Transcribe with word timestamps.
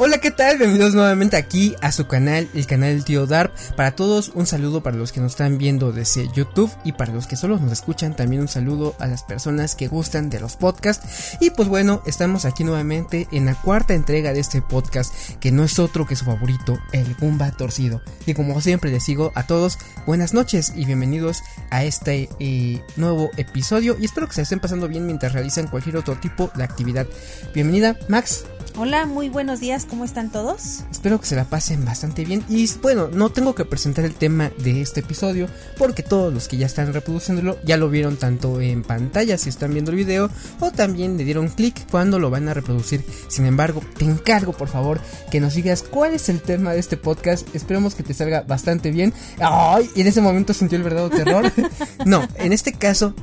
Hola, 0.00 0.18
¿qué 0.18 0.30
tal? 0.30 0.58
Bienvenidos 0.58 0.94
nuevamente 0.94 1.36
aquí 1.36 1.74
a 1.80 1.90
su 1.90 2.06
canal, 2.06 2.48
el 2.54 2.68
canal 2.68 2.90
del 2.94 3.04
tío 3.04 3.26
Darp. 3.26 3.52
Para 3.74 3.96
todos, 3.96 4.30
un 4.32 4.46
saludo 4.46 4.80
para 4.80 4.96
los 4.96 5.10
que 5.10 5.18
nos 5.18 5.32
están 5.32 5.58
viendo 5.58 5.90
desde 5.90 6.28
YouTube 6.32 6.70
y 6.84 6.92
para 6.92 7.12
los 7.12 7.26
que 7.26 7.34
solo 7.34 7.58
nos 7.58 7.72
escuchan, 7.72 8.14
también 8.14 8.40
un 8.40 8.46
saludo 8.46 8.94
a 9.00 9.08
las 9.08 9.24
personas 9.24 9.74
que 9.74 9.88
gustan 9.88 10.30
de 10.30 10.38
los 10.38 10.54
podcasts. 10.54 11.36
Y 11.40 11.50
pues 11.50 11.66
bueno, 11.66 12.00
estamos 12.06 12.44
aquí 12.44 12.62
nuevamente 12.62 13.26
en 13.32 13.46
la 13.46 13.56
cuarta 13.56 13.92
entrega 13.92 14.32
de 14.32 14.38
este 14.38 14.62
podcast, 14.62 15.12
que 15.40 15.50
no 15.50 15.64
es 15.64 15.80
otro 15.80 16.06
que 16.06 16.14
su 16.14 16.26
favorito, 16.26 16.78
el 16.92 17.16
Gumba 17.16 17.50
Torcido. 17.50 18.00
Y 18.24 18.34
como 18.34 18.60
siempre 18.60 18.92
les 18.92 19.04
digo 19.04 19.32
a 19.34 19.48
todos, 19.48 19.78
buenas 20.06 20.32
noches 20.32 20.74
y 20.76 20.84
bienvenidos 20.84 21.42
a 21.70 21.82
este 21.82 22.28
eh, 22.38 22.80
nuevo 22.94 23.30
episodio. 23.36 23.96
Y 23.98 24.04
espero 24.04 24.28
que 24.28 24.34
se 24.34 24.42
estén 24.42 24.60
pasando 24.60 24.86
bien 24.86 25.06
mientras 25.06 25.32
realizan 25.32 25.66
cualquier 25.66 25.96
otro 25.96 26.14
tipo 26.20 26.52
de 26.54 26.62
actividad. 26.62 27.08
Bienvenida, 27.52 27.96
Max. 28.08 28.44
Hola, 28.76 29.06
muy 29.06 29.28
buenos 29.28 29.60
días, 29.60 29.86
¿cómo 29.86 30.04
están 30.04 30.30
todos? 30.30 30.84
Espero 30.90 31.20
que 31.20 31.26
se 31.26 31.34
la 31.34 31.44
pasen 31.44 31.84
bastante 31.84 32.24
bien 32.24 32.44
y 32.48 32.68
bueno, 32.80 33.08
no 33.08 33.30
tengo 33.30 33.54
que 33.54 33.64
presentar 33.64 34.04
el 34.04 34.14
tema 34.14 34.50
de 34.58 34.80
este 34.80 35.00
episodio 35.00 35.48
porque 35.76 36.02
todos 36.02 36.32
los 36.32 36.46
que 36.46 36.56
ya 36.56 36.66
están 36.66 36.92
reproduciéndolo 36.92 37.58
ya 37.64 37.76
lo 37.76 37.90
vieron 37.90 38.16
tanto 38.16 38.60
en 38.60 38.82
pantalla 38.82 39.36
si 39.38 39.48
están 39.48 39.72
viendo 39.72 39.90
el 39.90 39.96
video 39.96 40.30
o 40.60 40.70
también 40.70 41.16
le 41.16 41.24
dieron 41.24 41.48
clic 41.48 41.88
cuando 41.90 42.18
lo 42.18 42.30
van 42.30 42.48
a 42.48 42.54
reproducir. 42.54 43.04
Sin 43.28 43.46
embargo, 43.46 43.82
te 43.96 44.04
encargo 44.04 44.52
por 44.52 44.68
favor 44.68 45.00
que 45.30 45.40
nos 45.40 45.54
digas 45.54 45.82
cuál 45.82 46.14
es 46.14 46.28
el 46.28 46.40
tema 46.40 46.72
de 46.72 46.78
este 46.78 46.96
podcast. 46.96 47.52
Esperemos 47.54 47.94
que 47.94 48.02
te 48.02 48.14
salga 48.14 48.42
bastante 48.42 48.90
bien. 48.90 49.12
Ay, 49.40 49.90
y 49.94 50.02
en 50.02 50.06
ese 50.06 50.20
momento 50.20 50.54
sintió 50.54 50.78
el 50.78 50.84
verdadero 50.84 51.10
terror. 51.10 51.52
no, 52.04 52.26
en 52.36 52.52
este 52.52 52.72
caso 52.72 53.14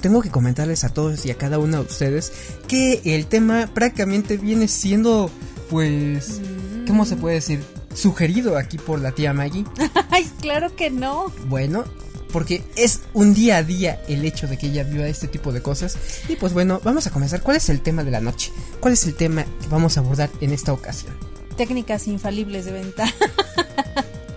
tengo 0.00 0.22
que 0.22 0.30
comentarles 0.30 0.84
a 0.84 0.88
todos 0.88 1.24
y 1.26 1.30
a 1.30 1.36
cada 1.36 1.58
uno 1.58 1.78
de 1.78 1.82
ustedes 1.84 2.32
que 2.66 3.00
el 3.04 3.26
tema 3.26 3.68
prácticamente 3.72 4.36
viene 4.36 4.68
siendo, 4.68 5.30
pues, 5.70 6.40
¿cómo 6.86 7.04
se 7.04 7.16
puede 7.16 7.36
decir? 7.36 7.62
Sugerido 7.94 8.56
aquí 8.56 8.78
por 8.78 9.00
la 9.00 9.12
tía 9.12 9.32
Maggie. 9.32 9.64
Ay, 10.10 10.30
claro 10.40 10.74
que 10.76 10.90
no. 10.90 11.32
Bueno, 11.48 11.84
porque 12.32 12.62
es 12.76 13.00
un 13.14 13.34
día 13.34 13.58
a 13.58 13.62
día 13.62 14.00
el 14.08 14.24
hecho 14.24 14.46
de 14.46 14.56
que 14.56 14.68
ella 14.68 14.84
vio 14.84 15.04
este 15.04 15.28
tipo 15.28 15.52
de 15.52 15.62
cosas. 15.62 15.96
Y 16.28 16.36
pues 16.36 16.52
bueno, 16.52 16.80
vamos 16.84 17.06
a 17.06 17.10
comenzar. 17.10 17.42
¿Cuál 17.42 17.56
es 17.56 17.68
el 17.68 17.80
tema 17.80 18.04
de 18.04 18.10
la 18.10 18.20
noche? 18.20 18.52
¿Cuál 18.80 18.94
es 18.94 19.04
el 19.04 19.14
tema 19.14 19.44
que 19.44 19.68
vamos 19.68 19.96
a 19.96 20.00
abordar 20.00 20.30
en 20.40 20.52
esta 20.52 20.72
ocasión? 20.72 21.14
Técnicas 21.56 22.06
infalibles 22.06 22.66
de 22.66 22.72
venta. 22.72 23.12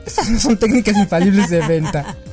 Estas 0.05 0.29
no 0.29 0.39
son 0.39 0.57
técnicas 0.57 0.97
infalibles 0.97 1.49
de 1.49 1.59
venta. 1.67 2.17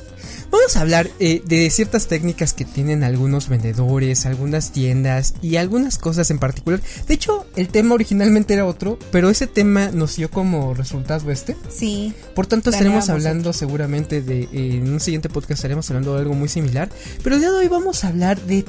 Vamos 0.51 0.75
a 0.75 0.81
hablar 0.81 1.09
eh, 1.19 1.41
de 1.45 1.69
ciertas 1.69 2.07
técnicas 2.07 2.53
que 2.53 2.65
tienen 2.65 3.03
algunos 3.03 3.49
vendedores, 3.49 4.25
algunas 4.25 4.71
tiendas 4.71 5.35
y 5.41 5.57
algunas 5.57 5.97
cosas 5.97 6.31
en 6.31 6.39
particular. 6.39 6.81
De 7.07 7.13
hecho, 7.13 7.45
el 7.55 7.67
tema 7.69 7.93
originalmente 7.93 8.55
era 8.55 8.65
otro, 8.65 8.97
pero 9.11 9.29
ese 9.29 9.45
tema 9.45 9.91
nos 9.91 10.15
dio 10.15 10.31
como 10.31 10.73
resultado 10.73 11.31
este. 11.31 11.55
Sí. 11.69 12.13
Por 12.35 12.47
tanto, 12.47 12.71
estaremos 12.71 13.09
hablando 13.09 13.53
seguramente 13.53 14.21
de, 14.21 14.43
eh, 14.43 14.77
en 14.77 14.91
un 14.91 14.99
siguiente 14.99 15.29
podcast 15.29 15.59
estaremos 15.59 15.89
hablando 15.89 16.15
de 16.15 16.21
algo 16.21 16.33
muy 16.33 16.49
similar. 16.49 16.89
Pero 17.23 17.35
el 17.35 17.41
día 17.41 17.51
de 17.51 17.57
hoy 17.57 17.67
vamos 17.67 18.03
a 18.03 18.07
hablar 18.07 18.41
de, 18.41 18.65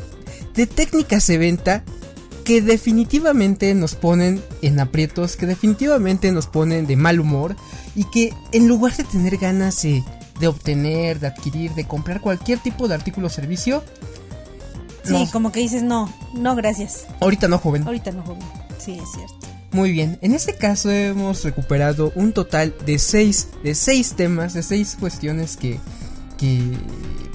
de 0.55 0.67
técnicas 0.67 1.27
de 1.27 1.39
venta 1.39 1.85
que 2.45 2.63
definitivamente 2.63 3.75
nos 3.75 3.95
ponen 3.95 4.43
en 4.61 4.81
aprietos, 4.81 5.37
que 5.37 5.47
definitivamente 5.47 6.33
nos 6.33 6.47
ponen 6.47 6.87
de 6.87 6.97
mal 6.97 7.21
humor 7.21 7.57
y 7.95 8.05
que 8.05 8.35
en 8.53 8.69
lugar 8.69 8.97
de 8.97 9.05
tener 9.05 9.37
ganas 9.37 9.83
de 9.83 10.03
de 10.41 10.49
obtener, 10.49 11.21
de 11.21 11.29
adquirir, 11.29 11.75
de 11.75 11.87
comprar 11.87 12.21
cualquier 12.21 12.59
tipo 12.59 12.89
de 12.89 12.95
artículo 12.95 13.29
o 13.29 13.31
servicio. 13.31 13.85
Sí, 15.05 15.29
como 15.33 15.53
que 15.53 15.61
dices, 15.61 15.83
no, 15.83 16.13
no, 16.35 16.57
gracias. 16.57 17.07
Ahorita 17.21 17.49
no, 17.49 17.59
joven. 17.59 17.85
Ahorita 17.87 18.11
no, 18.11 18.23
joven. 18.23 18.43
Sí, 18.79 18.99
es 19.01 19.11
cierto. 19.15 19.35
Muy 19.73 19.93
bien, 19.93 20.19
en 20.21 20.35
este 20.35 20.57
caso 20.57 20.91
hemos 20.91 21.45
recuperado 21.45 22.13
un 22.17 22.33
total 22.33 22.75
de 22.85 22.99
seis, 22.99 23.49
de 23.63 23.77
seis 23.77 24.15
temas, 24.15 24.53
de 24.53 24.65
seis 24.65 24.97
cuestiones 24.99 25.57
que, 25.57 25.79
que 26.39 26.61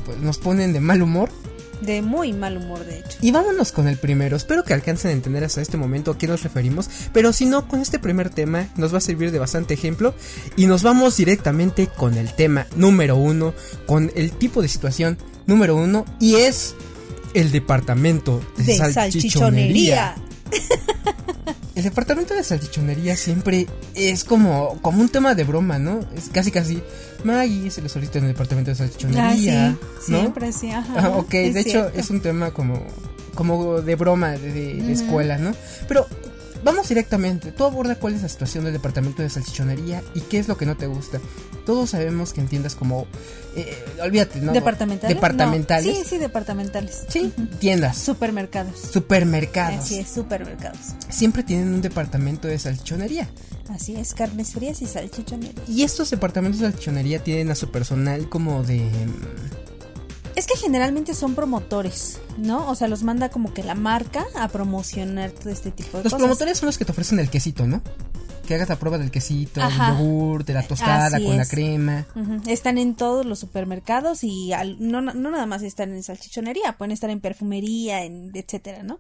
pues, 0.04 0.18
nos 0.18 0.38
ponen 0.38 0.74
de 0.74 0.82
mal 0.82 1.02
humor 1.02 1.30
de 1.86 2.02
muy 2.02 2.34
mal 2.34 2.58
humor, 2.58 2.86
de 2.86 3.00
hecho. 3.00 3.18
Y 3.22 3.32
vámonos 3.32 3.72
con 3.72 3.88
el 3.88 3.98
primero. 3.98 4.36
Espero 4.36 4.64
que 4.64 4.74
alcancen 4.74 5.12
a 5.12 5.14
entender 5.14 5.44
hasta 5.44 5.62
este 5.62 5.78
momento 5.78 6.12
a 6.12 6.18
qué 6.18 6.28
nos 6.28 6.44
referimos. 6.44 6.90
Pero 7.14 7.34
si 7.34 7.46
no, 7.46 7.68
con 7.68 7.80
este 7.80 8.00
primer 8.00 8.30
tema 8.30 8.68
nos 8.76 8.94
va 8.94 8.98
a 8.98 9.02
servir 9.02 9.32
de 9.32 9.40
bastante 9.40 9.74
ejemplo. 9.74 10.14
Y 10.56 10.68
nos 10.68 10.84
vamos 10.84 11.18
directamente 11.18 11.88
con 11.88 12.18
el 12.18 12.34
tema 12.34 12.68
número 12.76 13.16
uno. 13.16 13.54
Con 13.86 14.12
el 14.16 14.32
tipo 14.32 14.62
de 14.62 14.68
situación 14.68 15.18
número 15.46 15.76
uno. 15.76 16.06
Y 16.20 16.36
es 16.36 16.76
el 17.34 17.52
departamento 17.52 18.42
de, 18.58 18.78
salchichonería. 18.78 20.16
El 21.76 21.84
departamento 21.84 22.34
de 22.34 22.44
salchichonería 22.44 23.18
siempre 23.18 23.68
es 23.96 24.24
como, 24.24 24.80
como 24.82 25.02
un 25.02 25.10
tema 25.10 25.36
de 25.36 25.44
broma, 25.44 25.78
¿no? 25.78 26.00
Es 26.16 26.30
casi 26.32 26.50
casi 26.50 26.82
Maggie 27.26 27.72
se 27.72 27.82
lo 27.82 27.90
solicita 27.90 28.20
en 28.20 28.26
el 28.26 28.32
departamento 28.32 28.72
de 28.72 28.76
salchichonería. 28.76 29.70
Ah, 29.70 29.76
sí, 30.00 30.06
siempre 30.06 30.52
sí, 30.54 30.72
ajá. 30.72 30.94
Ah, 30.96 31.10
ok, 31.18 31.32
de 31.32 31.60
hecho 31.60 31.90
es 31.90 32.10
un 32.12 32.22
tema 32.22 32.52
como, 32.52 32.86
como 33.34 33.82
de 33.82 33.96
broma 33.96 34.32
de, 34.32 34.92
escuela, 34.92 35.38
¿no? 35.38 35.54
Pero 35.88 36.06
vamos 36.66 36.90
directamente. 36.90 37.52
Tú 37.52 37.64
aborda 37.64 37.96
cuál 37.96 38.16
es 38.16 38.24
la 38.24 38.28
situación 38.28 38.66
del 38.66 38.74
departamento 38.74 39.22
de 39.22 39.30
salchichonería 39.30 40.04
y 40.16 40.22
qué 40.22 40.40
es 40.40 40.48
lo 40.50 40.58
que 40.58 40.66
no 40.66 40.76
te 40.76 40.88
gusta. 40.88 41.22
Todos 41.66 41.92
sabemos 41.92 42.34
que 42.34 42.42
entiendas 42.42 42.76
como. 42.76 43.08
Eh, 43.56 43.86
olvídate, 44.02 44.42
¿no? 44.42 44.52
¿Departamentales? 44.52 45.16
Departamentales. 45.16 45.98
Sí, 45.98 46.04
sí, 46.06 46.18
departamentales. 46.18 47.06
Sí, 47.08 47.32
tiendas. 47.60 47.98
Supermercados. 47.98 48.80
Supermercados. 48.80 49.86
Así 49.86 50.00
es, 50.00 50.10
supermercados. 50.10 50.80
Siempre 51.08 51.44
tienen 51.44 51.74
un 51.74 51.82
departamento 51.82 52.48
de 52.48 52.60
salchichonería. 52.60 53.30
Así 53.70 53.96
es, 53.96 54.14
carnes 54.14 54.54
frías 54.54 54.82
y 54.82 54.88
salchichonería. 54.88 55.64
Y 55.68 55.84
estos 55.84 56.10
departamentos 56.10 56.60
de 56.60 56.72
salchichonería 56.72 57.24
tienen 57.24 57.52
a 57.52 57.56
su 57.56 57.72
personal 57.72 58.28
como 58.28 58.64
de 58.64 58.90
es 60.36 60.48
que 60.48 60.58
generalmente 60.58 61.14
son 61.14 61.36
promotores, 61.36 62.20
¿no? 62.38 62.70
O 62.70 62.76
sea, 62.76 62.88
los 62.88 63.04
manda 63.04 63.30
como 63.30 63.54
que 63.54 63.64
la 63.64 63.76
marca 63.76 64.26
a 64.36 64.48
promocionar 64.50 65.32
todo 65.32 65.50
este 65.50 65.72
tipo 65.72 65.98
de 65.98 66.04
los 66.04 66.12
cosas. 66.12 66.20
Los 66.20 66.28
promotores 66.28 66.58
son 66.58 66.68
los 66.68 66.78
que 66.78 66.86
te 66.86 66.92
ofrecen 66.92 67.20
el 67.20 67.30
quesito, 67.30 67.66
¿no? 67.66 67.82
Que 68.46 68.56
hagas 68.56 68.70
la 68.70 68.78
prueba 68.78 68.98
del 68.98 69.10
quesito, 69.12 69.60
del 69.60 69.72
yogur, 69.72 70.46
de 70.46 70.54
la 70.54 70.64
tostada 70.64 71.20
con 71.20 71.38
la 71.38 71.46
crema. 71.46 72.06
Están 72.46 72.78
en 72.78 72.96
todos 72.96 73.26
los 73.26 73.40
supermercados 73.40 74.24
y 74.24 74.52
no, 74.78 75.02
no 75.02 75.14
nada 75.14 75.46
más 75.46 75.64
están 75.64 75.94
en 75.94 76.04
salchichonería, 76.04 76.78
pueden 76.78 76.92
estar 76.92 77.10
en 77.10 77.22
perfumería, 77.22 78.04
en 78.04 78.32
etcétera, 78.34 78.84
¿no? 78.84 79.00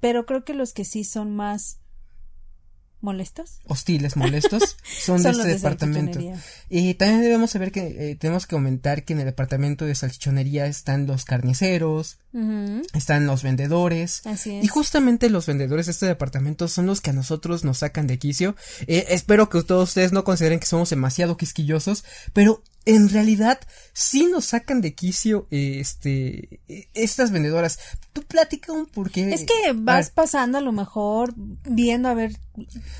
Pero 0.00 0.26
creo 0.26 0.44
que 0.44 0.52
los 0.52 0.72
que 0.72 0.84
sí 0.84 1.04
son 1.04 1.34
más 1.34 1.78
molestos. 3.02 3.58
Hostiles, 3.66 4.16
molestos, 4.16 4.76
son, 5.00 5.22
de 5.22 5.30
este 5.30 5.48
departamento. 5.48 6.20
Y 6.70 6.94
también 6.94 7.22
debemos 7.22 7.50
saber 7.50 7.72
que 7.72 8.10
eh, 8.12 8.16
tenemos 8.16 8.46
que 8.46 8.56
comentar 8.56 9.04
que 9.04 9.12
en 9.12 9.20
el 9.20 9.26
departamento 9.26 9.84
de 9.84 9.94
salchichonería 9.94 10.66
están 10.66 11.06
los 11.06 11.24
carniceros, 11.24 12.18
están 12.94 13.26
los 13.26 13.42
vendedores. 13.42 14.26
Así 14.26 14.56
es. 14.56 14.64
Y 14.64 14.68
justamente 14.68 15.28
los 15.28 15.46
vendedores 15.46 15.86
de 15.86 15.92
este 15.92 16.06
departamento 16.06 16.68
son 16.68 16.86
los 16.86 17.00
que 17.00 17.10
a 17.10 17.14
nosotros 17.14 17.64
nos 17.64 17.78
sacan 17.78 18.06
de 18.06 18.18
quicio. 18.18 18.56
Eh, 18.86 19.06
espero 19.10 19.48
que 19.48 19.62
todos 19.62 19.90
ustedes 19.90 20.12
no 20.12 20.24
consideren 20.24 20.60
que 20.60 20.66
somos 20.66 20.90
demasiado 20.90 21.36
quisquillosos, 21.36 22.04
pero 22.32 22.62
en 22.84 23.08
realidad 23.08 23.60
sí 23.92 24.26
nos 24.26 24.46
sacan 24.46 24.80
de 24.80 24.94
quicio 24.94 25.46
este 25.50 26.60
estas 26.94 27.30
vendedoras. 27.30 27.78
Tú 28.12 28.22
platica 28.22 28.72
un 28.72 28.86
por 28.86 29.10
qué. 29.10 29.32
Es 29.32 29.44
que 29.44 29.72
vas 29.74 30.10
pasando 30.10 30.58
a 30.58 30.60
lo 30.60 30.72
mejor 30.72 31.34
viendo 31.36 32.08
a 32.08 32.14
ver 32.14 32.36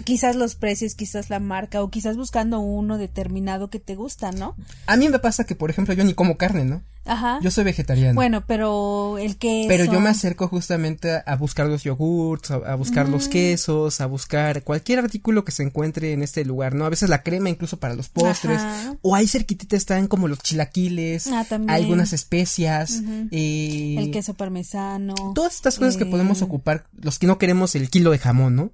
quizás 0.04 0.36
los 0.36 0.54
precios, 0.54 0.94
quizás 0.94 1.30
la 1.30 1.40
marca 1.40 1.82
o 1.82 1.90
quizás 1.90 2.16
buscando 2.16 2.60
uno 2.60 2.98
determinado 2.98 3.68
que 3.68 3.80
te 3.80 3.94
gusta, 3.94 4.32
¿no? 4.32 4.56
A 4.86 4.96
mí 4.96 5.08
me 5.08 5.18
pasa 5.18 5.44
que 5.44 5.54
por 5.54 5.70
ejemplo 5.70 5.94
yo 5.94 6.04
ni 6.04 6.14
como 6.14 6.36
carne, 6.36 6.64
¿no? 6.64 6.82
Ajá. 7.04 7.40
Yo 7.42 7.50
soy 7.50 7.64
vegetariano. 7.64 8.14
Bueno, 8.14 8.44
pero 8.46 9.18
el 9.18 9.36
queso. 9.36 9.68
Pero 9.68 9.84
yo 9.84 10.00
me 10.00 10.08
acerco 10.08 10.48
justamente 10.48 11.22
a, 11.24 11.36
buscar 11.36 11.66
los 11.66 11.82
yogurts, 11.82 12.50
a, 12.50 12.74
buscar 12.76 13.08
los 13.08 13.26
mm. 13.26 13.30
quesos, 13.30 14.00
a 14.00 14.06
buscar 14.06 14.62
cualquier 14.62 15.00
artículo 15.00 15.44
que 15.44 15.52
se 15.52 15.62
encuentre 15.62 16.12
en 16.12 16.22
este 16.22 16.44
lugar, 16.44 16.74
¿no? 16.74 16.84
A 16.84 16.90
veces 16.90 17.08
la 17.08 17.22
crema 17.22 17.50
incluso 17.50 17.78
para 17.78 17.94
los 17.94 18.08
postres. 18.08 18.60
O 19.02 19.14
ahí 19.14 19.26
cerquitita 19.26 19.76
están 19.76 20.06
como 20.06 20.28
los 20.28 20.38
chilaquiles, 20.38 21.26
ah, 21.28 21.46
algunas 21.68 22.12
especias, 22.12 23.02
eh, 23.30 23.96
el 23.98 24.10
queso 24.10 24.34
parmesano. 24.34 25.14
Todas 25.34 25.54
estas 25.54 25.78
cosas 25.78 25.96
que 25.96 26.06
podemos 26.06 26.40
eh. 26.40 26.44
ocupar, 26.44 26.86
los 27.00 27.18
que 27.18 27.26
no 27.26 27.38
queremos 27.38 27.74
el 27.74 27.90
kilo 27.90 28.10
de 28.10 28.18
jamón, 28.18 28.56
¿no? 28.56 28.72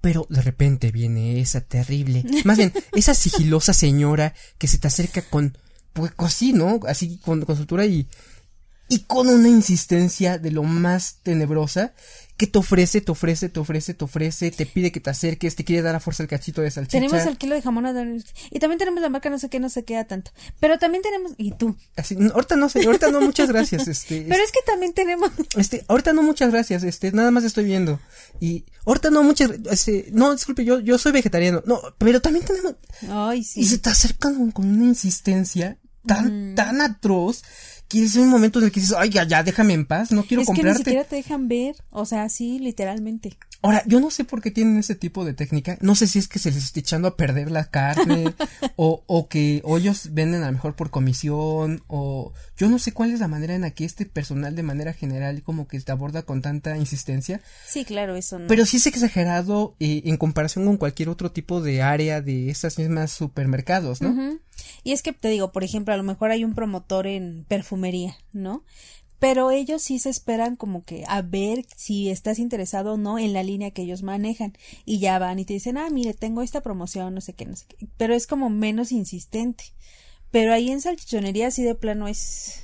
Pero 0.00 0.26
de 0.30 0.42
repente 0.42 0.90
viene 0.92 1.40
esa 1.40 1.60
terrible, 1.60 2.24
más 2.44 2.56
bien, 2.56 2.72
esa 2.94 3.14
sigilosa 3.14 3.72
señora 3.72 4.34
que 4.58 4.68
se 4.68 4.78
te 4.78 4.88
acerca 4.88 5.22
con 5.22 5.58
pues 5.96 6.12
así, 6.18 6.52
¿no? 6.52 6.78
Así 6.86 7.18
con, 7.18 7.44
con 7.44 7.56
y 7.84 8.06
y 8.88 9.00
con 9.00 9.26
una 9.28 9.48
insistencia 9.48 10.38
de 10.38 10.52
lo 10.52 10.62
más 10.62 11.18
tenebrosa 11.24 11.92
que 12.36 12.46
te 12.46 12.58
ofrece, 12.58 13.00
te 13.00 13.10
ofrece, 13.10 13.48
te 13.48 13.58
ofrece, 13.58 13.94
te 13.94 14.04
ofrece, 14.04 14.50
te 14.50 14.66
pide 14.66 14.92
que 14.92 15.00
te 15.00 15.08
acerques, 15.08 15.56
te 15.56 15.64
quiere 15.64 15.80
dar 15.82 15.94
a 15.94 16.00
fuerza 16.00 16.22
el 16.22 16.28
cachito 16.28 16.60
de 16.60 16.70
salchicha. 16.70 16.98
Tenemos 16.98 17.26
el 17.26 17.38
kilo 17.38 17.54
de 17.54 17.62
jamón 17.62 17.86
a 17.86 17.94
dar- 17.94 18.06
y 18.06 18.58
también 18.58 18.78
tenemos 18.78 19.00
la 19.00 19.08
marca 19.08 19.30
no 19.30 19.38
sé 19.38 19.48
qué, 19.48 19.58
no 19.58 19.70
se 19.70 19.84
queda 19.84 20.04
tanto. 20.04 20.30
Pero 20.60 20.78
también 20.78 21.02
tenemos, 21.02 21.32
y 21.38 21.52
tú. 21.52 21.76
Así, 21.96 22.14
no, 22.14 22.32
ahorita 22.34 22.56
no 22.56 22.68
sé, 22.68 22.84
ahorita 22.84 23.10
no, 23.10 23.22
muchas 23.22 23.48
gracias, 23.48 23.88
este, 23.88 24.26
Pero 24.28 24.44
es 24.44 24.52
que 24.52 24.60
también 24.66 24.92
tenemos, 24.92 25.30
este, 25.56 25.84
ahorita 25.88 26.12
no, 26.12 26.22
muchas 26.22 26.52
gracias, 26.52 26.84
este, 26.84 27.10
nada 27.10 27.30
más 27.30 27.42
estoy 27.42 27.64
viendo. 27.64 27.98
Y, 28.38 28.66
ahorita 28.84 29.10
no, 29.10 29.22
muchas, 29.22 29.50
este, 29.70 30.10
no, 30.12 30.32
disculpe, 30.34 30.64
yo, 30.64 30.78
yo 30.78 30.98
soy 30.98 31.12
vegetariano, 31.12 31.62
no, 31.66 31.80
pero 31.96 32.20
también 32.20 32.44
tenemos, 32.44 32.74
ay, 33.08 33.40
y 33.40 33.44
sí. 33.44 33.64
se 33.64 33.78
te 33.78 33.88
acercan 33.88 34.52
con 34.52 34.66
una 34.66 34.84
insistencia 34.84 35.78
tan, 36.06 36.54
tan 36.54 36.80
atroz, 36.80 37.42
que 37.88 38.02
es 38.02 38.16
un 38.16 38.28
momento 38.28 38.58
en 38.58 38.66
el 38.66 38.72
que 38.72 38.80
dices, 38.80 38.96
ay, 38.98 39.10
ya, 39.10 39.24
ya, 39.24 39.42
déjame 39.42 39.74
en 39.74 39.86
paz, 39.86 40.10
no 40.10 40.24
quiero 40.24 40.42
es 40.42 40.48
que 40.48 40.52
ni 40.52 40.56
comprarte. 40.58 40.84
siquiera 40.84 41.04
te 41.04 41.16
dejan 41.16 41.48
ver, 41.48 41.76
o 41.90 42.04
sea, 42.04 42.28
sí, 42.28 42.58
literalmente. 42.58 43.36
Ahora, 43.62 43.82
yo 43.86 44.00
no 44.00 44.10
sé 44.10 44.24
por 44.24 44.42
qué 44.42 44.50
tienen 44.50 44.78
ese 44.78 44.94
tipo 44.94 45.24
de 45.24 45.34
técnica. 45.34 45.78
No 45.80 45.94
sé 45.94 46.06
si 46.06 46.18
es 46.18 46.28
que 46.28 46.38
se 46.38 46.50
les 46.50 46.64
está 46.64 46.80
echando 46.80 47.08
a 47.08 47.16
perder 47.16 47.50
la 47.50 47.64
carne 47.64 48.34
o, 48.76 49.02
o 49.06 49.28
que 49.28 49.60
o 49.64 49.78
ellos 49.78 50.10
venden 50.12 50.42
a 50.42 50.46
lo 50.46 50.52
mejor 50.52 50.76
por 50.76 50.90
comisión 50.90 51.82
o 51.88 52.32
yo 52.56 52.68
no 52.68 52.78
sé 52.78 52.92
cuál 52.92 53.12
es 53.12 53.20
la 53.20 53.28
manera 53.28 53.54
en 53.54 53.62
la 53.62 53.70
que 53.70 53.84
este 53.84 54.06
personal 54.06 54.54
de 54.54 54.62
manera 54.62 54.92
general 54.92 55.42
como 55.42 55.66
que 55.66 55.80
te 55.80 55.92
aborda 55.92 56.22
con 56.22 56.42
tanta 56.42 56.76
insistencia. 56.76 57.40
Sí, 57.66 57.84
claro, 57.84 58.14
eso 58.16 58.38
no. 58.38 58.46
Pero 58.46 58.66
sí 58.66 58.76
es 58.76 58.86
exagerado 58.86 59.74
eh, 59.80 60.02
en 60.04 60.16
comparación 60.16 60.66
con 60.66 60.76
cualquier 60.76 61.08
otro 61.08 61.32
tipo 61.32 61.60
de 61.60 61.82
área 61.82 62.20
de 62.20 62.50
esas 62.50 62.78
mismas 62.78 63.10
supermercados, 63.12 64.00
¿no? 64.00 64.38
Y 64.84 64.92
es 64.92 65.02
que 65.02 65.12
te 65.12 65.28
digo, 65.28 65.52
por 65.52 65.64
ejemplo, 65.64 65.92
a 65.92 65.96
lo 65.96 66.02
mejor 66.02 66.30
hay 66.30 66.44
un 66.44 66.54
promotor 66.54 67.06
en 67.06 67.44
perfumería, 67.48 68.16
¿no? 68.32 68.64
Pero 69.18 69.50
ellos 69.50 69.82
sí 69.82 69.98
se 69.98 70.10
esperan 70.10 70.56
como 70.56 70.84
que 70.84 71.04
a 71.08 71.22
ver 71.22 71.64
si 71.76 72.10
estás 72.10 72.38
interesado 72.38 72.94
o 72.94 72.96
no 72.96 73.18
en 73.18 73.32
la 73.32 73.42
línea 73.42 73.70
que 73.70 73.82
ellos 73.82 74.02
manejan. 74.02 74.56
Y 74.84 74.98
ya 74.98 75.18
van 75.18 75.38
y 75.38 75.44
te 75.44 75.54
dicen, 75.54 75.78
ah, 75.78 75.88
mire, 75.90 76.12
tengo 76.14 76.42
esta 76.42 76.60
promoción, 76.60 77.14
no 77.14 77.20
sé 77.20 77.32
qué, 77.32 77.46
no 77.46 77.56
sé 77.56 77.64
qué. 77.68 77.86
Pero 77.96 78.14
es 78.14 78.26
como 78.26 78.50
menos 78.50 78.92
insistente. 78.92 79.64
Pero 80.30 80.52
ahí 80.52 80.70
en 80.70 80.80
salchichonería 80.80 81.50
sí 81.50 81.62
de 81.62 81.74
plano 81.74 82.08
es 82.08 82.60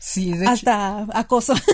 Sí, 0.00 0.32
de 0.32 0.44
hecho, 0.46 0.50
hasta 0.50 1.06
acoso. 1.12 1.54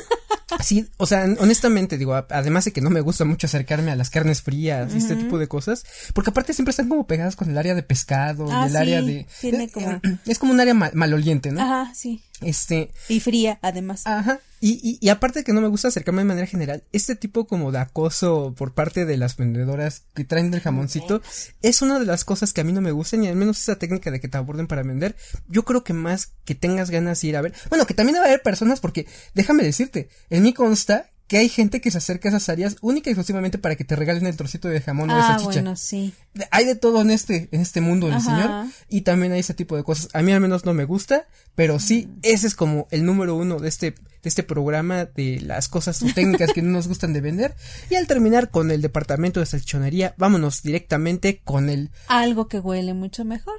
Sí, 0.64 0.88
o 0.96 1.04
sea, 1.06 1.24
honestamente, 1.40 1.98
digo, 1.98 2.14
además 2.14 2.64
de 2.64 2.72
que 2.72 2.80
no 2.80 2.88
me 2.88 3.02
gusta 3.02 3.24
mucho 3.26 3.46
acercarme 3.46 3.90
a 3.90 3.96
las 3.96 4.08
carnes 4.08 4.40
frías 4.42 4.94
y 4.94 4.98
este 4.98 5.14
tipo 5.14 5.38
de 5.38 5.46
cosas, 5.46 5.84
porque 6.14 6.30
aparte 6.30 6.54
siempre 6.54 6.70
están 6.70 6.88
como 6.88 7.06
pegadas 7.06 7.36
con 7.36 7.50
el 7.50 7.58
área 7.58 7.74
de 7.74 7.82
pescado, 7.82 8.46
y 8.48 8.50
Ah, 8.52 8.66
el 8.66 8.74
área 8.76 9.02
de... 9.02 9.26
tiene 9.42 9.64
eh, 9.64 9.70
como- 9.70 10.00
Es 10.26 10.38
como 10.38 10.52
un 10.52 10.60
área 10.60 10.72
mal- 10.72 10.92
maloliente, 10.94 11.52
¿no? 11.52 11.60
Ajá, 11.60 11.92
sí. 11.94 12.22
Este, 12.40 12.90
Y 13.08 13.20
fría, 13.20 13.58
además. 13.62 14.06
ajá, 14.06 14.40
y, 14.60 14.72
y, 14.82 14.98
y 15.04 15.08
aparte 15.10 15.40
de 15.40 15.44
que 15.44 15.52
no 15.52 15.60
me 15.60 15.68
gusta 15.68 15.88
acercarme 15.88 16.22
de 16.22 16.26
manera 16.28 16.46
general, 16.46 16.84
este 16.92 17.14
tipo 17.14 17.46
como 17.46 17.70
de 17.72 17.78
acoso 17.78 18.54
por 18.56 18.74
parte 18.74 19.04
de 19.06 19.16
las 19.16 19.36
vendedoras 19.36 20.02
que 20.14 20.24
traen 20.24 20.50
del 20.50 20.60
jamoncito, 20.60 21.22
es 21.62 21.82
una 21.82 21.98
de 21.98 22.06
las 22.06 22.24
cosas 22.24 22.52
que 22.52 22.60
a 22.60 22.64
mí 22.64 22.72
no 22.72 22.80
me 22.80 22.90
gustan 22.92 23.22
y 23.24 23.28
al 23.28 23.36
menos 23.36 23.60
esa 23.60 23.78
técnica 23.78 24.10
de 24.10 24.20
que 24.20 24.28
te 24.28 24.36
aborden 24.36 24.66
para 24.66 24.82
vender, 24.82 25.16
yo 25.48 25.64
creo 25.64 25.84
que 25.84 25.92
más 25.92 26.32
que 26.44 26.54
tengas 26.54 26.90
ganas 26.90 27.20
de 27.20 27.28
ir 27.28 27.36
a 27.36 27.42
ver, 27.42 27.54
bueno, 27.68 27.86
que 27.86 27.94
también 27.94 28.18
va 28.18 28.22
a 28.22 28.26
haber 28.26 28.42
personas 28.42 28.80
porque, 28.80 29.06
déjame 29.34 29.62
decirte, 29.62 30.08
en 30.30 30.42
mí 30.42 30.52
consta 30.52 31.10
que 31.28 31.36
hay 31.36 31.50
gente 31.50 31.82
que 31.82 31.90
se 31.90 31.98
acerca 31.98 32.28
a 32.28 32.30
esas 32.30 32.48
áreas 32.48 32.76
única 32.80 33.10
y 33.10 33.12
exclusivamente 33.12 33.58
para 33.58 33.76
que 33.76 33.84
te 33.84 33.94
regalen 33.94 34.26
el 34.26 34.36
trocito 34.36 34.66
de 34.66 34.80
jamón 34.80 35.10
o 35.10 35.14
de 35.14 35.20
ah, 35.20 35.26
salchicha. 35.26 35.52
bueno, 35.52 35.76
sí. 35.76 36.14
Hay 36.50 36.64
de 36.64 36.74
todo 36.74 37.02
en 37.02 37.10
este, 37.10 37.50
en 37.52 37.60
este 37.60 37.82
mundo 37.82 38.08
Ajá. 38.08 38.20
señor. 38.20 38.66
Y 38.88 39.02
también 39.02 39.32
hay 39.32 39.40
ese 39.40 39.52
tipo 39.52 39.76
de 39.76 39.84
cosas. 39.84 40.08
A 40.14 40.22
mí 40.22 40.32
al 40.32 40.40
menos 40.40 40.64
no 40.64 40.72
me 40.72 40.86
gusta, 40.86 41.28
pero 41.54 41.78
sí, 41.80 42.08
ese 42.22 42.46
es 42.46 42.54
como 42.54 42.88
el 42.90 43.04
número 43.04 43.36
uno 43.36 43.58
de 43.58 43.68
este, 43.68 43.90
de 43.90 43.98
este 44.24 44.42
programa 44.42 45.04
de 45.04 45.38
las 45.42 45.68
cosas 45.68 46.02
o 46.02 46.06
técnicas 46.14 46.54
que 46.54 46.62
no 46.62 46.70
nos 46.70 46.88
gustan 46.88 47.12
de 47.12 47.20
vender. 47.20 47.54
Y 47.90 47.96
al 47.96 48.06
terminar 48.06 48.48
con 48.48 48.70
el 48.70 48.80
departamento 48.80 49.38
de 49.38 49.46
salchichonería, 49.46 50.14
vámonos 50.16 50.62
directamente 50.62 51.42
con 51.44 51.68
el, 51.68 51.90
Algo 52.06 52.48
que 52.48 52.58
huele 52.58 52.94
mucho 52.94 53.26
mejor. 53.26 53.58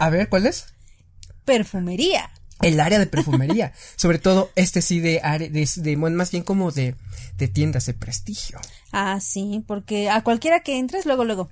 a 0.00 0.08
ver, 0.08 0.30
¿cuál 0.30 0.46
es? 0.46 0.64
Perfumería. 1.44 2.30
El 2.60 2.80
área 2.80 2.98
de 2.98 3.06
perfumería. 3.06 3.72
Sobre 3.96 4.18
todo 4.18 4.50
este 4.56 4.82
sí 4.82 5.00
de 5.00 5.20
área, 5.22 5.48
de, 5.48 5.96
más 5.96 6.30
bien 6.30 6.42
como 6.42 6.70
de, 6.70 6.94
de 7.36 7.48
tiendas 7.48 7.86
de 7.86 7.94
prestigio. 7.94 8.60
Ah, 8.92 9.18
sí, 9.20 9.64
porque 9.66 10.08
a 10.10 10.22
cualquiera 10.22 10.60
que 10.60 10.78
entres, 10.78 11.06
luego, 11.06 11.24
luego. 11.24 11.50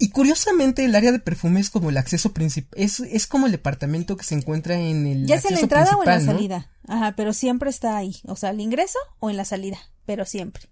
Y 0.00 0.10
curiosamente 0.10 0.84
el 0.84 0.94
área 0.94 1.10
de 1.10 1.18
perfume 1.18 1.58
es 1.58 1.70
como 1.70 1.90
el 1.90 1.96
acceso 1.96 2.32
principal, 2.32 2.78
es, 2.80 3.00
es 3.00 3.26
como 3.26 3.46
el 3.46 3.52
departamento 3.52 4.16
que 4.16 4.24
se 4.24 4.36
encuentra 4.36 4.78
en 4.78 5.06
el 5.08 5.26
Ya 5.26 5.40
sea 5.40 5.50
en 5.50 5.56
la 5.56 5.60
entrada 5.62 5.96
o 5.96 6.02
en 6.02 6.08
la 6.08 6.20
salida. 6.20 6.70
Ajá, 6.86 7.14
pero 7.16 7.32
siempre 7.32 7.68
está 7.68 7.96
ahí. 7.96 8.16
O 8.24 8.36
sea, 8.36 8.50
el 8.50 8.60
ingreso 8.60 8.98
o 9.18 9.28
en 9.28 9.36
la 9.36 9.44
salida. 9.44 9.78
Pero 10.06 10.24
siempre. 10.24 10.68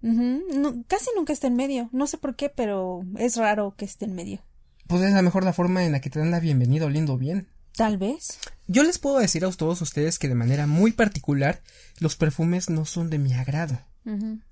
No, 0.00 0.84
casi 0.86 1.10
nunca 1.16 1.32
está 1.32 1.48
en 1.48 1.56
medio. 1.56 1.90
No 1.92 2.06
sé 2.06 2.16
por 2.18 2.34
qué, 2.34 2.48
pero 2.48 3.02
es 3.18 3.36
raro 3.36 3.74
que 3.76 3.84
esté 3.84 4.06
en 4.06 4.14
medio. 4.14 4.42
Pues 4.88 5.02
es 5.02 5.12
a 5.12 5.18
lo 5.18 5.22
mejor 5.22 5.44
la 5.44 5.52
forma 5.52 5.84
en 5.84 5.92
la 5.92 6.00
que 6.00 6.08
te 6.08 6.18
dan 6.18 6.30
la 6.30 6.40
bienvenida 6.40 6.86
oliendo 6.86 7.18
bien. 7.18 7.46
Tal 7.76 7.98
vez. 7.98 8.38
Yo 8.66 8.82
les 8.82 8.98
puedo 8.98 9.18
decir 9.18 9.44
a 9.44 9.50
todos 9.52 9.82
ustedes 9.82 10.18
que 10.18 10.28
de 10.28 10.34
manera 10.34 10.66
muy 10.66 10.92
particular 10.92 11.62
los 12.00 12.16
perfumes 12.16 12.70
no 12.70 12.86
son 12.86 13.10
de 13.10 13.18
mi 13.18 13.34
agrado. 13.34 13.78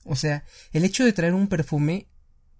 O 0.04 0.14
sea, 0.16 0.44
el 0.72 0.84
hecho 0.84 1.06
de 1.06 1.14
traer 1.14 1.32
un 1.32 1.48
perfume, 1.48 2.08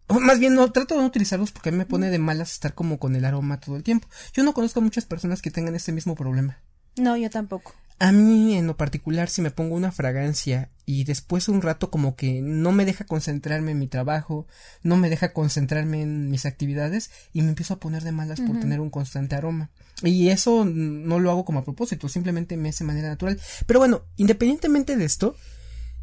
o 0.06 0.19
más 0.19 0.38
bien 0.38 0.55
no, 0.55 0.73
trato 0.73 0.94
de 0.94 1.02
no 1.02 1.06
utilizarlos 1.06 1.52
porque 1.52 1.69
a 1.69 1.73
mí 1.73 1.76
me 1.76 1.84
pone 1.84 2.08
de 2.08 2.19
malas 2.19 2.52
estar 2.52 2.73
como 2.73 2.99
con 2.99 3.14
el 3.14 3.26
aroma 3.26 3.61
todo 3.61 3.76
el 3.76 3.82
tiempo. 3.82 4.08
Yo 4.32 4.43
no 4.44 4.55
conozco 4.55 4.81
a 4.81 4.82
muchas 4.82 5.05
personas 5.05 5.43
que 5.43 5.50
tengan 5.50 5.75
ese 5.75 5.93
mismo 5.93 6.14
problema. 6.14 6.62
No, 6.96 7.19
yo 7.19 7.29
tampoco. 7.29 7.75
A 7.98 8.12
mí 8.12 8.54
en 8.54 8.66
lo 8.66 8.76
particular 8.76 9.31
si 9.31 9.40
me 9.40 9.50
pongo 9.50 9.75
una 9.75 9.90
fragancia 9.90 10.70
y 10.84 11.04
después 11.04 11.48
un 11.48 11.62
rato 11.62 11.90
como 11.90 12.14
que 12.14 12.43
no 12.43 12.70
me 12.70 12.84
deja 12.84 13.04
concentrarme 13.04 13.72
en 13.72 13.78
mi 13.78 13.87
trabajo, 13.87 14.46
no 14.82 14.96
me 14.96 15.08
deja 15.08 15.32
concentrarme 15.32 16.02
en 16.02 16.31
mis 16.31 16.44
actividades 16.44 17.10
y 17.32 17.40
me 17.40 17.48
empiezo 17.48 17.75
a 17.75 17.81
poner 17.81 18.02
de 18.04 18.12
malas 18.12 18.40
por 18.40 18.60
tener 18.60 18.81
un 18.81 18.90
constante 18.90 19.34
aroma. 19.34 19.70
Y 20.02 20.28
eso 20.28 20.66
no 20.66 21.19
lo 21.20 21.31
hago 21.31 21.46
como 21.46 21.60
a 21.60 21.64
propósito, 21.64 22.08
simplemente 22.08 22.58
me 22.58 22.69
hace 22.69 22.84
de 22.84 22.88
manera 22.88 23.08
natural. 23.08 23.40
Pero 23.66 23.81
bueno, 23.81 24.02
independientemente 24.16 24.96
de 24.96 25.06
esto, 25.06 25.34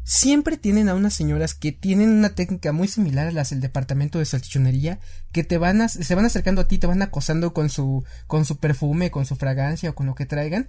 siempre 0.04 0.58
tienen 0.58 0.88
a 0.88 0.94
unas 0.94 1.14
señoras 1.14 1.54
que 1.54 1.72
tienen 1.72 2.10
una 2.10 2.34
técnica 2.34 2.72
muy 2.72 2.88
similar 2.88 3.26
a 3.26 3.32
las 3.32 3.50
del 3.50 3.60
departamento 3.60 4.18
de 4.18 4.26
salchichonería, 4.26 5.00
que 5.32 5.44
te 5.44 5.58
van 5.58 5.80
a, 5.80 5.88
se 5.88 6.14
van 6.14 6.26
acercando 6.26 6.60
a 6.60 6.68
ti, 6.68 6.78
te 6.78 6.86
van 6.86 7.02
acosando 7.02 7.54
con 7.54 7.70
su, 7.70 8.04
con 8.26 8.44
su 8.44 8.58
perfume, 8.58 9.10
con 9.10 9.26
su 9.26 9.36
fragancia 9.36 9.90
o 9.90 9.94
con 9.94 10.06
lo 10.06 10.14
que 10.14 10.26
traigan. 10.26 10.68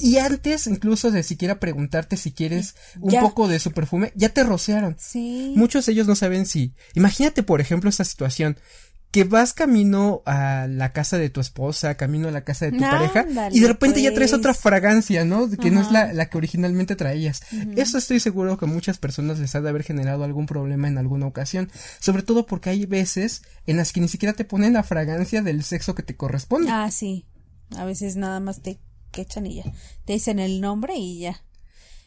Y 0.00 0.16
antes 0.18 0.66
incluso 0.66 1.10
de 1.10 1.22
siquiera 1.22 1.60
preguntarte 1.60 2.16
si 2.16 2.32
quieres 2.32 2.74
un 3.00 3.10
Ya. 3.10 3.20
poco 3.20 3.46
de 3.48 3.58
su 3.60 3.72
perfume, 3.72 4.12
ya 4.16 4.30
te 4.30 4.42
rociaron. 4.42 4.96
Sí. 4.98 5.52
Muchos 5.56 5.86
de 5.86 5.92
ellos 5.92 6.06
no 6.08 6.16
saben 6.16 6.46
si. 6.46 6.74
Imagínate, 6.94 7.42
por 7.42 7.60
ejemplo, 7.60 7.90
esta 7.90 8.04
situación. 8.04 8.58
Que 9.12 9.24
vas 9.24 9.52
camino 9.54 10.22
a 10.24 10.68
la 10.70 10.92
casa 10.92 11.18
de 11.18 11.30
tu 11.30 11.40
esposa, 11.40 11.96
camino 11.96 12.28
a 12.28 12.30
la 12.30 12.44
casa 12.44 12.66
de 12.66 12.72
tu 12.72 12.78
pareja, 12.78 13.26
y 13.50 13.58
de 13.58 13.66
repente 13.66 14.00
ya 14.00 14.14
traes 14.14 14.30
pues. 14.30 14.38
otra 14.38 14.54
fragancia, 14.54 15.24
¿no? 15.24 15.50
Que 15.50 15.72
no 15.72 15.80
es 15.80 15.90
la, 15.90 16.12
la 16.12 16.30
que 16.30 16.38
originalmente 16.38 16.94
traías. 16.94 17.42
Eso 17.74 17.98
estoy 17.98 18.20
seguro 18.20 18.56
que 18.56 18.66
a 18.66 18.68
muchas 18.68 18.98
personas 18.98 19.40
les 19.40 19.52
ha 19.56 19.60
de 19.60 19.68
haber 19.68 19.82
generado 19.82 20.22
algún 20.22 20.46
problema 20.46 20.86
en 20.86 20.96
alguna 20.96 21.26
ocasión. 21.26 21.72
Sobre 21.98 22.22
todo 22.22 22.46
porque 22.46 22.70
hay 22.70 22.86
veces 22.86 23.42
en 23.66 23.78
las 23.78 23.92
que 23.92 24.00
ni 24.00 24.06
siquiera 24.06 24.32
te 24.32 24.44
ponen 24.44 24.74
la 24.74 24.84
fragancia 24.84 25.42
del 25.42 25.64
sexo 25.64 25.96
que 25.96 26.04
te 26.04 26.14
corresponde. 26.14 26.70
Ah, 26.70 26.88
sí. 26.92 27.26
A 27.76 27.84
veces 27.84 28.14
nada 28.14 28.38
más 28.38 28.62
te 28.62 28.78
que 29.10 29.22
echan 29.22 29.46
y 29.46 29.56
ya. 29.56 29.64
Te 30.04 30.14
dicen 30.14 30.38
el 30.38 30.60
nombre 30.60 30.96
y 30.96 31.18
ya. 31.20 31.42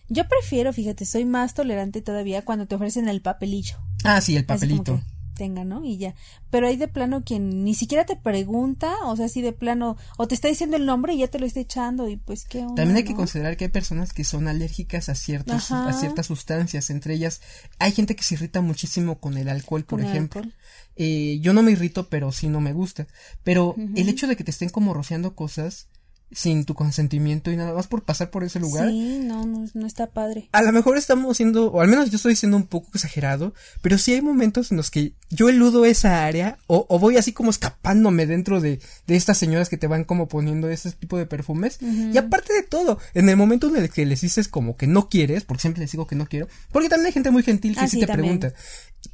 Yo 0.10 0.28
prefiero, 0.28 0.74
fíjate, 0.74 1.06
soy 1.06 1.26
más 1.26 1.54
tolerante 1.54 2.02
todavía 2.02 2.44
cuando 2.44 2.68
te 2.68 2.76
ofrecen 2.76 3.08
el 3.08 3.22
papelillo. 3.22 3.78
Ah, 4.04 4.20
sí, 4.22 4.36
el 4.36 4.46
papelito. 4.46 5.02
tenga, 5.36 5.64
¿no? 5.64 5.84
Y 5.84 5.98
ya. 5.98 6.14
Pero 6.52 6.68
hay 6.68 6.76
de 6.78 6.88
plano 6.88 7.24
quien 7.24 7.64
ni 7.64 7.74
siquiera 7.74 8.06
te 8.06 8.16
pregunta, 8.16 8.94
o 9.06 9.16
sea, 9.16 9.26
así 9.26 9.42
de 9.42 9.52
plano, 9.54 9.98
o 10.18 10.28
te 10.28 10.36
está 10.36 10.48
diciendo 10.50 10.78
el 10.78 10.86
nombre 10.86 11.14
y 11.14 11.20
ya 11.20 11.28
te 11.28 11.40
lo 11.40 11.46
está 11.48 11.60
echando 11.62 12.08
y 12.08 12.18
pues 12.18 12.44
qué 12.46 12.60
onda, 12.60 12.76
También 12.76 12.98
hay 12.98 13.04
que 13.04 13.12
¿no? 13.12 13.16
considerar 13.18 13.58
que 13.58 13.64
hay 13.66 13.72
personas 13.72 14.14
que 14.14 14.26
son 14.26 14.48
alérgicas 14.48 15.10
a 15.10 15.16
ciertos, 15.16 15.72
Ajá. 15.72 15.88
a 15.90 15.94
ciertas 15.94 16.28
sustancias, 16.28 16.92
entre 16.92 17.16
ellas 17.16 17.42
hay 17.80 17.94
gente 17.94 18.16
que 18.16 18.22
se 18.24 18.36
irrita 18.36 18.62
muchísimo 18.62 19.20
con 19.20 19.38
el 19.38 19.50
alcohol, 19.50 19.86
por 19.86 20.00
Con 20.00 20.06
el 20.06 20.12
ejemplo. 20.12 20.42
alcohol. 20.42 20.54
Eh, 20.98 21.40
yo 21.42 21.54
no 21.54 21.64
me 21.64 21.72
irrito, 21.72 22.10
pero 22.10 22.32
sí 22.32 22.48
no 22.50 22.62
me 22.62 22.74
gusta. 22.74 23.08
Pero 23.44 23.76
el 23.96 24.10
hecho 24.10 24.28
de 24.28 24.36
que 24.36 24.44
te 24.44 24.52
estén 24.52 24.70
como 24.70 24.94
rociando 24.94 25.34
cosas 25.36 25.88
sin 26.34 26.66
tu 26.66 26.74
consentimiento 26.74 27.52
y 27.52 27.56
nada 27.58 27.74
más 27.74 27.88
por 27.88 28.04
pasar 28.04 28.30
por 28.30 28.44
ese 28.44 28.60
lugar, 28.60 28.90
Sí, 28.90 29.20
no, 29.24 29.46
no, 29.46 29.66
no 29.74 29.86
está 29.88 30.08
padre. 30.08 30.50
a 30.52 30.62
lo 30.62 30.72
mejor 30.72 30.98
estamos 30.98 31.38
siendo, 31.38 31.72
o 31.72 31.82
al 31.82 31.88
menos 31.88 32.10
yo 32.10 32.18
estoy 32.18 32.36
siendo 32.36 32.58
un 32.58 32.66
poco 32.68 32.90
exagerado, 32.94 33.54
pero 33.82 33.98
sí 33.98 34.14
hay 34.14 34.22
momentos 34.22 34.72
en 34.72 34.78
los 34.78 34.90
que 34.92 35.14
yo 35.30 35.50
eludo 35.50 35.86
esa 35.86 36.26
área 36.26 36.58
o, 36.68 36.86
o 36.90 37.00
voy 37.00 37.18
así 37.18 37.34
como 37.34 37.50
escapándome 37.52 38.26
dentro 38.26 38.62
de, 38.62 38.80
de 39.08 39.16
estas 39.16 39.38
señoras 39.38 39.70
que 39.70 39.78
te 39.78 39.88
van 39.88 40.04
como 40.04 40.28
poniendo 40.28 40.70
ese 40.70 40.92
tipo 40.92 41.18
de 41.18 41.26
perfumes. 41.26 41.78
Y 41.82 42.18
aparte 42.18 42.54
de 42.54 42.64
todo, 42.64 43.00
en 43.14 43.30
el 43.30 43.38
momento 43.38 43.68
en 43.68 43.78
el 43.78 43.90
que 43.90 44.06
les 44.06 44.22
dices 44.22 44.48
como 44.48 44.76
que 44.76 44.88
no 44.88 45.10
quieres, 45.10 45.44
porque 45.44 45.62
siempre 45.62 45.82
les 45.82 45.92
digo 45.92 46.08
que 46.08 46.16
no 46.16 46.26
quiero, 46.26 46.48
porque 46.72 46.90
también 46.90 47.08
hay 47.08 47.14
gente 47.14 47.32
muy 47.32 47.44
gentil 47.44 47.74
que 47.76 47.82
Ah, 47.82 47.88
sí, 47.88 48.00
te 48.00 48.08
también. 48.08 48.40
pregunta. 48.40 48.60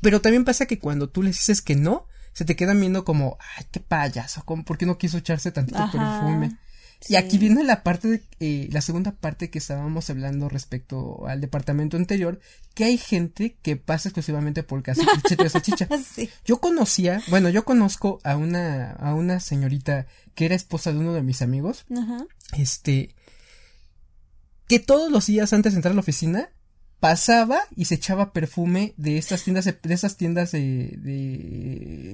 Pero 0.02 0.22
también 0.22 0.46
pasa 0.46 0.66
que 0.66 0.80
cuando 0.80 1.10
tú 1.10 1.24
les 1.24 1.36
dices 1.36 1.62
que 1.62 1.76
no, 1.76 2.06
se 2.34 2.46
te 2.46 2.56
quedan 2.56 2.80
viendo 2.80 3.04
como, 3.04 3.38
ay, 3.58 3.66
qué 3.72 3.80
payaso, 3.80 4.44
¿cómo- 4.46 4.64
¿por 4.64 4.78
qué 4.78 4.86
no 4.86 4.98
quiso 4.98 5.18
echarse 5.18 5.52
tantito 5.52 5.80
Ajá. 5.80 5.92
perfume? 5.92 6.58
Y 7.08 7.16
aquí 7.16 7.38
viene 7.38 7.64
la 7.64 7.82
parte, 7.82 8.08
de, 8.10 8.24
eh, 8.40 8.68
la 8.72 8.82
segunda 8.82 9.14
parte 9.14 9.50
que 9.50 9.60
estábamos 9.60 10.10
hablando 10.10 10.50
respecto 10.50 11.26
al 11.28 11.40
departamento 11.40 11.96
anterior, 11.96 12.42
que 12.74 12.84
hay 12.84 12.98
gente 12.98 13.58
que 13.62 13.78
pasa 13.78 14.10
exclusivamente 14.10 14.64
por 14.64 14.84
casa 14.84 15.04
de 15.38 15.50
salchicha. 15.50 15.88
Sí. 16.14 16.30
Yo 16.44 16.60
conocía, 16.60 17.22
bueno, 17.30 17.50
yo 17.50 17.64
conozco 17.64 18.20
a 18.24 18.36
una, 18.36 18.92
a 18.92 19.14
una 19.14 19.40
señorita 19.40 20.08
que 20.36 20.46
era 20.46 20.56
esposa 20.56 20.92
de 20.92 21.00
uno 21.00 21.14
de 21.14 21.24
mis 21.24 21.42
amigos, 21.42 21.86
Ajá. 21.96 22.26
este, 22.58 23.16
que 24.68 24.80
todos 24.80 25.12
los 25.12 25.28
días 25.28 25.54
antes 25.54 25.74
de 25.74 25.78
entrar 25.78 25.94
a 25.94 25.96
la 25.96 26.02
oficina 26.02 26.50
pasaba 27.00 27.62
y 27.76 27.86
se 27.86 27.96
echaba 27.96 28.34
perfume 28.34 28.94
de 28.98 29.18
estas 29.18 29.44
tiendas 29.44 29.66
de, 29.66 29.78
de 29.82 29.94
esas 29.94 30.18
tiendas 30.18 30.52
de, 30.52 30.96
de 30.98 31.69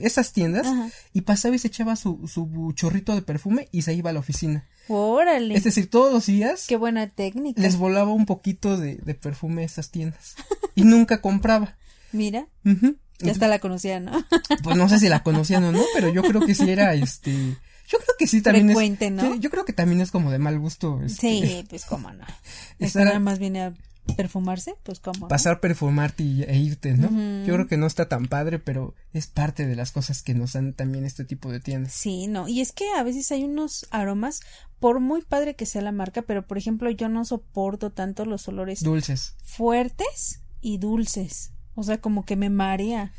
esas 0.07 0.31
tiendas 0.33 0.65
Ajá. 0.67 0.89
y 1.13 1.21
pasaba 1.21 1.55
y 1.55 1.59
se 1.59 1.67
echaba 1.67 1.95
su, 1.95 2.27
su 2.27 2.71
chorrito 2.75 3.13
de 3.15 3.21
perfume 3.21 3.67
y 3.71 3.81
se 3.83 3.93
iba 3.93 4.09
a 4.09 4.13
la 4.13 4.19
oficina. 4.19 4.65
Órale. 4.87 5.55
Es 5.55 5.63
decir, 5.63 5.89
todos 5.89 6.13
los 6.13 6.25
días 6.27 6.65
Qué 6.67 6.77
buena 6.77 7.07
técnica. 7.09 7.61
les 7.61 7.75
volaba 7.77 8.11
un 8.13 8.25
poquito 8.25 8.77
de, 8.77 8.95
de 8.97 9.13
perfume 9.15 9.63
a 9.63 9.65
esas 9.65 9.89
tiendas 9.89 10.35
y 10.75 10.83
nunca 10.83 11.21
compraba. 11.21 11.75
Mira, 12.11 12.47
Ujú. 12.63 12.95
ya 13.19 13.31
hasta 13.31 13.47
la 13.47 13.59
conocía, 13.59 13.99
¿no? 13.99 14.11
Pues 14.63 14.77
no 14.77 14.87
sé 14.87 14.99
si 14.99 15.09
la 15.09 15.23
conocían 15.23 15.63
o 15.65 15.71
no, 15.71 15.81
pero 15.93 16.09
yo 16.09 16.21
creo 16.23 16.41
que 16.45 16.53
sí 16.55 16.69
era 16.69 16.93
este. 16.93 17.31
Yo 17.87 17.99
creo 17.99 18.15
que 18.17 18.25
sí 18.27 18.41
también 18.41 18.65
Frecuente, 18.67 19.07
es. 19.07 19.11
¿no? 19.11 19.35
yo 19.35 19.49
creo 19.51 19.63
que 19.65 19.73
también 19.73 20.01
es 20.01 20.09
como 20.11 20.31
de 20.31 20.39
mal 20.39 20.57
gusto. 20.59 21.01
este, 21.03 21.19
Sí, 21.29 21.65
pues 21.69 21.85
cómo 21.85 22.11
no. 22.11 22.23
Esa 22.79 22.85
Esta 22.85 23.01
era- 23.01 23.09
nada 23.09 23.19
más 23.19 23.37
viene 23.39 23.61
a 23.63 23.73
perfumarse, 24.13 24.75
pues 24.83 24.99
cómo. 24.99 25.27
Pasar, 25.27 25.59
perfumarte 25.59 26.23
y, 26.23 26.43
e 26.43 26.57
irte, 26.57 26.93
¿no? 26.93 27.09
Yo 27.45 27.53
creo 27.53 27.67
que 27.67 27.77
no 27.77 27.87
está 27.87 28.07
tan 28.07 28.25
padre, 28.27 28.59
pero 28.59 28.93
es 29.13 29.27
parte 29.27 29.65
de 29.65 29.75
las 29.75 29.91
cosas 29.91 30.21
que 30.21 30.33
nos 30.33 30.53
dan 30.53 30.73
también 30.73 31.05
este 31.05 31.25
tipo 31.25 31.51
de 31.51 31.59
tiendas. 31.59 31.93
Sí, 31.93 32.27
no. 32.27 32.47
Y 32.47 32.61
es 32.61 32.71
que 32.71 32.85
a 32.97 33.03
veces 33.03 33.31
hay 33.31 33.43
unos 33.43 33.87
aromas, 33.91 34.41
por 34.79 34.99
muy 34.99 35.21
padre 35.21 35.55
que 35.55 35.65
sea 35.65 35.81
la 35.81 35.91
marca, 35.91 36.21
pero 36.21 36.45
por 36.45 36.57
ejemplo 36.57 36.89
yo 36.91 37.09
no 37.09 37.25
soporto 37.25 37.91
tanto 37.91 38.25
los 38.25 38.47
olores 38.47 38.81
Dulces. 38.81 39.35
fuertes 39.43 40.41
y 40.61 40.77
dulces. 40.77 41.51
O 41.75 41.83
sea, 41.83 41.99
como 41.99 42.25
que 42.25 42.35
me 42.35 42.49
marea. 42.49 43.13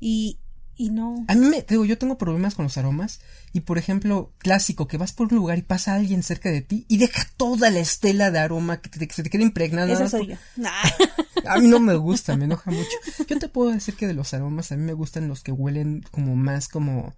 Y, 0.00 0.38
y 0.80 0.90
no. 0.90 1.24
A 1.28 1.34
mí 1.34 1.46
me, 1.46 1.64
digo, 1.68 1.84
yo 1.84 1.98
tengo 1.98 2.16
problemas 2.18 2.54
con 2.54 2.64
los 2.64 2.76
aromas 2.78 3.20
y 3.52 3.60
por 3.60 3.76
ejemplo, 3.78 4.32
clásico, 4.38 4.88
que 4.88 4.96
vas 4.96 5.12
por 5.12 5.28
un 5.32 5.36
lugar 5.36 5.58
y 5.58 5.62
pasa 5.62 5.94
alguien 5.94 6.22
cerca 6.22 6.50
de 6.50 6.62
ti 6.62 6.86
y 6.88 6.96
deja 6.96 7.26
toda 7.36 7.70
la 7.70 7.80
estela 7.80 8.30
de 8.30 8.38
aroma 8.38 8.80
que, 8.80 8.88
te- 8.88 9.06
que 9.06 9.14
se 9.14 9.22
te 9.22 9.30
queda 9.30 9.42
impregnada. 9.42 9.98
Más 9.98 10.10
soy 10.10 10.20
por- 10.26 10.30
yo. 10.30 10.36
Nah. 10.56 10.70
A 11.46 11.58
mí 11.58 11.68
no 11.68 11.80
me 11.80 11.94
gusta, 11.96 12.36
me 12.36 12.44
enoja 12.44 12.70
mucho. 12.70 12.88
Yo 13.28 13.38
te 13.38 13.48
puedo 13.48 13.70
decir 13.70 13.94
que 13.94 14.06
de 14.06 14.14
los 14.14 14.34
aromas 14.34 14.72
a 14.72 14.76
mí 14.76 14.82
me 14.84 14.92
gustan 14.92 15.26
los 15.28 15.42
que 15.42 15.52
huelen 15.52 16.04
como 16.10 16.36
más 16.36 16.68
como 16.68 17.14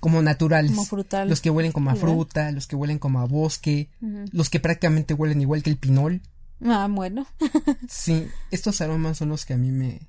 como 0.00 0.22
naturales. 0.22 0.70
Como 0.70 0.84
frutales. 0.84 1.28
Los 1.28 1.40
que 1.40 1.50
huelen 1.50 1.72
como 1.72 1.90
a 1.90 1.96
Igual. 1.96 2.12
fruta, 2.12 2.52
los 2.52 2.66
que 2.68 2.76
huelen 2.76 2.98
como 3.00 3.20
a 3.20 3.24
bosque, 3.26 3.88
los 4.32 4.48
que 4.48 4.60
prácticamente 4.60 5.12
huelen 5.14 5.40
igual 5.40 5.62
que 5.64 5.70
el 5.70 5.76
pinol. 5.76 6.20
Ah, 6.64 6.86
bueno. 6.90 7.26
Sí, 7.88 8.28
estos 8.52 8.80
aromas 8.80 9.18
son 9.18 9.28
los 9.30 9.44
que 9.44 9.54
a 9.54 9.56
mí 9.56 9.70
me 9.72 10.00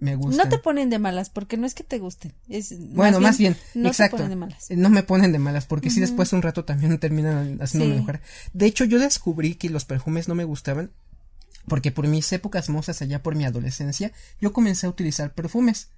me 0.00 0.14
gustan. 0.16 0.44
No 0.46 0.48
te 0.48 0.58
ponen 0.58 0.90
de 0.90 0.98
malas, 0.98 1.30
porque 1.30 1.56
no 1.56 1.66
es 1.66 1.74
que 1.74 1.84
te 1.84 1.98
gusten. 1.98 2.32
Es, 2.48 2.74
Bueno, 2.94 3.20
más 3.20 3.38
bien, 3.38 3.56
no 3.74 3.88
exacto. 3.88 4.16
te 4.16 4.22
ponen 4.22 4.30
de 4.30 4.36
malas. 4.36 4.70
Eh, 4.70 4.76
No 4.76 4.90
me 4.90 5.02
ponen 5.02 5.32
de 5.32 5.38
malas, 5.38 5.66
porque 5.66 5.90
si 5.90 5.96
Ujú. 6.00 6.06
después 6.08 6.32
un 6.32 6.42
rato 6.42 6.64
también 6.64 6.96
terminan 6.98 7.58
haciéndome 7.60 7.92
Sí. 7.92 7.96
enojar. 7.98 8.20
De 8.52 8.66
hecho, 8.66 8.84
yo 8.84 8.98
descubrí 8.98 9.54
que 9.56 9.70
los 9.70 9.84
perfumes 9.84 10.28
no 10.28 10.34
me 10.34 10.44
gustaban 10.44 10.90
porque 11.66 11.92
por 11.92 12.06
mis 12.06 12.32
épocas 12.32 12.70
mozas 12.70 13.02
allá 13.02 13.22
por 13.22 13.34
mi 13.34 13.44
adolescencia, 13.44 14.10
yo 14.40 14.54
comencé 14.54 14.86
a 14.86 14.90
utilizar 14.90 15.34
perfumes. 15.34 15.88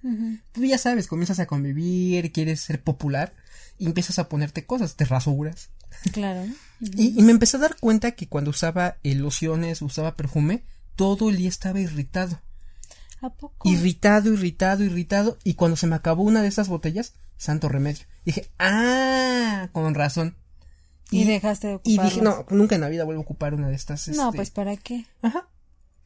Tú 0.51 0.65
ya 0.65 0.77
sabes, 0.77 1.07
comienzas 1.07 1.39
a 1.39 1.45
convivir, 1.45 2.33
quieres 2.33 2.59
ser 2.59 2.81
popular 2.83 3.33
y 3.77 3.85
empiezas 3.85 4.19
a 4.19 4.27
ponerte 4.27 4.65
cosas, 4.65 4.95
te 4.97 5.05
rasuras. 5.05 5.69
Claro. 6.11 6.45
Y, 6.81 7.17
y 7.17 7.23
me 7.23 7.31
empecé 7.31 7.55
a 7.55 7.61
dar 7.61 7.77
cuenta 7.79 8.11
que 8.11 8.27
cuando 8.27 8.49
usaba 8.49 8.97
eh, 9.03 9.15
lociones, 9.15 9.81
usaba 9.81 10.15
perfume, 10.15 10.63
todo 10.97 11.29
el 11.29 11.37
día 11.37 11.47
estaba 11.49 11.79
irritado. 11.79 12.41
¿A 13.21 13.29
poco? 13.29 13.69
Irritado, 13.69 14.33
irritado, 14.33 14.83
irritado. 14.83 15.37
Y 15.43 15.53
cuando 15.53 15.77
se 15.77 15.87
me 15.87 15.95
acabó 15.95 16.23
una 16.23 16.41
de 16.41 16.47
esas 16.47 16.67
botellas, 16.67 17.13
santo 17.37 17.69
remedio. 17.69 18.05
Dije, 18.25 18.49
ah, 18.59 19.69
con 19.71 19.93
razón. 19.93 20.35
y, 21.11 21.23
dejaste 21.25 21.67
de 21.67 21.73
Y 21.73 21.97
ocuparlos. 21.97 22.13
dije, 22.13 22.23
no, 22.23 22.45
nunca 22.49 22.75
en 22.75 22.81
la 22.81 22.89
vida 22.89 23.03
vuelvo 23.03 23.21
a 23.21 23.23
ocupar 23.25 23.53
una 23.53 23.67
de 23.69 23.75
estas. 23.75 24.07
No, 24.09 24.25
este, 24.29 24.35
pues 24.37 24.51
¿para 24.51 24.75
qué? 24.77 25.05
Ajá. 25.21 25.47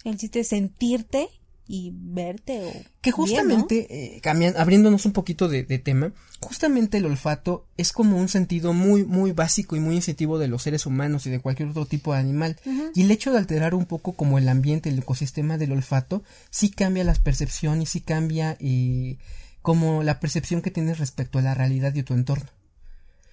El 0.03 0.17
chiste 0.17 0.41
es 0.41 0.49
sentirte 0.49 1.29
y 1.67 1.91
verte 1.95 2.59
o 2.63 2.71
Que 3.01 3.11
bien, 3.11 3.11
¿no? 3.11 3.15
justamente, 3.15 3.87
eh, 4.17 4.21
cambian- 4.21 4.55
abriéndonos 4.57 5.05
un 5.05 5.13
poquito 5.13 5.47
de, 5.47 5.63
de 5.63 5.79
tema, 5.79 6.11
justamente 6.41 6.97
el 6.97 7.05
olfato 7.05 7.65
es 7.77 7.91
como 7.91 8.17
un 8.17 8.27
sentido 8.29 8.71
muy, 8.73 9.03
muy 9.03 9.31
básico 9.31 9.75
y 9.75 9.79
muy 9.79 9.95
instintivo 9.95 10.37
de 10.37 10.47
los 10.47 10.61
seres 10.61 10.85
humanos 10.85 11.25
y 11.25 11.31
de 11.31 11.39
cualquier 11.39 11.69
otro 11.69 11.85
tipo 11.87 12.13
de 12.13 12.19
animal. 12.19 12.57
Y 12.93 13.01
el 13.01 13.09
hecho 13.11 13.31
de 13.31 13.39
alterar 13.39 13.73
un 13.73 13.85
poco 13.85 14.13
como 14.13 14.37
el 14.37 14.47
ambiente, 14.47 14.89
el 14.89 14.99
ecosistema 14.99 15.57
del 15.57 15.71
olfato, 15.71 16.23
sí 16.51 16.69
cambia 16.69 17.03
la 17.03 17.15
percepción 17.15 17.81
y 17.81 17.87
sí 17.87 17.99
cambia 18.01 18.57
eh, 18.59 19.17
como 19.63 20.03
la 20.03 20.19
percepción 20.19 20.61
que 20.61 20.69
tienes 20.69 20.99
respecto 20.99 21.39
a 21.39 21.41
la 21.41 21.55
realidad 21.55 21.95
y 21.95 22.03
tu 22.03 22.13
entorno. 22.13 22.45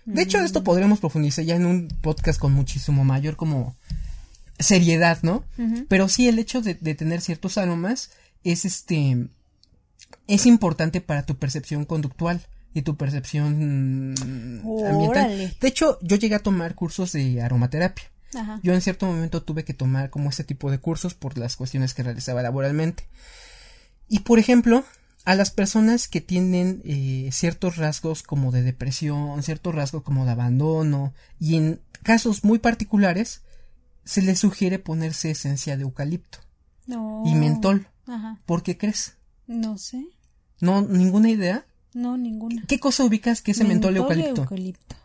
De 0.06 0.22
hecho, 0.22 0.38
Mm. 0.40 0.44
esto 0.46 0.64
podremos 0.64 0.98
profundizar 1.00 1.44
ya 1.44 1.54
en 1.54 1.66
un 1.66 1.88
podcast 2.00 2.40
con 2.40 2.52
muchísimo 2.52 3.04
mayor 3.04 3.36
como 3.36 3.76
seriedad, 4.58 5.18
¿no? 5.22 5.44
Pero 5.88 6.08
sí 6.08 6.28
el 6.28 6.38
hecho 6.38 6.60
de, 6.60 6.74
de 6.74 6.94
tener 6.94 7.20
ciertos 7.20 7.58
aromas 7.58 8.10
es 8.44 8.64
este 8.64 9.28
es 10.26 10.46
importante 10.46 11.00
para 11.00 11.24
tu 11.26 11.36
percepción 11.36 11.84
conductual 11.84 12.40
y 12.74 12.82
tu 12.82 12.96
percepción 12.96 14.14
ambiental. 14.18 15.24
Órale. 15.26 15.56
De 15.60 15.68
hecho, 15.68 15.98
yo 16.02 16.16
llegué 16.16 16.34
a 16.36 16.42
tomar 16.42 16.74
cursos 16.74 17.12
de 17.12 17.42
aromaterapia. 17.42 18.04
Ajá. 18.34 18.60
Yo 18.62 18.72
en 18.72 18.80
cierto 18.80 19.06
momento 19.06 19.42
tuve 19.42 19.64
que 19.64 19.74
tomar 19.74 20.08
como 20.10 20.30
este 20.30 20.44
tipo 20.44 20.70
de 20.70 20.78
cursos 20.78 21.14
por 21.14 21.36
las 21.36 21.56
cuestiones 21.56 21.92
que 21.92 22.02
realizaba 22.02 22.42
laboralmente. 22.42 23.04
Y 24.08 24.20
por 24.20 24.38
ejemplo, 24.38 24.84
a 25.24 25.34
las 25.34 25.50
personas 25.50 26.08
que 26.08 26.20
tienen 26.20 26.82
eh, 26.84 27.28
ciertos 27.32 27.76
rasgos 27.76 28.22
como 28.22 28.50
de 28.50 28.62
depresión, 28.62 29.42
ciertos 29.42 29.74
rasgos 29.74 30.02
como 30.02 30.24
de 30.24 30.32
abandono, 30.32 31.12
y 31.38 31.56
en 31.56 31.80
casos 32.02 32.42
muy 32.42 32.58
particulares, 32.58 33.42
se 34.04 34.22
les 34.22 34.38
sugiere 34.38 34.78
ponerse 34.78 35.30
esencia 35.30 35.76
de 35.76 35.82
eucalipto 35.82 36.38
No. 36.86 37.22
y 37.26 37.34
mentol. 37.34 37.86
Ajá. 38.06 38.40
¿Por 38.46 38.62
qué 38.62 38.76
crees? 38.76 39.16
No 39.46 39.78
sé. 39.78 40.06
¿No? 40.60 40.82
¿Ninguna 40.82 41.30
idea? 41.30 41.66
No, 41.94 42.16
ninguna. 42.16 42.64
¿Qué 42.66 42.80
cosa 42.80 43.04
ubicas 43.04 43.42
que 43.42 43.50
es 43.50 43.60
el 43.60 43.68
mentol, 43.68 43.94
y 43.94 43.98
eucalipto? 43.98 44.42
eucalipto. 44.42 44.96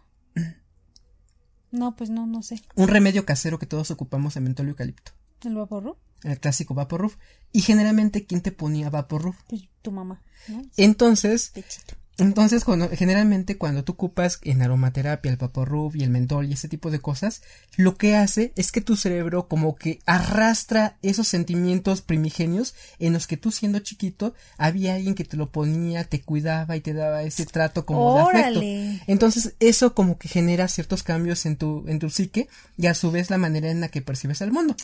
No, 1.71 1.95
pues 1.95 2.09
no, 2.09 2.25
no 2.25 2.41
sé. 2.43 2.61
Un 2.75 2.87
remedio 2.87 3.25
casero 3.25 3.59
que 3.59 3.65
todos 3.65 3.91
ocupamos 3.91 4.37
en 4.37 4.43
mentol 4.43 4.69
eucalipto. 4.69 5.11
¿El 5.43 5.55
vaporru? 5.55 5.97
El 6.23 6.39
clásico 6.39 6.73
Vaporub. 6.73 7.11
Y 7.51 7.61
generalmente, 7.61 8.25
¿quién 8.25 8.41
te 8.41 8.51
ponía 8.51 8.89
Vaporub? 8.89 9.35
Pues 9.47 9.63
tu 9.81 9.91
mamá, 9.91 10.23
¿no? 10.47 10.63
Entonces, 10.77 11.51
Pechito. 11.53 11.95
Entonces 12.17 12.63
cuando, 12.63 12.89
generalmente 12.89 13.57
cuando 13.57 13.83
tú 13.83 13.93
ocupas 13.93 14.39
en 14.43 14.61
aromaterapia 14.61 15.31
el 15.31 15.37
Vaporub 15.37 15.95
y 15.95 16.03
el 16.03 16.09
mentol 16.09 16.47
y 16.47 16.53
ese 16.53 16.67
tipo 16.67 16.89
de 16.89 16.99
cosas, 16.99 17.43
lo 17.75 17.95
que 17.95 18.15
hace 18.15 18.53
es 18.55 18.71
que 18.71 18.81
tu 18.81 18.95
cerebro 18.95 19.47
como 19.47 19.75
que 19.75 19.99
arrastra 20.05 20.97
esos 21.03 21.27
sentimientos 21.27 22.01
primigenios 22.01 22.73
en 22.97 23.13
los 23.13 23.27
que 23.27 23.37
tú 23.37 23.51
siendo 23.51 23.79
chiquito 23.79 24.33
había 24.57 24.95
alguien 24.95 25.13
que 25.13 25.25
te 25.25 25.37
lo 25.37 25.51
ponía, 25.51 26.05
te 26.05 26.21
cuidaba 26.21 26.75
y 26.75 26.81
te 26.81 26.93
daba 26.93 27.21
ese 27.21 27.45
trato 27.45 27.85
como 27.85 28.15
de 28.15 28.21
afecto. 28.21 28.61
Entonces, 29.05 29.53
eso 29.59 29.93
como 29.93 30.17
que 30.17 30.27
genera 30.27 30.67
ciertos 30.67 31.03
cambios 31.03 31.45
en 31.45 31.57
tu, 31.57 31.85
en 31.87 31.99
tu 31.99 32.09
psique 32.09 32.47
y 32.77 32.87
a 32.87 32.95
su 32.95 33.11
vez 33.11 33.29
la 33.29 33.37
manera 33.37 33.69
en 33.69 33.81
la 33.81 33.89
que 33.89 34.01
percibes 34.01 34.41
al 34.41 34.51
mundo. 34.51 34.75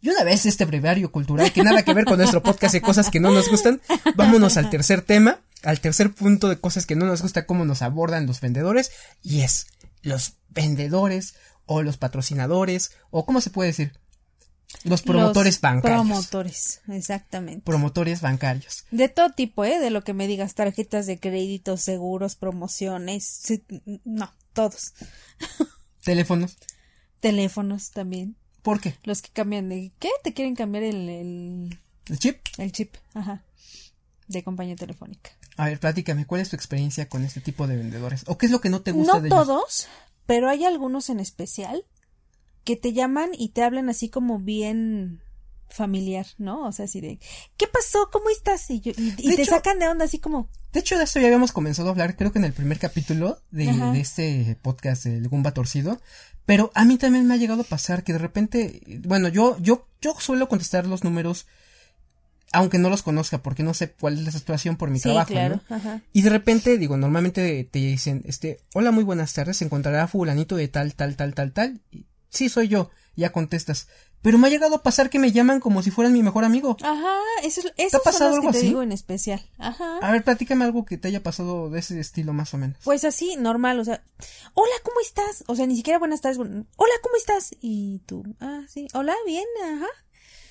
Y 0.00 0.10
una 0.10 0.22
vez 0.22 0.46
este 0.46 0.64
breviario 0.64 1.10
cultural 1.10 1.52
que 1.52 1.64
nada 1.64 1.82
que 1.82 1.92
ver 1.92 2.04
con 2.04 2.18
nuestro 2.18 2.40
podcast 2.40 2.72
de 2.72 2.80
cosas 2.80 3.10
que 3.10 3.18
no 3.18 3.32
nos 3.32 3.48
gustan, 3.48 3.80
vámonos 4.14 4.56
al 4.56 4.70
tercer 4.70 5.02
tema, 5.02 5.40
al 5.62 5.80
tercer 5.80 6.14
punto 6.14 6.48
de 6.48 6.60
cosas 6.60 6.86
que 6.86 6.96
no 6.96 7.06
nos 7.06 7.22
gusta 7.22 7.46
cómo 7.46 7.64
nos 7.64 7.82
abordan 7.82 8.26
los 8.26 8.40
vendedores 8.40 8.90
y 9.22 9.40
es 9.40 9.66
los 10.02 10.34
vendedores 10.50 11.34
o 11.66 11.82
los 11.82 11.96
patrocinadores 11.96 12.92
o 13.10 13.26
cómo 13.26 13.40
se 13.40 13.50
puede 13.50 13.68
decir 13.68 13.92
los 14.84 15.02
promotores 15.02 15.54
Los 15.54 15.60
bancarios. 15.62 16.00
Promotores, 16.00 16.80
exactamente. 16.88 17.62
promotores 17.64 18.20
bancarios. 18.20 18.84
de 18.90 19.08
todo 19.08 19.30
tipo, 19.30 19.64
¿eh? 19.64 19.78
De 19.78 19.90
lo 19.90 20.04
que 20.04 20.12
me 20.12 20.26
digas, 20.26 20.54
tarjetas 20.54 21.06
de 21.06 21.18
crédito, 21.18 21.76
seguros, 21.76 22.36
promociones. 22.36 23.42
no, 24.04 24.32
todos. 24.52 24.92
Teléfonos. 26.04 26.56
Teléfonos 27.20 27.90
también. 27.90 28.36
¿Por 28.62 28.80
qué? 28.80 28.94
Los 29.04 29.22
que 29.22 29.30
cambian 29.30 29.68
de. 29.68 29.92
¿Qué? 29.98 30.10
Te 30.22 30.34
quieren 30.34 30.54
cambiar 30.54 30.84
el, 30.84 31.08
el, 31.08 31.78
El 32.08 32.18
chip. 32.18 32.38
el 32.58 32.70
chip. 32.70 32.94
Ajá. 33.14 33.42
De 34.26 34.42
compañía 34.42 34.76
telefónica. 34.76 35.30
A 35.58 35.66
ver, 35.66 35.80
platícame, 35.80 36.24
¿cuál 36.24 36.40
es 36.40 36.50
tu 36.50 36.56
experiencia 36.56 37.08
con 37.08 37.24
este 37.24 37.40
tipo 37.40 37.66
de 37.66 37.76
vendedores? 37.76 38.22
¿O 38.28 38.38
qué 38.38 38.46
es 38.46 38.52
lo 38.52 38.60
que 38.60 38.70
no 38.70 38.80
te 38.80 38.92
gusta 38.92 39.14
No 39.14 39.20
de 39.20 39.26
ellos? 39.26 39.46
todos, 39.46 39.88
pero 40.24 40.48
hay 40.48 40.64
algunos 40.64 41.10
en 41.10 41.18
especial 41.18 41.84
que 42.62 42.76
te 42.76 42.92
llaman 42.92 43.30
y 43.36 43.48
te 43.48 43.64
hablan 43.64 43.88
así 43.88 44.08
como 44.08 44.38
bien 44.38 45.20
familiar, 45.68 46.26
¿no? 46.38 46.64
O 46.64 46.70
sea, 46.70 46.84
así 46.84 47.00
de, 47.00 47.18
¿qué 47.56 47.66
pasó? 47.66 48.08
¿Cómo 48.12 48.30
estás? 48.30 48.70
Y, 48.70 48.78
yo, 48.78 48.92
y, 48.96 49.34
te 49.34 49.44
sacan 49.44 49.80
de 49.80 49.88
onda 49.88 50.04
así 50.04 50.20
como... 50.20 50.48
De 50.72 50.78
hecho, 50.78 50.96
de 50.96 51.02
esto 51.02 51.18
ya 51.18 51.26
habíamos 51.26 51.50
comenzado 51.50 51.88
a 51.88 51.90
hablar, 51.90 52.16
creo 52.16 52.30
que 52.30 52.38
en 52.38 52.44
el 52.44 52.52
primer 52.52 52.78
capítulo 52.78 53.42
de, 53.50 53.66
de 53.66 54.00
este 54.00 54.56
podcast, 54.62 55.06
el 55.06 55.28
Gumba 55.28 55.54
Torcido, 55.54 56.00
pero 56.46 56.70
a 56.74 56.84
mí 56.84 56.98
también 56.98 57.26
me 57.26 57.34
ha 57.34 57.36
llegado 57.36 57.62
a 57.62 57.64
pasar 57.64 58.04
que 58.04 58.12
de 58.12 58.20
repente, 58.20 58.80
bueno, 59.04 59.26
yo, 59.26 59.58
yo, 59.58 59.88
yo 60.00 60.14
suelo 60.20 60.48
contestar 60.48 60.86
los 60.86 61.02
números 61.02 61.46
aunque 62.52 62.78
no 62.78 62.90
los 62.90 63.02
conozca, 63.02 63.42
porque 63.42 63.62
no 63.62 63.74
sé 63.74 63.92
cuál 63.92 64.14
es 64.14 64.24
la 64.24 64.30
situación 64.30 64.76
por 64.76 64.90
mi 64.90 65.00
trabajo, 65.00 65.28
claro. 65.28 65.60
Ajá. 65.68 66.02
Y 66.12 66.22
de 66.22 66.30
repente, 66.30 66.78
digo, 66.78 66.96
normalmente 66.96 67.68
te 67.70 67.78
dicen, 67.78 68.22
este, 68.26 68.60
hola, 68.74 68.90
muy 68.90 69.04
buenas 69.04 69.32
tardes, 69.32 69.58
se 69.58 69.64
encontrará 69.64 70.08
fulanito 70.08 70.56
de 70.56 70.68
tal, 70.68 70.94
tal, 70.94 71.16
tal, 71.16 71.34
tal, 71.34 71.52
tal. 71.52 71.80
Y, 71.90 72.06
sí, 72.28 72.48
soy 72.48 72.68
yo. 72.68 72.90
Ya 73.16 73.32
contestas. 73.32 73.88
Pero 74.22 74.38
me 74.38 74.46
ha 74.46 74.50
llegado 74.50 74.76
a 74.76 74.82
pasar 74.82 75.10
que 75.10 75.18
me 75.18 75.32
llaman 75.32 75.58
como 75.60 75.82
si 75.82 75.90
fueran 75.90 76.12
mi 76.12 76.22
mejor 76.22 76.44
amigo. 76.44 76.76
Ajá, 76.82 77.16
eso, 77.42 77.62
eso 77.76 77.90
¿Te 77.90 77.96
ha 77.96 78.00
pasado 78.00 78.34
algo 78.34 78.52
que 78.52 78.58
te 78.58 78.64
digo 78.64 78.82
en 78.82 78.92
especial. 78.92 79.40
Ajá. 79.58 79.98
A 79.98 80.12
ver, 80.12 80.24
platícame 80.24 80.64
algo 80.64 80.84
que 80.84 80.98
te 80.98 81.08
haya 81.08 81.22
pasado 81.22 81.70
de 81.70 81.80
ese 81.80 81.98
estilo 81.98 82.32
más 82.32 82.54
o 82.54 82.58
menos. 82.58 82.78
Pues 82.84 83.04
así, 83.04 83.36
normal, 83.36 83.78
o 83.78 83.84
sea, 83.84 84.02
hola, 84.54 84.74
¿cómo 84.84 85.00
estás? 85.00 85.44
O 85.46 85.54
sea, 85.54 85.66
ni 85.66 85.76
siquiera 85.76 85.98
buenas 85.98 86.20
tardes, 86.20 86.38
hola, 86.38 86.94
¿cómo 87.02 87.16
estás? 87.16 87.50
Y 87.60 88.00
tú, 88.06 88.24
ah, 88.40 88.62
sí, 88.68 88.88
hola, 88.92 89.14
bien, 89.26 89.46
ajá. 89.64 89.88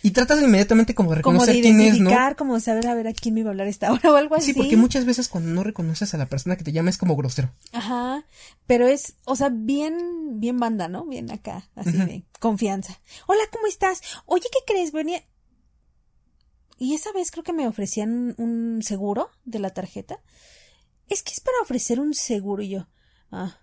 Y 0.07 0.11
tratas 0.11 0.41
inmediatamente 0.41 0.95
como 0.95 1.09
de 1.09 1.17
reconocer 1.17 1.47
como 1.47 1.55
de 1.57 1.61
quién 1.61 1.81
es, 1.81 1.99
¿no? 1.99 2.11
como 2.37 2.61
saber 2.61 2.87
a 2.87 2.95
ver 2.95 3.09
a 3.09 3.13
quién 3.13 3.33
me 3.33 3.41
iba 3.41 3.49
a 3.49 3.51
hablar 3.51 3.67
esta 3.67 3.91
hora 3.91 4.13
o 4.13 4.15
algo 4.15 4.35
así. 4.35 4.53
Sí, 4.53 4.53
porque 4.53 4.77
muchas 4.77 5.03
veces 5.03 5.27
cuando 5.27 5.51
no 5.51 5.65
reconoces 5.65 6.13
a 6.13 6.17
la 6.17 6.29
persona 6.29 6.55
que 6.55 6.63
te 6.63 6.71
llama 6.71 6.89
es 6.89 6.97
como 6.97 7.17
grosero. 7.17 7.51
Ajá, 7.73 8.25
pero 8.67 8.87
es, 8.87 9.15
o 9.25 9.35
sea, 9.35 9.49
bien, 9.51 10.39
bien 10.39 10.59
banda, 10.59 10.87
¿no? 10.87 11.05
Bien 11.05 11.29
acá, 11.29 11.69
así 11.75 11.91
de 11.91 12.23
confianza. 12.39 13.01
Hola, 13.27 13.41
¿cómo 13.51 13.67
estás? 13.67 14.01
Oye, 14.25 14.45
¿qué 14.49 14.59
crees? 14.65 14.93
Venía... 14.93 15.21
Y 16.77 16.93
esa 16.93 17.11
vez 17.11 17.29
creo 17.29 17.43
que 17.43 17.51
me 17.51 17.67
ofrecían 17.67 18.33
un 18.37 18.79
seguro 18.83 19.29
de 19.43 19.59
la 19.59 19.71
tarjeta. 19.71 20.21
Es 21.09 21.21
que 21.21 21.33
es 21.33 21.41
para 21.41 21.57
ofrecer 21.61 21.99
un 21.99 22.13
seguro 22.13 22.63
y 22.63 22.69
yo, 22.69 22.87
ah, 23.29 23.57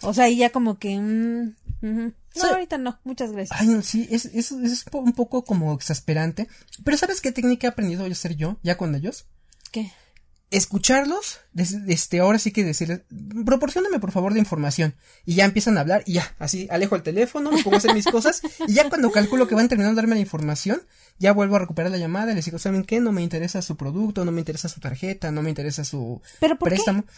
o 0.00 0.14
sea, 0.14 0.30
y 0.30 0.36
ya 0.36 0.48
como 0.48 0.78
que... 0.78 0.98
Mm, 0.98 2.14
no, 2.42 2.48
ahorita 2.48 2.78
no, 2.78 2.98
muchas 3.04 3.32
gracias. 3.32 3.60
Ay, 3.60 3.80
sí, 3.82 4.08
es, 4.10 4.26
es, 4.26 4.52
es 4.52 4.84
un 4.92 5.12
poco 5.12 5.44
como 5.44 5.74
exasperante. 5.74 6.48
Pero 6.84 6.96
¿sabes 6.96 7.20
qué 7.20 7.32
técnica 7.32 7.66
he 7.66 7.70
aprendido 7.70 8.04
a 8.04 8.08
hacer 8.08 8.36
yo, 8.36 8.58
ya 8.62 8.76
con 8.76 8.94
ellos? 8.94 9.26
¿Qué? 9.70 9.92
Escucharlos, 10.50 11.40
este, 11.88 12.20
ahora 12.20 12.38
sí 12.38 12.52
que 12.52 12.62
decirles, 12.62 13.02
proporcioname 13.44 13.98
por 13.98 14.12
favor 14.12 14.34
de 14.34 14.38
información. 14.38 14.94
Y 15.24 15.34
ya 15.34 15.44
empiezan 15.44 15.76
a 15.78 15.80
hablar 15.80 16.04
y 16.06 16.14
ya, 16.14 16.34
así, 16.38 16.68
alejo 16.70 16.94
el 16.94 17.02
teléfono, 17.02 17.50
me 17.50 17.62
pongo 17.62 17.76
a 17.76 17.78
hacer 17.78 17.92
mis 17.94 18.06
cosas. 18.06 18.40
Y 18.68 18.74
ya 18.74 18.88
cuando 18.88 19.10
calculo 19.10 19.48
que 19.48 19.56
van 19.56 19.68
terminando 19.68 19.96
de 19.96 20.02
darme 20.02 20.14
la 20.14 20.20
información, 20.20 20.82
ya 21.18 21.32
vuelvo 21.32 21.56
a 21.56 21.60
recuperar 21.60 21.90
la 21.90 21.98
llamada 21.98 22.32
y 22.32 22.34
les 22.36 22.44
digo, 22.44 22.58
¿saben 22.58 22.84
qué? 22.84 23.00
No 23.00 23.10
me 23.10 23.22
interesa 23.22 23.62
su 23.62 23.76
producto, 23.76 24.24
no 24.24 24.30
me 24.30 24.40
interesa 24.40 24.68
su 24.68 24.78
tarjeta, 24.80 25.32
no 25.32 25.42
me 25.42 25.48
interesa 25.48 25.84
su 25.84 26.20
¿Pero 26.38 26.56
por 26.56 26.68
préstamo. 26.68 27.02
Qué? 27.02 27.08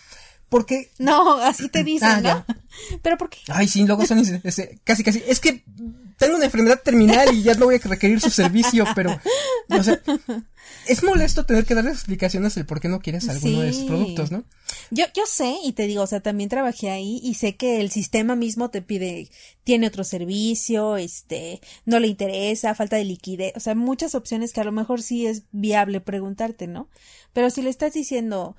Porque. 0.48 0.90
No, 0.98 1.36
así 1.38 1.68
te 1.68 1.82
dicen, 1.82 2.08
ah, 2.08 2.20
¿no? 2.20 2.56
Pero 3.02 3.18
¿por 3.18 3.30
qué? 3.30 3.38
Ay, 3.48 3.68
sí, 3.68 3.84
luego 3.84 4.06
son 4.06 4.22
casi, 4.84 5.02
casi. 5.02 5.22
Es 5.26 5.40
que 5.40 5.64
tengo 6.18 6.36
una 6.36 6.46
enfermedad 6.46 6.80
terminal 6.82 7.34
y 7.34 7.42
ya 7.42 7.54
no 7.54 7.66
voy 7.66 7.76
a 7.76 7.88
requerir 7.88 8.20
su 8.20 8.30
servicio, 8.30 8.84
pero. 8.94 9.18
O 9.68 9.82
sea, 9.82 10.00
es 10.86 11.02
molesto 11.02 11.44
tener 11.44 11.64
que 11.64 11.74
darles 11.74 11.94
explicaciones 11.94 12.54
del 12.54 12.64
por 12.64 12.80
qué 12.80 12.88
no 12.88 13.00
quieres 13.00 13.28
alguno 13.28 13.60
de 13.60 13.70
esos 13.70 13.84
productos, 13.84 14.30
¿no? 14.30 14.44
Yo, 14.90 15.04
yo 15.14 15.24
sé, 15.26 15.56
y 15.64 15.72
te 15.72 15.86
digo, 15.86 16.02
o 16.02 16.06
sea, 16.06 16.20
también 16.20 16.48
trabajé 16.48 16.90
ahí 16.90 17.20
y 17.22 17.34
sé 17.34 17.56
que 17.56 17.80
el 17.80 17.90
sistema 17.90 18.36
mismo 18.36 18.70
te 18.70 18.82
pide, 18.82 19.28
tiene 19.64 19.88
otro 19.88 20.04
servicio, 20.04 20.96
este, 20.96 21.60
no 21.84 21.98
le 21.98 22.08
interesa, 22.08 22.74
falta 22.74 22.96
de 22.96 23.04
liquidez, 23.04 23.52
o 23.56 23.60
sea, 23.60 23.74
muchas 23.74 24.14
opciones 24.14 24.52
que 24.52 24.60
a 24.60 24.64
lo 24.64 24.72
mejor 24.72 25.02
sí 25.02 25.26
es 25.26 25.42
viable 25.52 26.00
preguntarte, 26.00 26.66
¿no? 26.66 26.88
Pero 27.32 27.50
si 27.50 27.62
le 27.62 27.70
estás 27.70 27.92
diciendo, 27.92 28.56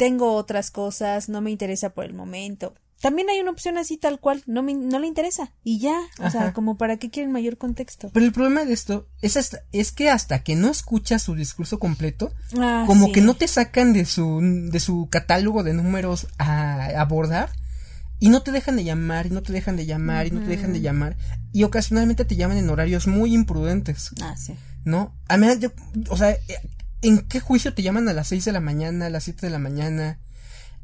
tengo 0.00 0.32
otras 0.32 0.70
cosas, 0.70 1.28
no 1.28 1.42
me 1.42 1.50
interesa 1.50 1.90
por 1.90 2.06
el 2.06 2.14
momento. 2.14 2.72
También 3.02 3.28
hay 3.28 3.38
una 3.38 3.50
opción 3.50 3.76
así 3.76 3.98
tal 3.98 4.18
cual, 4.18 4.42
no 4.46 4.62
me, 4.62 4.72
no 4.72 4.98
le 4.98 5.06
interesa 5.06 5.52
y 5.62 5.78
ya, 5.78 6.00
o 6.18 6.30
sea, 6.30 6.54
como 6.54 6.78
para 6.78 6.96
qué 6.96 7.10
quieren 7.10 7.30
mayor 7.30 7.58
contexto. 7.58 8.08
Pero 8.10 8.24
el 8.24 8.32
problema 8.32 8.64
de 8.64 8.72
esto 8.72 9.08
es 9.20 9.36
hasta, 9.36 9.60
es 9.72 9.92
que 9.92 10.08
hasta 10.08 10.42
que 10.42 10.56
no 10.56 10.70
escuchas 10.70 11.20
su 11.20 11.34
discurso 11.34 11.78
completo, 11.78 12.32
ah, 12.58 12.84
como 12.86 13.12
que 13.12 13.20
no 13.20 13.34
te 13.34 13.46
sacan 13.46 13.92
de 13.92 14.06
su 14.06 14.40
de 14.40 14.80
su 14.80 15.08
catálogo 15.10 15.62
de 15.64 15.74
números 15.74 16.28
a 16.38 16.86
abordar 16.98 17.50
y 18.20 18.30
no 18.30 18.42
te 18.42 18.52
dejan 18.52 18.76
de 18.76 18.84
llamar 18.84 19.26
y 19.26 19.30
no 19.30 19.42
te 19.42 19.52
dejan 19.52 19.76
de 19.76 19.84
llamar 19.84 20.28
y 20.28 20.30
no 20.30 20.40
te 20.40 20.48
dejan 20.48 20.72
de 20.72 20.80
llamar 20.80 21.18
y 21.52 21.64
ocasionalmente 21.64 22.24
te 22.24 22.36
llaman 22.36 22.56
en 22.56 22.70
horarios 22.70 23.06
muy 23.06 23.34
imprudentes. 23.34 24.12
Ah, 24.22 24.34
sí. 24.34 24.54
¿No? 24.84 25.14
A 25.28 25.36
mí, 25.36 25.46
o 26.08 26.16
sea, 26.16 26.38
¿En 27.02 27.20
qué 27.20 27.40
juicio 27.40 27.72
te 27.72 27.82
llaman 27.82 28.08
a 28.08 28.12
las 28.12 28.28
6 28.28 28.44
de 28.44 28.52
la 28.52 28.60
mañana, 28.60 29.06
a 29.06 29.10
las 29.10 29.24
7 29.24 29.46
de 29.46 29.50
la 29.50 29.58
mañana? 29.58 30.18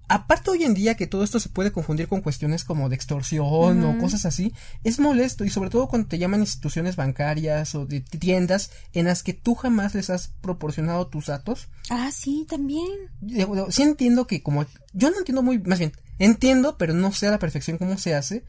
Aparte 0.08 0.50
hoy 0.50 0.62
en 0.62 0.72
día 0.72 0.94
que 0.94 1.08
todo 1.08 1.24
esto 1.24 1.40
se 1.40 1.48
puede 1.48 1.72
confundir 1.72 2.06
con 2.06 2.20
cuestiones 2.20 2.64
como 2.64 2.88
de 2.88 2.94
extorsión 2.94 3.84
o 3.84 3.98
cosas 3.98 4.24
así, 4.24 4.52
es 4.84 5.00
molesto 5.00 5.44
y 5.44 5.50
sobre 5.50 5.68
todo 5.68 5.88
cuando 5.88 6.06
te 6.06 6.18
llaman 6.18 6.40
instituciones 6.40 6.94
bancarias 6.94 7.74
o 7.74 7.86
de 7.86 8.00
tiendas 8.00 8.70
en 8.92 9.06
las 9.06 9.24
que 9.24 9.34
tú 9.34 9.56
jamás 9.56 9.96
les 9.96 10.08
has 10.08 10.28
proporcionado 10.40 11.08
tus 11.08 11.26
datos. 11.26 11.68
Ah, 11.90 12.10
sí, 12.12 12.46
también. 12.48 12.86
Sí 13.70 13.82
entiendo 13.82 14.28
que 14.28 14.44
como 14.44 14.64
yo 14.92 15.10
no 15.10 15.18
entiendo 15.18 15.42
muy, 15.42 15.58
más 15.58 15.80
bien, 15.80 15.92
entiendo, 16.20 16.78
pero 16.78 16.94
no 16.94 17.10
sé 17.10 17.26
a 17.26 17.32
la 17.32 17.40
perfección 17.40 17.76
cómo 17.76 17.98
se 17.98 18.14
hace, 18.14 18.44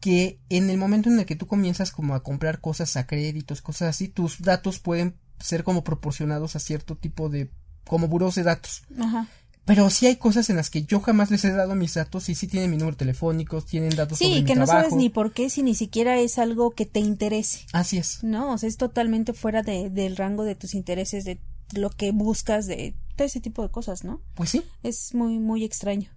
que 0.00 0.40
en 0.48 0.70
el 0.70 0.76
momento 0.76 1.08
en 1.08 1.20
el 1.20 1.24
que 1.24 1.36
tú 1.36 1.46
comienzas 1.46 1.92
como 1.92 2.16
a 2.16 2.24
comprar 2.24 2.60
cosas 2.60 2.96
a 2.96 3.06
créditos, 3.06 3.62
cosas 3.62 3.90
así, 3.90 4.08
tus 4.08 4.42
datos 4.42 4.80
pueden 4.80 5.14
ser 5.38 5.64
como 5.64 5.84
proporcionados 5.84 6.56
a 6.56 6.60
cierto 6.60 6.96
tipo 6.96 7.28
de 7.28 7.50
como 7.84 8.08
buros 8.08 8.34
de 8.34 8.42
datos. 8.42 8.82
Ajá. 8.98 9.28
Pero 9.66 9.90
sí 9.90 10.06
hay 10.06 10.14
cosas 10.14 10.48
en 10.48 10.56
las 10.56 10.70
que 10.70 10.84
yo 10.84 11.00
jamás 11.00 11.32
les 11.32 11.44
he 11.44 11.50
dado 11.50 11.74
mis 11.74 11.94
datos 11.94 12.28
y 12.28 12.36
sí 12.36 12.46
tienen 12.46 12.70
mi 12.70 12.76
número 12.76 12.96
telefónico, 12.96 13.60
tienen 13.62 13.90
datos 13.90 14.18
sí, 14.18 14.44
que 14.44 14.54
no 14.54 14.64
sabes 14.64 14.92
ni 14.92 15.08
por 15.10 15.32
qué 15.32 15.50
si 15.50 15.64
ni 15.64 15.74
siquiera 15.74 16.18
es 16.18 16.38
algo 16.38 16.70
que 16.70 16.86
te 16.86 17.00
interese. 17.00 17.66
Así 17.72 17.98
es. 17.98 18.22
No, 18.22 18.52
o 18.52 18.58
sea, 18.58 18.68
es 18.68 18.76
totalmente 18.76 19.32
fuera 19.32 19.62
de, 19.62 19.90
del 19.90 20.16
rango 20.16 20.44
de 20.44 20.54
tus 20.54 20.74
intereses, 20.74 21.24
de 21.24 21.40
lo 21.74 21.90
que 21.90 22.12
buscas, 22.12 22.66
de 22.66 22.94
todo 23.16 23.26
ese 23.26 23.40
tipo 23.40 23.62
de 23.62 23.70
cosas, 23.70 24.04
¿no? 24.04 24.20
Pues 24.36 24.50
sí. 24.50 24.62
Es 24.84 25.14
muy, 25.14 25.40
muy 25.40 25.64
extraño. 25.64 26.10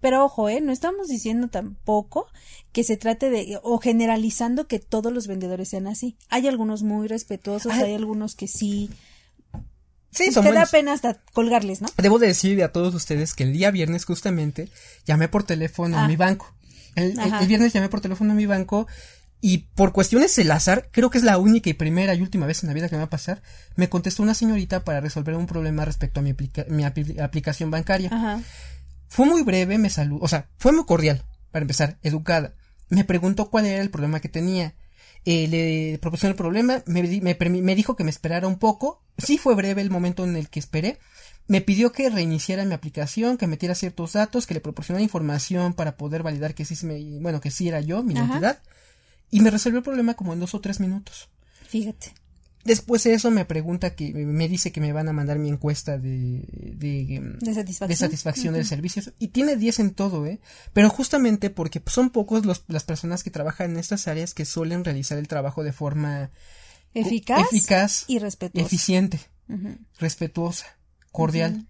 Pero 0.00 0.24
ojo, 0.24 0.48
¿eh? 0.48 0.60
No 0.60 0.72
estamos 0.72 1.08
diciendo 1.08 1.48
tampoco 1.48 2.26
que 2.72 2.84
se 2.84 2.96
trate 2.96 3.30
de, 3.30 3.58
o 3.62 3.78
generalizando 3.78 4.66
que 4.66 4.78
todos 4.78 5.12
los 5.12 5.26
vendedores 5.26 5.68
sean 5.68 5.86
así. 5.86 6.16
Hay 6.28 6.46
algunos 6.48 6.82
muy 6.82 7.08
respetuosos, 7.08 7.72
hay 7.72 7.94
algunos 7.94 8.34
que 8.34 8.48
sí. 8.48 8.90
Sí, 10.10 10.30
son 10.30 10.44
Te 10.44 10.52
da 10.52 10.66
pena 10.66 10.92
hasta 10.92 11.22
colgarles, 11.32 11.80
¿no? 11.80 11.88
Debo 11.96 12.18
decir 12.18 12.62
a 12.62 12.72
todos 12.72 12.94
ustedes 12.94 13.34
que 13.34 13.44
el 13.44 13.52
día 13.52 13.70
viernes 13.70 14.04
justamente 14.04 14.68
llamé 15.06 15.28
por 15.28 15.44
teléfono 15.44 15.96
a 15.96 16.04
ah. 16.04 16.08
mi 16.08 16.16
banco. 16.16 16.54
El, 16.94 17.14
viernes 17.48 17.72
llamé 17.72 17.88
por 17.88 18.00
teléfono 18.00 18.32
a 18.32 18.34
mi 18.36 18.46
banco 18.46 18.86
y 19.40 19.58
por 19.74 19.92
cuestiones 19.92 20.34
del 20.36 20.50
azar, 20.50 20.88
creo 20.90 21.10
que 21.10 21.18
es 21.18 21.24
la 21.24 21.38
única 21.38 21.68
y 21.68 21.74
primera 21.74 22.14
y 22.14 22.22
última 22.22 22.46
vez 22.46 22.62
en 22.62 22.68
la 22.68 22.74
vida 22.74 22.88
que 22.88 22.94
me 22.94 23.00
va 23.00 23.06
a 23.06 23.10
pasar, 23.10 23.42
me 23.76 23.88
contestó 23.88 24.22
una 24.22 24.34
señorita 24.34 24.84
para 24.84 25.00
resolver 25.00 25.34
un 25.34 25.46
problema 25.46 25.84
respecto 25.84 26.20
a 26.20 26.22
mi, 26.22 26.34
mi 26.68 26.84
aplicación 26.84 27.70
bancaria. 27.70 28.10
Ajá. 28.12 28.40
Fue 29.14 29.26
muy 29.26 29.44
breve, 29.44 29.78
me 29.78 29.90
saludó, 29.90 30.24
o 30.24 30.26
sea, 30.26 30.48
fue 30.58 30.72
muy 30.72 30.86
cordial, 30.86 31.24
para 31.52 31.62
empezar, 31.62 31.98
educada. 32.02 32.56
Me 32.88 33.04
preguntó 33.04 33.48
cuál 33.48 33.64
era 33.64 33.80
el 33.80 33.88
problema 33.88 34.18
que 34.18 34.28
tenía. 34.28 34.74
Eh, 35.24 35.46
le 35.46 35.98
proporcioné 36.00 36.32
el 36.32 36.36
problema, 36.36 36.82
me, 36.86 37.00
me, 37.20 37.36
me, 37.38 37.74
dijo 37.76 37.94
que 37.94 38.02
me 38.02 38.10
esperara 38.10 38.48
un 38.48 38.58
poco. 38.58 39.04
Sí 39.16 39.38
fue 39.38 39.54
breve 39.54 39.82
el 39.82 39.90
momento 39.92 40.24
en 40.24 40.34
el 40.34 40.50
que 40.50 40.58
esperé. 40.58 40.98
Me 41.46 41.60
pidió 41.60 41.92
que 41.92 42.10
reiniciara 42.10 42.64
mi 42.64 42.74
aplicación, 42.74 43.38
que 43.38 43.46
metiera 43.46 43.76
ciertos 43.76 44.14
datos, 44.14 44.48
que 44.48 44.54
le 44.54 44.60
proporcionara 44.60 45.04
información 45.04 45.74
para 45.74 45.96
poder 45.96 46.24
validar 46.24 46.56
que 46.56 46.64
sí, 46.64 46.84
me, 46.84 47.20
bueno, 47.20 47.40
que 47.40 47.52
sí 47.52 47.68
era 47.68 47.80
yo, 47.80 48.02
mi 48.02 48.14
identidad. 48.14 48.62
Y 49.30 49.42
me 49.42 49.50
resolvió 49.52 49.78
el 49.78 49.84
problema 49.84 50.14
como 50.14 50.32
en 50.32 50.40
dos 50.40 50.56
o 50.56 50.60
tres 50.60 50.80
minutos. 50.80 51.28
Fíjate. 51.68 52.14
Después 52.64 53.04
de 53.04 53.12
eso 53.12 53.30
me 53.30 53.44
pregunta 53.44 53.94
que 53.94 54.12
me 54.14 54.48
dice 54.48 54.72
que 54.72 54.80
me 54.80 54.92
van 54.92 55.08
a 55.08 55.12
mandar 55.12 55.38
mi 55.38 55.50
encuesta 55.50 55.98
de 55.98 56.44
de, 56.76 57.54
satisfacción, 57.54 58.54
del 58.54 58.66
servicio 58.66 59.02
y 59.18 59.28
tiene 59.28 59.56
10 59.56 59.80
en 59.80 59.90
todo, 59.94 60.26
¿eh? 60.26 60.40
Pero 60.72 60.88
justamente 60.88 61.50
porque 61.50 61.82
son 61.86 62.10
pocos 62.10 62.46
los, 62.46 62.64
las 62.68 62.84
personas 62.84 63.22
que 63.22 63.30
trabajan 63.30 63.72
en 63.72 63.76
estas 63.78 64.08
áreas 64.08 64.32
que 64.32 64.44
suelen 64.44 64.84
realizar 64.84 65.18
el 65.18 65.28
trabajo 65.28 65.62
de 65.62 65.72
forma 65.72 66.30
eficaz, 66.94 67.46
eficaz 67.52 68.04
y 68.08 68.18
respetuosa. 68.18 68.66
eficiente, 68.66 69.20
respetuosa, 69.98 70.66
cordial. 71.12 71.66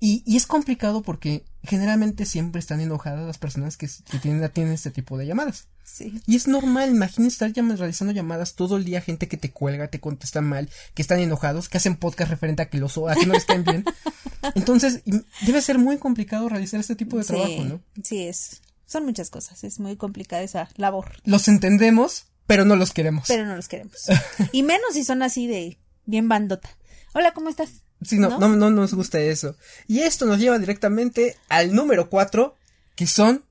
Y, 0.00 0.22
y, 0.26 0.36
es 0.36 0.46
complicado 0.46 1.02
porque 1.02 1.44
generalmente 1.64 2.24
siempre 2.24 2.58
están 2.58 2.80
enojadas 2.80 3.26
las 3.26 3.38
personas 3.38 3.76
que, 3.76 3.88
que 4.10 4.18
tienen, 4.18 4.42
atienden 4.44 4.74
este 4.74 4.90
tipo 4.90 5.18
de 5.18 5.26
llamadas. 5.26 5.66
Sí. 5.84 6.20
Y 6.26 6.36
es 6.36 6.46
normal, 6.46 6.90
imagínate 6.90 7.32
estar 7.32 7.52
realizando 7.52 8.12
llamadas 8.12 8.54
todo 8.54 8.76
el 8.76 8.84
día, 8.84 9.00
gente 9.00 9.26
que 9.26 9.36
te 9.36 9.50
cuelga, 9.50 9.88
te 9.88 10.00
contesta 10.00 10.40
mal, 10.40 10.68
que 10.94 11.02
están 11.02 11.20
enojados, 11.20 11.68
que 11.68 11.78
hacen 11.78 11.96
podcast 11.96 12.30
referente 12.30 12.62
a 12.62 12.68
que 12.68 12.78
los 12.78 12.98
a 12.98 13.14
que 13.14 13.26
no 13.26 13.34
estén 13.34 13.64
bien. 13.64 13.84
Entonces, 14.54 15.02
debe 15.46 15.62
ser 15.62 15.78
muy 15.78 15.98
complicado 15.98 16.48
realizar 16.48 16.78
este 16.78 16.94
tipo 16.94 17.18
de 17.18 17.24
trabajo, 17.24 17.64
¿no? 17.64 17.80
Sí, 18.02 18.22
es. 18.22 18.60
Son 18.86 19.04
muchas 19.04 19.28
cosas, 19.28 19.64
es 19.64 19.80
muy 19.80 19.96
complicada 19.96 20.42
esa 20.42 20.68
labor. 20.76 21.12
Los 21.24 21.48
entendemos, 21.48 22.26
pero 22.46 22.64
no 22.64 22.76
los 22.76 22.92
queremos. 22.92 23.24
Pero 23.28 23.44
no 23.44 23.56
los 23.56 23.68
queremos. 23.68 24.06
y 24.52 24.62
menos 24.62 24.94
si 24.94 25.04
son 25.04 25.22
así 25.22 25.46
de 25.46 25.78
bien 26.06 26.28
bandota. 26.28 26.70
Hola, 27.12 27.32
¿cómo 27.32 27.50
estás? 27.50 27.82
Sí, 28.02 28.18
no, 28.18 28.38
no, 28.38 28.48
no, 28.48 28.70
nos 28.70 28.94
gusta 28.94 29.20
eso. 29.20 29.56
Y 29.86 30.00
esto 30.00 30.26
nos 30.26 30.38
lleva 30.38 30.58
directamente 30.58 31.36
al 31.48 31.74
número 31.74 32.08
cuatro, 32.08 32.54
que 32.94 33.06
son 33.06 33.44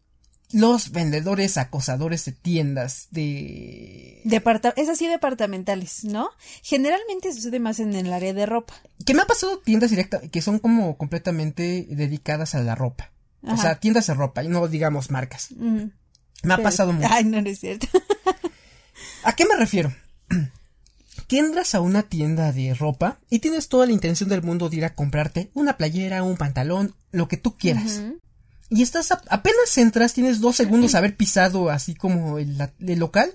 los 0.51 0.91
vendedores 0.91 1.57
acosadores 1.57 2.23
de 2.25 2.31
tiendas 2.31 3.07
de... 3.11 4.21
Departa 4.23 4.73
es 4.77 4.87
así 4.87 5.07
departamentales, 5.07 6.05
¿no? 6.05 6.29
Generalmente 6.63 7.33
sucede 7.33 7.59
más 7.59 7.79
en 7.79 7.93
el 7.93 8.13
área 8.13 8.33
de 8.33 8.45
ropa. 8.45 8.73
Que 9.05 9.13
me 9.13 9.21
ha 9.21 9.25
pasado 9.25 9.59
tiendas 9.59 9.89
directas 9.89 10.21
que 10.31 10.41
son 10.41 10.59
como 10.59 10.97
completamente 10.97 11.85
dedicadas 11.89 12.55
a 12.55 12.61
la 12.61 12.75
ropa. 12.75 13.11
O 13.43 13.57
sea, 13.57 13.79
tiendas 13.79 14.07
de 14.07 14.13
ropa 14.13 14.43
y 14.43 14.47
no 14.47 14.67
digamos 14.67 15.11
marcas. 15.11 15.49
Me 15.51 16.53
ha 16.53 16.57
pasado 16.57 16.93
mucho. 16.93 17.07
Ay, 17.09 17.23
no, 17.23 17.41
no 17.41 17.49
es 17.49 17.59
cierto. 17.59 17.87
¿A 19.23 19.33
qué 19.33 19.45
me 19.45 19.55
refiero? 19.55 19.93
que 21.27 21.39
entras 21.39 21.75
a 21.75 21.81
una 21.81 22.03
tienda 22.03 22.51
de 22.53 22.73
ropa 22.73 23.19
y 23.29 23.39
tienes 23.39 23.67
toda 23.67 23.85
la 23.85 23.91
intención 23.91 24.29
del 24.29 24.43
mundo 24.43 24.69
de 24.69 24.77
ir 24.77 24.85
a 24.85 24.95
comprarte 24.95 25.51
una 25.53 25.77
playera, 25.77 26.23
un 26.23 26.37
pantalón, 26.37 26.95
lo 27.11 27.27
que 27.27 27.37
tú 27.37 27.57
quieras. 27.57 28.01
Y 28.69 28.81
estás, 28.81 29.11
apenas 29.11 29.77
entras, 29.77 30.13
tienes 30.13 30.39
dos 30.39 30.55
segundos 30.55 30.95
haber 30.95 31.15
pisado 31.15 31.69
así 31.69 31.95
como 31.95 32.37
el, 32.39 32.57
local. 32.79 33.31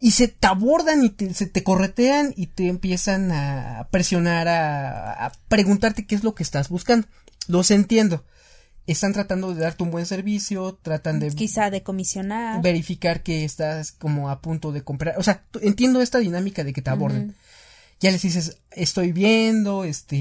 Y 0.00 0.12
se 0.12 0.28
te 0.28 0.46
abordan 0.46 1.04
y 1.04 1.34
se 1.34 1.46
te 1.46 1.64
corretean 1.64 2.34
y 2.36 2.48
te 2.48 2.68
empiezan 2.68 3.32
a 3.32 3.88
presionar, 3.90 4.48
a, 4.48 5.26
a 5.26 5.32
preguntarte 5.48 6.06
qué 6.06 6.14
es 6.14 6.22
lo 6.22 6.34
que 6.34 6.42
estás 6.42 6.68
buscando. 6.68 7.08
Los 7.48 7.70
entiendo 7.70 8.24
están 8.86 9.12
tratando 9.12 9.54
de 9.54 9.62
darte 9.62 9.82
un 9.82 9.90
buen 9.90 10.06
servicio, 10.06 10.78
tratan 10.82 11.18
de 11.18 11.30
quizá 11.30 11.70
de 11.70 11.82
comisionar, 11.82 12.60
verificar 12.62 13.22
que 13.22 13.44
estás 13.44 13.92
como 13.92 14.28
a 14.28 14.40
punto 14.40 14.72
de 14.72 14.82
comprar, 14.82 15.18
o 15.18 15.22
sea, 15.22 15.44
entiendo 15.62 16.02
esta 16.02 16.18
dinámica 16.18 16.64
de 16.64 16.72
que 16.72 16.82
te 16.82 16.90
aborden. 16.90 17.34
Ya 18.00 18.10
les 18.10 18.20
dices, 18.20 18.58
estoy 18.72 19.12
viendo, 19.12 19.84
este, 19.84 20.16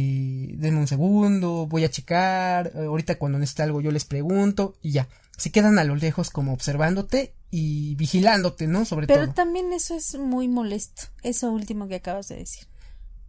denme 0.53 0.79
un 0.79 0.87
segundo, 0.87 1.67
voy 1.67 1.83
a 1.83 1.89
checar, 1.89 2.71
eh, 2.75 2.85
ahorita 2.85 3.17
cuando 3.17 3.39
necesite 3.39 3.63
algo 3.63 3.81
yo 3.81 3.91
les 3.91 4.05
pregunto 4.05 4.75
y 4.81 4.91
ya. 4.91 5.09
Se 5.35 5.51
quedan 5.51 5.79
a 5.79 5.83
lo 5.83 5.95
lejos 5.95 6.29
como 6.29 6.53
observándote 6.53 7.33
y 7.49 7.95
vigilándote, 7.95 8.67
¿no? 8.67 8.85
Sobre 8.85 9.07
todo. 9.07 9.17
Pero 9.17 9.33
también 9.33 9.73
eso 9.73 9.95
es 9.95 10.15
muy 10.15 10.47
molesto, 10.47 11.03
eso 11.23 11.51
último 11.51 11.87
que 11.87 11.95
acabas 11.95 12.29
de 12.29 12.37
decir. 12.37 12.67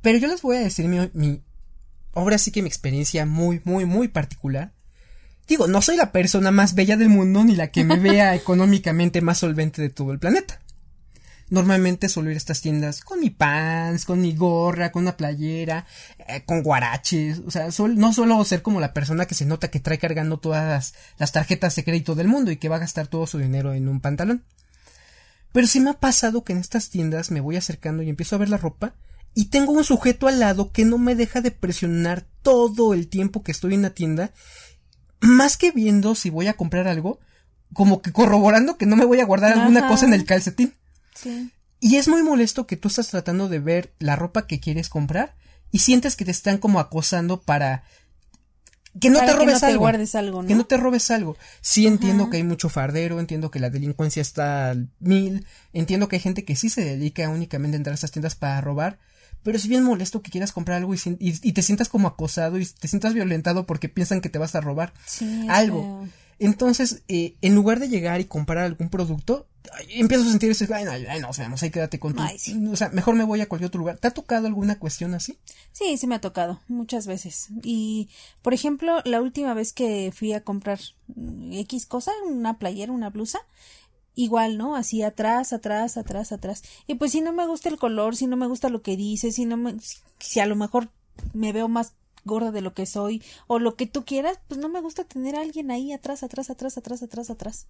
Pero 0.03 0.19
yo 0.19 0.29
les 0.29 0.43
voy 0.43 0.59
a 0.59 0.61
decir 0.61 0.87
mi, 0.87 1.11
mi 1.15 1.43
ahora 2.13 2.39
sí 2.39 2.53
que 2.53 2.63
mi 2.63 2.69
experiencia 2.69 3.27
muy, 3.27 3.61
muy, 3.65 3.87
muy 3.87 4.09
particular 4.09 4.73
Digo, 5.47 5.67
no 5.67 5.83
soy 5.83 5.97
la 5.97 6.13
persona 6.13 6.51
más 6.51 6.75
bella 6.75 6.97
del 6.97 7.11
mundo 7.11 7.45
ni 7.45 7.55
la 7.55 7.69
que 7.69 7.85
me 7.85 7.99
vea 7.99 8.35
económicamente 8.37 9.21
más 9.21 9.39
solvente 9.39 9.83
de 9.83 9.91
todo 9.91 10.13
el 10.13 10.19
planeta. 10.19 10.61
Normalmente 11.51 12.09
suelo 12.09 12.31
ir 12.31 12.37
a 12.37 12.39
estas 12.39 12.63
tiendas 12.63 13.03
con 13.03 13.21
mi 13.21 13.29
pants, 13.29 14.07
con 14.07 14.21
mi 14.21 14.35
gorra, 14.35 14.91
con 14.91 15.03
una 15.03 15.17
playera, 15.17 15.87
eh, 16.27 16.43
con 16.47 16.63
guaraches. 16.63 17.43
O 17.47 17.51
sea, 17.51 17.69
no 17.89 18.13
suelo 18.13 18.43
ser 18.45 18.63
como 18.63 18.81
la 18.81 18.95
persona 18.95 19.27
que 19.27 19.35
se 19.35 19.45
nota 19.45 19.69
que 19.69 19.79
trae 19.79 19.99
cargando 19.99 20.39
todas 20.39 20.95
las, 21.19 21.33
tarjetas 21.33 21.77
de 21.77 21.85
crédito 21.85 22.15
del 22.15 22.29
mundo 22.29 22.51
y 22.51 22.57
que 22.57 22.71
va 22.71 22.77
a 22.77 22.81
gastar 22.81 23.09
todo 23.09 23.27
su 23.27 23.39
dinero 23.39 23.75
en 23.75 23.89
un 23.89 24.01
pantalón. 24.01 24.43
Pero 25.53 25.67
sí 25.67 25.81
me 25.81 25.91
ha 25.91 26.01
pasado 26.01 26.45
que 26.45 26.55
en 26.55 26.59
estas 26.59 26.89
tiendas 26.89 27.31
me 27.31 27.41
voy 27.41 27.57
acercando 27.57 28.03
y 28.03 28.09
empiezo 28.09 28.35
a 28.35 28.39
ver 28.39 28.49
la 28.49 28.57
ropa 28.57 28.95
y 29.35 29.47
tengo 29.47 29.73
un 29.73 29.85
sujeto 29.85 30.29
al 30.29 30.41
lado 30.41 30.73
que 30.73 30.85
no 30.85 30.97
me 30.97 31.15
deja 31.15 31.41
de 31.41 31.51
presionar 31.51 32.25
todo 32.43 32.95
el 32.95 33.09
tiempo 33.09 33.43
que 33.43 33.53
estoy 33.53 33.75
en 33.75 33.83
la 33.83 33.91
tienda 33.91 34.33
más 35.25 35.57
que 35.57 35.73
viendo 35.73 36.15
si 36.15 36.31
voy 36.31 36.47
a 36.47 36.55
comprar 36.55 36.89
algo, 36.89 37.21
como 37.73 38.03
que 38.03 38.13
corroborando 38.13 38.77
que 38.77 38.87
no 38.87 38.97
me 38.97 39.05
voy 39.05 39.21
a 39.21 39.25
guardar 39.25 39.53
alguna 39.53 39.89
cosa 39.89 40.07
en 40.07 40.15
el 40.15 40.25
calcetín. 40.25 40.75
Sí. 41.15 41.51
Y 41.81 41.97
es 41.97 42.09
muy 42.09 42.23
molesto 42.23 42.67
que 42.67 42.77
tú 42.77 42.89
estás 42.89 43.09
tratando 43.09 43.49
de 43.49 43.59
ver 43.59 43.93
la 43.99 44.17
ropa 44.17 44.47
que 44.47 44.61
quieres 44.61 44.89
comprar 44.89 45.35
y 45.71 45.81
sientes 45.81 46.17
que 46.17 46.25
te 46.25 46.31
están 46.31 46.59
como 46.59 46.81
acosando 46.81 47.43
para 47.43 47.85
que 49.01 49.11
no 49.11 49.19
te 49.19 49.33
robes 49.33 49.61
que 49.61 49.67
no 49.67 49.73
te 49.73 49.77
Guardes 49.77 50.15
algo 50.15 50.43
¿no? 50.43 50.49
Que 50.49 50.55
no 50.55 50.65
te 50.67 50.77
robes 50.77 51.11
algo. 51.11 51.37
Sí 51.61 51.87
entiendo 51.87 52.31
que 52.31 52.37
hay 52.37 52.45
mucho 52.45 52.69
fardero, 52.69 53.19
entiendo 53.19 53.51
que 53.51 53.59
la 53.59 53.71
delincuencia 53.71 54.23
está 54.23 54.71
al 54.71 54.89
mil, 55.01 55.47
entiendo 55.73 56.09
que 56.09 56.17
hay 56.17 56.21
gente 56.23 56.45
que 56.45 56.55
sí 56.55 56.71
se 56.71 56.85
dedica 56.85 57.29
únicamente 57.29 57.75
a 57.75 57.79
entrar 57.79 57.93
a 57.93 57.97
esas 57.97 58.13
tiendas 58.13 58.37
para 58.37 58.61
robar, 58.61 58.99
pero 59.45 59.57
es 59.57 59.69
bien 59.69 59.85
molesto 59.85 60.23
que 60.23 60.33
quieras 60.33 60.51
comprar 60.51 60.79
algo 60.79 60.95
y, 60.95 61.53
te 61.53 61.63
sientas 61.63 61.89
como 61.89 62.09
acosado 62.09 62.59
y 62.59 62.67
te 62.67 62.89
sientas 62.89 63.15
violentado 63.15 63.67
porque 63.67 63.89
piensan 63.89 64.21
que 64.21 64.31
te 64.31 64.39
vas 64.39 64.57
a 64.57 64.61
robar 64.61 64.93
algo. 65.49 66.09
Entonces, 66.41 67.03
eh, 67.07 67.37
en 67.43 67.55
lugar 67.55 67.79
de 67.79 67.89
llegar 67.89 68.21
y 68.21 68.25
comprar 68.25 68.65
algún 68.65 68.89
producto, 68.89 69.47
empiezas 69.91 70.27
a 70.27 70.31
sentir 70.31 70.51
ese, 70.51 70.69
ay, 70.75 70.85
no, 70.85 70.91
ay, 70.91 71.21
no, 71.21 71.31
o 71.31 71.33
sea, 71.33 71.49
ahí 71.61 71.71
quédate 71.71 71.99
con 71.99 72.15
tu, 72.15 72.23
o 72.73 72.77
sea, 72.77 72.89
mejor 72.91 73.15
me 73.15 73.25
voy 73.25 73.41
a 73.41 73.49
cualquier 73.49 73.69
otro 73.69 73.79
lugar. 73.79 73.99
¿Te 73.99 74.09
ha 74.09 74.11
tocado 74.11 74.47
alguna 74.47 74.79
cuestión 74.79 75.15
así? 75.15 75.39
Sí, 75.73 75.97
sí 75.97 76.07
me 76.07 76.17
ha 76.17 76.21
tocado, 76.21 76.61
muchas 76.69 77.07
veces. 77.07 77.49
Y, 77.63 78.09
por 78.43 78.55
ejemplo, 78.55 79.01
la 79.05 79.21
última 79.21 79.55
vez 79.55 79.73
que 79.73 80.13
fui 80.15 80.33
a 80.33 80.43
comprar 80.43 80.81
X 81.51 81.87
cosa, 81.87 82.13
una 82.27 82.59
playera, 82.59 82.93
una 82.93 83.11
blusa, 83.11 83.39
igual, 84.15 84.59
¿no? 84.59 84.77
Así 84.77 85.03
atrás, 85.03 85.53
atrás, 85.53 85.97
atrás, 85.97 86.33
atrás. 86.33 86.63
Y 86.87 86.95
pues 86.95 87.13
si 87.13 87.21
no 87.21 87.33
me 87.33 87.47
gusta 87.47 87.69
el 87.69 87.79
color, 87.79 88.17
si 88.17 88.27
no 88.27 88.37
me 88.37 88.47
gusta 88.47 88.69
lo 88.69 88.83
que 88.83 88.97
dice, 88.97 89.33
si 89.33 89.45
no 89.45 89.57
me, 89.57 89.77
si 90.19 90.41
a 90.41 90.47
lo 90.47 90.57
mejor 90.57 90.91
me 91.33 91.53
veo 91.53 91.69
más 91.69 91.93
gorda 92.25 92.51
de 92.51 92.63
lo 92.63 92.75
que 92.75 92.87
soy 92.87 93.23
o 93.47 93.59
lo 93.59 93.77
que 93.77 93.87
tú 93.87 94.05
quieras, 94.05 94.39
pues 94.49 94.59
no 94.59 94.69
me 94.69 94.81
gusta 94.81 95.05
tener 95.05 95.37
a 95.37 95.41
alguien 95.41 95.71
ahí 95.71 95.93
atrás, 95.93 96.23
atrás, 96.23 96.51
atrás, 96.51 96.79
atrás, 96.79 97.03
atrás, 97.03 97.31
atrás. 97.31 97.67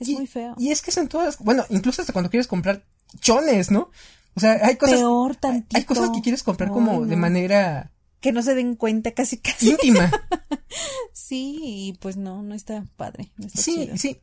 Es 0.00 0.08
muy 0.10 0.26
feo. 0.26 0.54
Y 0.58 0.70
es 0.70 0.82
que 0.82 0.92
son 0.92 1.08
todas, 1.08 1.38
bueno, 1.38 1.64
incluso 1.70 2.02
hasta 2.02 2.12
cuando 2.12 2.30
quieres 2.30 2.46
comprar 2.46 2.84
chones, 3.20 3.70
¿no? 3.70 3.90
O 4.34 4.40
sea, 4.40 4.58
hay 4.62 4.76
cosas 4.76 4.98
Peor 4.98 5.36
tantito. 5.36 5.76
Hay 5.76 5.84
cosas 5.84 6.10
que 6.10 6.22
quieres 6.22 6.42
comprar 6.42 6.70
como 6.70 7.04
de 7.04 7.16
manera 7.16 7.90
que 8.20 8.32
no 8.32 8.42
se 8.42 8.54
den 8.54 8.76
cuenta 8.76 9.12
casi 9.12 9.38
casi 9.38 9.70
íntima. 9.70 10.10
sí, 11.12 11.58
y 11.62 11.92
pues 11.94 12.16
no, 12.16 12.42
no 12.42 12.54
está 12.54 12.84
padre. 12.96 13.30
sí, 13.54 13.90
sí. 13.96 14.20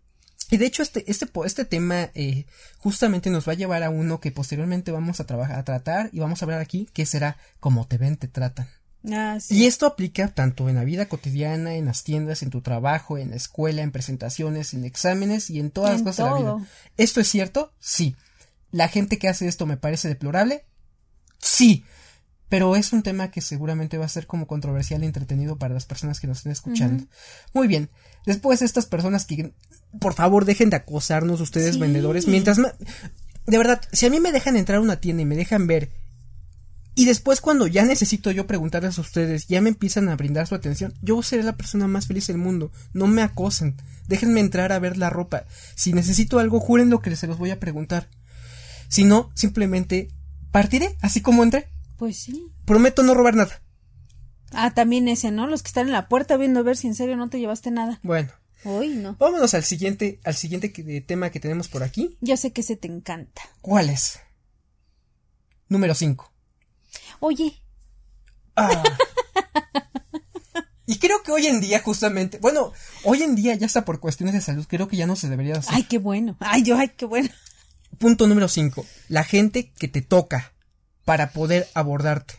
Y 0.51 0.57
de 0.57 0.65
hecho 0.65 0.83
este, 0.83 1.09
este, 1.09 1.27
este 1.45 1.65
tema 1.65 2.11
eh, 2.13 2.45
justamente 2.77 3.29
nos 3.29 3.47
va 3.47 3.53
a 3.53 3.55
llevar 3.55 3.83
a 3.83 3.89
uno 3.89 4.19
que 4.19 4.31
posteriormente 4.31 4.91
vamos 4.91 5.19
a 5.19 5.25
trabajar, 5.25 5.57
a 5.57 5.63
tratar 5.63 6.09
y 6.11 6.19
vamos 6.19 6.41
a 6.41 6.45
hablar 6.45 6.61
aquí, 6.61 6.87
que 6.93 7.05
será 7.05 7.37
como 7.59 7.87
te 7.87 7.97
ven, 7.97 8.17
te 8.17 8.27
tratan. 8.27 8.67
Ah, 9.11 9.37
sí. 9.39 9.55
Y 9.55 9.65
esto 9.65 9.85
aplica 9.85 10.29
tanto 10.29 10.67
en 10.69 10.75
la 10.75 10.83
vida 10.83 11.07
cotidiana, 11.07 11.75
en 11.75 11.85
las 11.85 12.03
tiendas, 12.03 12.41
en 12.43 12.49
tu 12.49 12.61
trabajo, 12.61 13.17
en 13.17 13.31
la 13.31 13.35
escuela, 13.35 13.81
en 13.81 13.91
presentaciones, 13.91 14.73
en 14.73 14.83
exámenes 14.83 15.49
y 15.49 15.59
en 15.59 15.71
todas 15.71 15.93
las 15.93 16.01
cosas 16.01 16.25
de 16.25 16.31
la 16.31 16.37
vida. 16.37 16.67
¿Esto 16.97 17.21
es 17.21 17.27
cierto? 17.27 17.71
Sí. 17.79 18.15
¿La 18.71 18.87
gente 18.87 19.17
que 19.17 19.29
hace 19.29 19.47
esto 19.47 19.65
me 19.65 19.77
parece 19.77 20.07
deplorable? 20.07 20.65
Sí. 21.39 21.85
Pero 22.49 22.75
es 22.75 22.93
un 22.93 23.01
tema 23.01 23.31
que 23.31 23.41
seguramente 23.41 23.97
va 23.97 24.05
a 24.05 24.09
ser 24.09 24.27
como 24.27 24.45
controversial 24.45 25.01
e 25.03 25.05
entretenido 25.05 25.57
para 25.57 25.73
las 25.73 25.85
personas 25.85 26.19
que 26.19 26.27
nos 26.27 26.37
estén 26.37 26.51
escuchando. 26.51 27.03
Muy 27.53 27.67
bien. 27.67 27.89
Después 28.25 28.61
estas 28.61 28.85
personas 28.85 29.25
que 29.25 29.53
por 29.99 30.13
favor 30.13 30.45
dejen 30.45 30.69
de 30.69 30.77
acosarnos 30.77 31.41
ustedes 31.41 31.79
vendedores. 31.79 32.27
Mientras 32.27 32.57
de 32.57 33.57
verdad, 33.57 33.81
si 33.91 34.05
a 34.05 34.09
mí 34.09 34.19
me 34.19 34.31
dejan 34.31 34.57
entrar 34.57 34.77
a 34.77 34.81
una 34.81 34.99
tienda 34.99 35.21
y 35.21 35.25
me 35.25 35.35
dejan 35.35 35.67
ver 35.67 35.89
y 36.97 37.03
después 37.05 37.41
cuando 37.41 37.67
ya 37.67 37.83
necesito 37.83 38.31
yo 38.31 38.47
preguntarles 38.47 38.97
a 38.97 39.01
ustedes, 39.01 39.47
ya 39.47 39.59
me 39.59 39.67
empiezan 39.67 40.07
a 40.07 40.15
brindar 40.15 40.47
su 40.47 40.55
atención, 40.55 40.93
yo 41.01 41.21
seré 41.21 41.43
la 41.43 41.57
persona 41.57 41.87
más 41.87 42.07
feliz 42.07 42.27
del 42.27 42.37
mundo. 42.37 42.71
No 42.93 43.05
me 43.05 43.21
acosen. 43.21 43.75
Déjenme 44.07 44.39
entrar 44.39 44.71
a 44.71 44.79
ver 44.79 44.97
la 44.97 45.09
ropa. 45.09 45.43
Si 45.75 45.91
necesito 45.91 46.39
algo, 46.39 46.61
juren 46.61 46.89
lo 46.89 47.01
que 47.01 47.13
se 47.17 47.27
los 47.27 47.37
voy 47.37 47.51
a 47.51 47.59
preguntar. 47.59 48.07
Si 48.87 49.03
no, 49.03 49.29
simplemente 49.33 50.07
partiré, 50.51 50.95
así 51.01 51.19
como 51.19 51.43
entré. 51.43 51.67
Pues 51.97 52.17
sí. 52.17 52.51
Prometo 52.65 53.03
no 53.03 53.13
robar 53.13 53.35
nada. 53.35 53.61
Ah, 54.51 54.73
también 54.73 55.07
ese, 55.07 55.31
¿no? 55.31 55.47
Los 55.47 55.63
que 55.63 55.67
están 55.67 55.87
en 55.87 55.93
la 55.93 56.07
puerta 56.07 56.37
viendo 56.37 56.59
a 56.59 56.63
ver 56.63 56.77
si 56.77 56.87
en 56.87 56.95
serio 56.95 57.17
no 57.17 57.29
te 57.29 57.39
llevaste 57.39 57.71
nada. 57.71 57.99
Bueno, 58.03 58.31
Uy, 58.65 58.89
no. 58.89 59.15
Vámonos 59.19 59.53
al 59.53 59.63
siguiente, 59.63 60.19
al 60.23 60.33
siguiente 60.33 60.69
tema 61.01 61.29
que 61.29 61.39
tenemos 61.39 61.67
por 61.67 61.83
aquí. 61.83 62.17
Ya 62.19 62.35
sé 62.35 62.51
que 62.51 62.63
se 62.63 62.75
te 62.75 62.87
encanta. 62.87 63.43
¿Cuál 63.61 63.91
es? 63.91 64.19
Número 65.69 65.93
5. 65.93 66.31
Oye. 67.19 67.61
Ah. 68.55 68.83
y 70.87 70.97
creo 70.97 71.21
que 71.21 71.31
hoy 71.31 71.45
en 71.45 71.61
día, 71.61 71.79
justamente, 71.79 72.39
bueno, 72.39 72.73
hoy 73.03 73.21
en 73.21 73.35
día 73.35 73.53
ya 73.53 73.67
está 73.67 73.85
por 73.85 73.99
cuestiones 73.99 74.33
de 74.33 74.41
salud, 74.41 74.65
creo 74.67 74.87
que 74.87 74.97
ya 74.97 75.05
no 75.05 75.15
se 75.15 75.29
debería 75.29 75.57
hacer. 75.57 75.75
Ay, 75.75 75.83
qué 75.83 75.99
bueno. 75.99 76.35
Ay, 76.39 76.63
yo, 76.63 76.75
ay, 76.75 76.89
qué 76.97 77.05
bueno. 77.05 77.29
Punto 77.99 78.27
número 78.27 78.47
5. 78.47 78.83
La 79.09 79.23
gente 79.23 79.71
que 79.77 79.87
te 79.87 80.01
toca 80.01 80.54
para 81.05 81.31
poder 81.31 81.67
abordarte. 81.73 82.35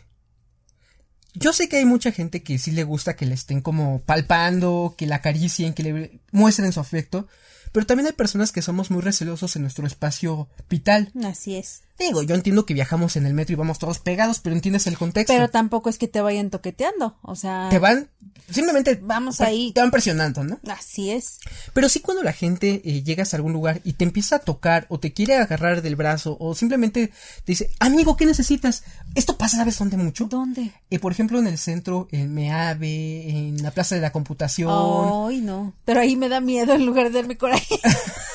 Yo 1.33 1.53
sé 1.53 1.69
que 1.69 1.77
hay 1.77 1.85
mucha 1.85 2.11
gente 2.11 2.43
que 2.43 2.57
sí 2.57 2.71
le 2.71 2.83
gusta 2.83 3.15
que 3.15 3.25
le 3.25 3.35
estén 3.35 3.61
como 3.61 4.01
palpando, 4.01 4.95
que 4.97 5.07
la 5.07 5.17
acaricien, 5.17 5.73
que 5.73 5.83
le 5.83 6.19
muestren 6.31 6.73
su 6.73 6.79
afecto, 6.79 7.27
pero 7.71 7.85
también 7.85 8.07
hay 8.07 8.13
personas 8.13 8.51
que 8.51 8.61
somos 8.61 8.91
muy 8.91 9.01
recelosos 9.01 9.55
en 9.55 9.61
nuestro 9.61 9.85
espacio 9.85 10.49
vital. 10.69 11.11
Así 11.23 11.55
es. 11.55 11.83
Digo, 11.99 12.21
yo 12.21 12.35
entiendo 12.35 12.65
que 12.65 12.73
viajamos 12.73 13.15
en 13.15 13.25
el 13.25 13.33
metro 13.33 13.53
y 13.53 13.55
vamos 13.55 13.79
todos 13.79 13.99
pegados, 13.99 14.39
pero 14.39 14.55
entiendes 14.55 14.85
el 14.87 14.97
contexto. 14.97 15.33
Pero 15.33 15.49
tampoco 15.49 15.89
es 15.89 15.97
que 15.97 16.07
te 16.07 16.21
vayan 16.21 16.51
toqueteando, 16.51 17.17
o 17.23 17.35
sea... 17.35 17.69
Te 17.69 17.79
van, 17.79 18.09
simplemente... 18.49 18.99
Vamos 19.01 19.41
ahí. 19.41 19.71
Te 19.73 19.81
van 19.81 19.89
presionando, 19.89 20.43
¿no? 20.43 20.59
Así 20.69 21.09
es. 21.09 21.39
Pero 21.73 21.89
sí 21.89 21.99
cuando 21.99 22.21
la 22.21 22.33
gente 22.33 22.81
eh, 22.85 23.01
llegas 23.01 23.33
a 23.33 23.37
algún 23.37 23.53
lugar 23.53 23.81
y 23.83 23.93
te 23.93 24.03
empieza 24.03 24.37
a 24.37 24.39
tocar 24.39 24.85
o 24.89 24.99
te 24.99 25.11
quiere 25.11 25.35
agarrar 25.35 25.81
del 25.81 25.95
brazo 25.95 26.37
o 26.39 26.53
simplemente 26.53 27.07
te 27.07 27.13
dice, 27.45 27.71
amigo, 27.79 28.15
¿qué 28.15 28.27
necesitas? 28.27 28.83
Esto 29.15 29.37
pasa, 29.37 29.57
¿sabes 29.57 29.79
dónde 29.79 29.97
mucho? 29.97 30.25
¿Dónde? 30.25 30.73
Eh, 30.91 30.99
por 30.99 31.11
ejemplo, 31.11 31.39
en 31.39 31.47
el 31.47 31.57
centro, 31.57 32.07
en 32.11 32.33
Meave, 32.33 33.29
en 33.29 33.63
la 33.63 33.71
Plaza 33.71 33.95
de 33.95 34.01
la 34.01 34.11
Computación. 34.11 34.69
Ay, 35.29 35.41
no. 35.41 35.73
Pero 35.83 35.99
ahí 35.99 36.15
me 36.15 36.29
da 36.29 36.41
miedo 36.41 36.75
en 36.75 36.85
lugar 36.85 37.05
de 37.05 37.21
darme 37.21 37.37
coraje. 37.37 37.79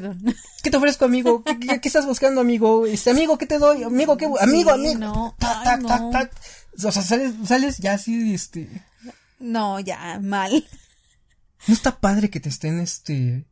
Perdón. 0.00 0.22
¿Qué 0.62 0.70
te 0.70 0.76
ofrezco, 0.76 1.04
amigo? 1.06 1.42
¿Qué, 1.42 1.58
qué, 1.58 1.80
qué 1.80 1.88
estás 1.88 2.04
buscando, 2.06 2.40
amigo? 2.42 2.84
Este, 2.86 3.10
amigo, 3.10 3.38
¿qué 3.38 3.46
te 3.46 3.58
doy? 3.58 3.82
Amigo, 3.82 4.16
¿qué? 4.16 4.26
Amigo, 4.40 4.74
Sí, 4.74 4.80
amigo. 4.88 4.98
no. 4.98 5.36
Tac, 5.38 5.56
Ay, 5.58 5.64
tac, 5.64 5.80
no. 5.80 5.88
tac, 5.88 6.10
tac. 6.12 6.32
O 6.84 6.92
sea, 6.92 7.02
sales, 7.02 7.32
sales 7.46 7.78
ya 7.78 7.94
así, 7.94 8.34
este. 8.34 8.68
No, 9.38 9.80
ya, 9.80 10.18
mal. 10.22 10.66
No 11.66 11.74
está 11.74 11.98
padre 11.98 12.28
que 12.30 12.40
te 12.40 12.48
estén, 12.50 12.78
este. 12.80 13.44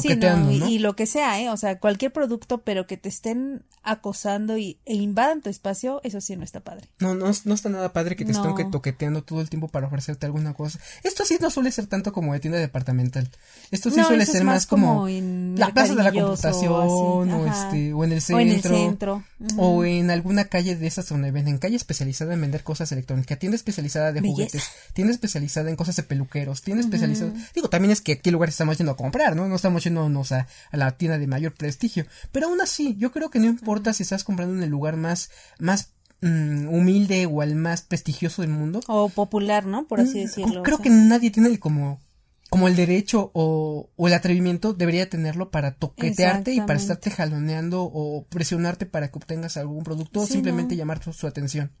Sí, 0.00 0.14
no, 0.14 0.52
y, 0.52 0.58
¿no? 0.60 0.68
y 0.68 0.78
lo 0.78 0.94
que 0.94 1.06
sea, 1.06 1.40
¿eh? 1.40 1.50
O 1.50 1.56
sea, 1.56 1.80
cualquier 1.80 2.12
producto, 2.12 2.62
pero 2.62 2.86
que 2.86 2.96
te 2.96 3.08
estén 3.08 3.64
acosando 3.82 4.56
y, 4.58 4.78
e 4.84 4.94
invadan 4.94 5.40
tu 5.42 5.50
espacio, 5.50 6.00
eso 6.04 6.20
sí 6.20 6.36
no 6.36 6.44
está 6.44 6.60
padre. 6.60 6.88
No, 6.98 7.14
no, 7.14 7.30
no 7.44 7.54
está 7.54 7.68
nada 7.68 7.92
padre 7.92 8.16
que 8.16 8.24
te 8.24 8.32
No. 8.32 8.38
estén 8.40 8.56
que- 8.56 8.64
toqueteando 8.70 9.22
todo 9.22 9.40
el 9.40 9.48
tiempo 9.50 9.68
para 9.68 9.86
ofrecerte 9.86 10.26
alguna 10.26 10.54
cosa. 10.54 10.78
Esto 11.02 11.24
sí 11.24 11.38
no 11.40 11.50
suele 11.50 11.70
ser 11.72 11.86
tanto 11.86 12.12
como 12.12 12.32
de 12.32 12.40
tienda 12.40 12.58
departamental. 12.58 13.28
Esto 13.70 13.90
sí 13.90 13.96
No, 13.98 14.06
suele 14.06 14.26
ser 14.26 14.44
más 14.44 14.66
como, 14.66 14.86
como 14.94 15.08
en 15.08 15.54
la 15.58 15.72
plaza 15.72 15.94
de 15.94 16.02
la 16.02 16.10
o 16.10 16.12
computación 16.12 16.72
o, 17.30 17.46
este 17.46 17.92
o 17.92 18.04
en 18.04 18.12
el 18.12 18.18
O 18.18 18.20
centro 18.20 18.40
en 18.40 18.48
el 18.48 18.62
centro. 18.62 19.24
Ujú. 19.40 19.62
o 19.62 19.84
en 19.84 20.10
alguna 20.10 20.44
calle 20.46 20.76
de 20.76 20.86
esas 20.86 21.08
donde 21.08 21.30
venden 21.30 21.58
calle 21.58 21.76
especializada 21.76 22.34
en 22.34 22.40
vender 22.40 22.62
cosas 22.64 22.90
electrónicas, 22.92 23.38
tienda 23.38 23.56
especializada 23.56 24.12
de 24.12 24.20
Belleza. 24.20 24.34
juguetes, 24.34 24.64
tienda 24.92 25.12
especializada 25.12 25.70
en 25.70 25.76
cosas 25.76 25.96
de 25.96 26.02
peluqueros, 26.02 26.62
tienda 26.62 26.82
especializada, 26.82 27.32
digo, 27.54 27.68
también 27.68 27.92
es 27.92 28.00
que 28.00 28.12
aquí 28.12 28.30
lugar 28.30 28.48
estamos 28.48 28.76
yendo 28.78 28.92
a 28.92 28.96
comprar, 28.96 29.36
¿no? 29.36 29.48
No 29.48 29.56
estamos 29.56 29.84
yéndonos 29.84 30.32
a, 30.32 30.46
a 30.70 30.76
la 30.76 30.90
tienda 30.96 31.18
de 31.18 31.26
mayor 31.26 31.52
prestigio, 31.52 32.06
pero 32.32 32.48
aún 32.48 32.60
así, 32.60 32.96
yo 32.98 33.12
creo 33.12 33.30
que 33.30 33.38
no 33.38 33.56
importa 33.68 33.92
si 33.92 34.02
estás 34.02 34.24
comprando 34.24 34.56
en 34.56 34.62
el 34.62 34.70
lugar 34.70 34.96
más 34.96 35.30
más 35.58 35.92
mm, 36.22 36.68
humilde 36.68 37.26
o 37.26 37.42
al 37.42 37.54
más 37.54 37.82
prestigioso 37.82 38.40
del 38.40 38.50
mundo. 38.50 38.80
O 38.86 39.10
popular, 39.10 39.66
¿no? 39.66 39.86
Por 39.86 40.00
así 40.00 40.18
Mm, 40.18 40.22
decirlo. 40.22 40.62
Creo 40.62 40.78
o 40.78 40.82
que 40.82 40.88
nadie 40.90 41.30
tiene 41.30 41.48
el 41.48 41.58
como 41.58 42.00
como 42.48 42.66
el 42.66 42.76
derecho 42.76 43.30
o, 43.34 43.90
o 43.94 44.08
el 44.08 44.14
atrevimiento 44.14 44.72
debería 44.72 45.10
tenerlo 45.10 45.50
para 45.50 45.72
toquetearte 45.74 46.54
y 46.54 46.62
para 46.62 46.78
estarte 46.78 47.10
jaloneando 47.10 47.82
o 47.82 48.24
presionarte 48.30 48.86
para 48.86 49.10
que 49.10 49.18
obtengas 49.18 49.58
algún 49.58 49.84
producto 49.84 50.20
o 50.20 50.26
simplemente 50.26 50.74
no. 50.74 50.78
llamar 50.78 51.04
su, 51.04 51.12
su 51.12 51.26
atención. 51.26 51.72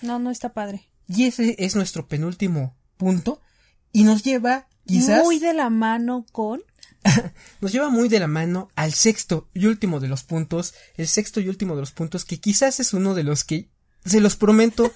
No, 0.00 0.20
no 0.20 0.30
está 0.30 0.52
padre. 0.52 0.88
Y 1.08 1.24
ese 1.24 1.56
es 1.58 1.74
nuestro 1.74 2.06
penúltimo 2.06 2.76
punto 2.96 3.40
y 3.92 4.04
nos 4.04 4.22
lleva 4.22 4.68
quizás 4.86 5.24
Muy 5.24 5.40
de 5.40 5.54
la 5.54 5.70
mano 5.70 6.24
con. 6.30 6.60
nos 7.60 7.72
lleva 7.72 7.88
muy 7.90 8.08
de 8.08 8.20
la 8.20 8.26
mano 8.26 8.70
al 8.76 8.92
sexto 8.92 9.48
y 9.54 9.66
último 9.66 10.00
de 10.00 10.08
los 10.08 10.22
puntos, 10.22 10.74
el 10.96 11.08
sexto 11.08 11.40
y 11.40 11.48
último 11.48 11.74
de 11.74 11.80
los 11.82 11.92
puntos 11.92 12.24
que 12.24 12.38
quizás 12.40 12.80
es 12.80 12.92
uno 12.94 13.14
de 13.14 13.24
los 13.24 13.44
que 13.44 13.68
se 14.04 14.20
los 14.20 14.36
prometo 14.36 14.92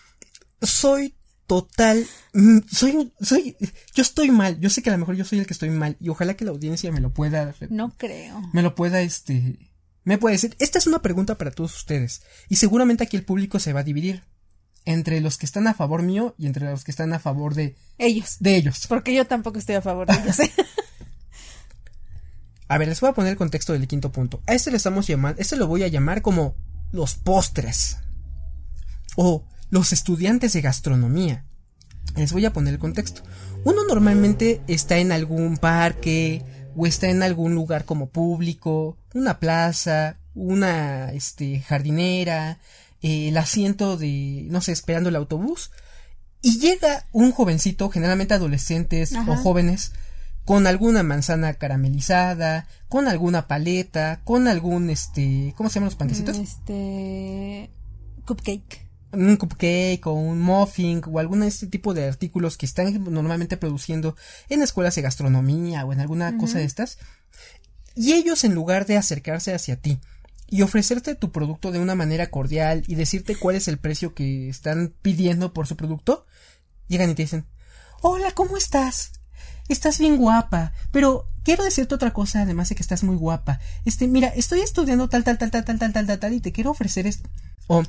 soy 0.62 1.14
total 1.46 2.06
mm, 2.32 2.58
soy 2.70 3.12
soy 3.20 3.56
yo 3.94 4.02
estoy 4.02 4.30
mal, 4.30 4.58
yo 4.60 4.70
sé 4.70 4.82
que 4.82 4.90
a 4.90 4.92
lo 4.92 4.98
mejor 4.98 5.14
yo 5.16 5.24
soy 5.24 5.38
el 5.38 5.46
que 5.46 5.52
estoy 5.52 5.70
mal 5.70 5.96
y 6.00 6.08
ojalá 6.08 6.34
que 6.34 6.44
la 6.44 6.50
audiencia 6.50 6.90
me 6.92 7.00
lo 7.00 7.10
pueda 7.12 7.54
No 7.70 7.94
creo. 7.96 8.42
me 8.52 8.62
lo 8.62 8.74
pueda 8.74 9.00
este 9.02 9.58
me 10.04 10.18
puede 10.18 10.34
decir, 10.36 10.56
esta 10.60 10.78
es 10.78 10.86
una 10.86 11.02
pregunta 11.02 11.36
para 11.38 11.50
todos 11.50 11.74
ustedes 11.76 12.22
y 12.48 12.56
seguramente 12.56 13.04
aquí 13.04 13.16
el 13.16 13.24
público 13.24 13.58
se 13.58 13.72
va 13.72 13.80
a 13.80 13.84
dividir 13.84 14.22
entre 14.84 15.20
los 15.20 15.36
que 15.36 15.46
están 15.46 15.66
a 15.66 15.74
favor 15.74 16.02
mío 16.02 16.34
y 16.38 16.46
entre 16.46 16.70
los 16.70 16.84
que 16.84 16.92
están 16.92 17.12
a 17.12 17.18
favor 17.18 17.54
de 17.54 17.74
Ellos. 17.98 18.36
de 18.38 18.54
ellos. 18.54 18.86
Porque 18.88 19.12
yo 19.12 19.26
tampoco 19.26 19.58
estoy 19.58 19.74
a 19.74 19.82
favor 19.82 20.06
de 20.06 20.14
ellos. 20.14 20.38
¿eh? 20.38 20.52
A 22.68 22.78
ver, 22.78 22.88
les 22.88 23.00
voy 23.00 23.10
a 23.10 23.14
poner 23.14 23.32
el 23.32 23.38
contexto 23.38 23.72
del 23.72 23.86
quinto 23.86 24.10
punto. 24.10 24.42
A 24.46 24.54
este 24.54 24.70
le 24.70 24.76
estamos 24.76 25.06
llamando, 25.06 25.40
este 25.40 25.56
lo 25.56 25.66
voy 25.66 25.82
a 25.82 25.88
llamar 25.88 26.22
como 26.22 26.54
los 26.92 27.14
postres. 27.14 27.98
O 29.16 29.44
los 29.70 29.92
estudiantes 29.92 30.52
de 30.52 30.60
gastronomía. 30.60 31.44
Les 32.16 32.32
voy 32.32 32.44
a 32.44 32.52
poner 32.52 32.74
el 32.74 32.80
contexto. 32.80 33.22
Uno 33.64 33.84
normalmente 33.84 34.60
está 34.68 34.98
en 34.98 35.12
algún 35.12 35.56
parque 35.56 36.42
o 36.76 36.86
está 36.86 37.08
en 37.08 37.22
algún 37.22 37.54
lugar 37.54 37.84
como 37.84 38.08
público, 38.08 38.98
una 39.14 39.38
plaza, 39.38 40.18
una 40.34 41.12
este 41.12 41.60
jardinera, 41.60 42.58
eh, 43.02 43.28
el 43.28 43.36
asiento 43.36 43.96
de 43.96 44.46
no 44.50 44.60
sé, 44.60 44.72
esperando 44.72 45.08
el 45.08 45.16
autobús 45.16 45.70
y 46.42 46.58
llega 46.58 47.06
un 47.12 47.32
jovencito, 47.32 47.90
generalmente 47.90 48.34
adolescentes 48.34 49.14
Ajá. 49.14 49.32
o 49.32 49.36
jóvenes 49.36 49.92
con 50.46 50.68
alguna 50.68 51.02
manzana 51.02 51.54
caramelizada, 51.54 52.68
con 52.88 53.08
alguna 53.08 53.48
paleta, 53.48 54.20
con 54.22 54.46
algún 54.46 54.90
este, 54.90 55.52
¿cómo 55.56 55.68
se 55.68 55.74
llaman 55.74 55.88
los 55.88 55.96
panquecitos? 55.96 56.38
Este. 56.38 57.68
Cupcake. 58.24 58.88
un 59.12 59.36
cupcake 59.36 60.06
o 60.06 60.12
un 60.12 60.40
muffin 60.40 61.02
o 61.10 61.18
algún 61.18 61.42
este 61.42 61.66
tipo 61.66 61.94
de 61.94 62.06
artículos 62.06 62.56
que 62.56 62.64
están 62.64 63.04
normalmente 63.12 63.56
produciendo 63.56 64.14
en 64.48 64.62
escuelas 64.62 64.94
de 64.94 65.02
gastronomía 65.02 65.84
o 65.84 65.92
en 65.92 66.00
alguna 66.00 66.38
cosa 66.38 66.58
de 66.58 66.64
estas. 66.64 66.98
Y 67.96 68.12
ellos 68.12 68.44
en 68.44 68.54
lugar 68.54 68.86
de 68.86 68.96
acercarse 68.96 69.52
hacia 69.52 69.80
ti 69.80 69.98
y 70.46 70.62
ofrecerte 70.62 71.16
tu 71.16 71.32
producto 71.32 71.72
de 71.72 71.80
una 71.80 71.96
manera 71.96 72.30
cordial 72.30 72.84
y 72.86 72.94
decirte 72.94 73.34
cuál 73.34 73.56
es 73.56 73.66
el 73.66 73.78
precio 73.78 74.14
que 74.14 74.48
están 74.48 74.94
pidiendo 75.02 75.52
por 75.52 75.66
su 75.66 75.76
producto, 75.76 76.24
llegan 76.86 77.10
y 77.10 77.16
te 77.16 77.22
dicen, 77.22 77.46
hola, 78.00 78.30
¿cómo 78.30 78.56
estás? 78.56 79.10
Estás 79.68 79.98
bien 79.98 80.16
guapa, 80.16 80.72
pero 80.92 81.26
quiero 81.44 81.64
decirte 81.64 81.94
otra 81.94 82.12
cosa, 82.12 82.42
además 82.42 82.68
de 82.68 82.74
que 82.76 82.82
estás 82.82 83.02
muy 83.02 83.16
guapa. 83.16 83.58
Este, 83.84 84.06
mira, 84.06 84.28
estoy 84.28 84.60
estudiando 84.60 85.08
tal, 85.08 85.24
tal, 85.24 85.38
tal, 85.38 85.50
tal, 85.50 85.64
tal, 85.64 85.78
tal, 85.78 85.92
tal, 85.92 86.06
tal, 86.06 86.18
tal, 86.18 86.32
y 86.32 86.40
te 86.40 86.52
quiero 86.52 86.70
ofrecer 86.70 87.06
esto. 87.06 87.28
O, 87.66 87.82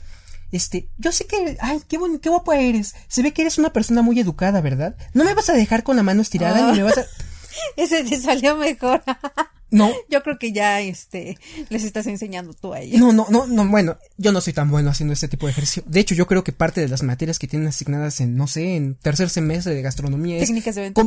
este, 0.52 0.90
yo 0.98 1.12
sé 1.12 1.26
que, 1.28 1.58
ay, 1.60 1.82
qué 1.88 1.98
bonito, 1.98 2.22
qué 2.22 2.30
guapa 2.30 2.58
eres. 2.58 2.96
Se 3.08 3.22
ve 3.22 3.34
que 3.34 3.42
eres 3.44 3.58
una 3.58 3.72
persona 3.74 4.02
muy 4.02 4.20
educada, 4.20 4.62
¿verdad? 4.62 4.96
No 5.13 5.24
me 5.24 5.34
vas 5.34 5.50
a 5.50 5.54
dejar 5.54 5.84
con 5.84 5.96
la 5.96 6.04
mano 6.04 6.22
estirada 6.22 6.68
Ah. 6.68 6.72
ni 6.72 6.78
me 6.78 6.84
vas 6.84 6.98
a. 6.98 7.06
Ese 7.76 8.04
te 8.04 8.20
salió 8.20 8.56
mejor. 8.56 9.04
No, 9.69 9.91
Yo 10.10 10.23
creo 10.23 10.38
que 10.39 10.51
ya 10.51 10.82
este 10.82 11.38
les 11.69 11.84
estás 11.84 12.08
enseñando 12.08 12.53
tú 12.53 12.73
a 12.73 12.80
ellos. 12.80 12.99
no, 12.99 13.12
no, 13.12 13.27
no, 13.30 13.47
no, 13.47 13.67
bueno, 13.67 13.97
yo 14.17 14.32
no 14.32 14.41
soy 14.41 14.53
tan 14.53 14.69
bueno 14.69 14.89
haciendo 14.89 15.13
este 15.13 15.27
tipo 15.27 15.45
de 15.45 15.51
ejercicio. 15.51 15.84
De 15.86 15.99
hecho, 15.99 16.15
yo 16.15 16.27
creo 16.27 16.43
que 16.43 16.51
parte 16.51 16.82
de 16.82 16.88
las 16.88 17.03
materias 17.03 17.39
que 17.39 17.47
tienen 17.47 17.67
asignadas 17.67 18.21
en, 18.21 18.36
no 18.36 18.47
sé, 18.47 18.75
en 18.75 18.95
tercer 18.95 19.30
semestre 19.30 19.75
de 19.75 19.82
gastronomía 19.82 20.38
es. 20.38 20.43
Técnicas 20.43 20.75
de 20.75 20.82
venta. 20.82 21.01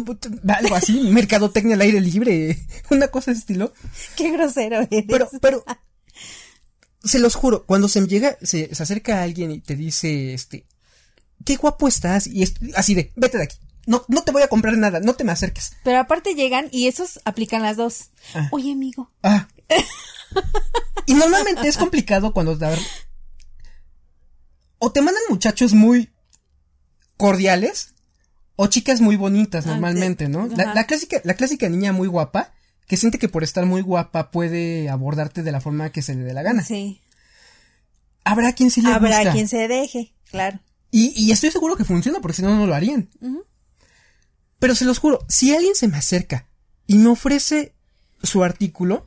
algo 0.55 0.75
así, 0.75 1.01
mercadotecnia 1.11 1.75
al 1.75 1.81
aire 1.81 2.01
libre, 2.01 2.59
una 2.91 3.09
cosa 3.09 3.33
de 3.33 3.39
estilo. 3.39 3.73
Qué 4.17 4.31
grosero 4.31 4.81
eres. 4.91 5.05
Pero, 5.09 5.29
pero, 5.41 5.65
se 7.03 7.19
los 7.19 7.35
juro, 7.35 7.65
cuando 7.65 7.89
se 7.89 8.07
llega, 8.07 8.37
se, 8.43 8.75
se 8.75 8.83
acerca 8.83 9.23
alguien 9.23 9.51
y 9.51 9.61
te 9.61 9.77
dice, 9.77 10.35
este, 10.35 10.67
qué 11.45 11.57
guapo 11.57 11.89
estás, 11.89 12.27
y 12.27 12.43
es, 12.43 12.55
así 12.75 12.95
de, 12.95 13.13
vete 13.17 13.39
de 13.39 13.45
aquí. 13.45 13.57
No, 13.91 14.05
no 14.07 14.23
te 14.23 14.31
voy 14.31 14.43
a 14.43 14.49
comprar 14.49 14.79
nada, 14.79 15.01
no 15.01 15.15
te 15.15 15.25
me 15.25 15.33
acerques. 15.33 15.73
Pero 15.83 15.99
aparte 15.99 16.37
llegan 16.37 16.69
y 16.71 16.87
esos 16.87 17.19
aplican 17.25 17.63
las 17.63 17.77
dos. 17.77 18.11
Ah. 18.37 18.47
Oye, 18.53 18.71
amigo. 18.71 19.11
Ah. 19.25 19.49
y 21.07 21.15
normalmente 21.15 21.67
es 21.67 21.77
complicado 21.77 22.33
cuando 22.33 22.55
dar. 22.55 22.79
O 24.79 24.93
te 24.93 25.03
mandan 25.03 25.25
muchachos 25.29 25.75
muy 25.75 26.09
cordiales, 27.17 27.93
o 28.55 28.69
chicas 28.69 29.01
muy 29.01 29.17
bonitas 29.17 29.67
Ah, 29.67 29.71
normalmente. 29.71 30.29
¿no? 30.29 30.47
La, 30.47 30.85
clásica, 30.87 31.21
la 31.25 31.35
clásica 31.35 31.69
niña 31.69 31.93
muy 31.93 32.07
guapa, 32.07 32.53
que 32.87 32.97
siente 32.97 33.19
que 33.19 33.29
por 33.29 33.43
estar 33.43 33.67
muy 33.67 33.83
guapa 33.83 34.31
puede 34.31 34.89
abordarte 34.89 35.43
de 35.43 35.51
la 35.51 35.61
forma 35.61 35.91
que 35.91 36.03
se 36.03 36.15
le 36.15 36.23
dé 36.23 36.33
la 36.33 36.43
gana. 36.45 36.63
Sí. 36.63 37.01
Habrá 38.23 38.53
quien 38.53 38.71
sí 38.71 38.83
le 38.83 38.93
Habrá 38.93 39.17
gusta. 39.19 39.33
quien 39.33 39.49
se 39.49 39.67
deje, 39.67 40.15
claro. 40.31 40.61
Y, 40.93 41.13
y 41.21 41.33
estoy 41.33 41.51
seguro 41.51 41.75
que 41.75 41.85
funciona, 41.85 42.21
porque 42.21 42.37
si 42.37 42.43
no, 42.43 42.55
no 42.55 42.69
lo 42.69 42.75
harían. 42.77 43.09
Pero 44.61 44.75
se 44.77 44.85
los 44.85 44.99
juro, 44.99 45.25
si 45.29 45.53
alguien 45.55 45.75
se 45.75 45.89
me 45.89 45.97
acerca 45.99 46.47
y 46.87 46.99
me 46.99 47.09
ofrece 47.09 47.75
su 48.23 48.45
artículo, 48.45 49.05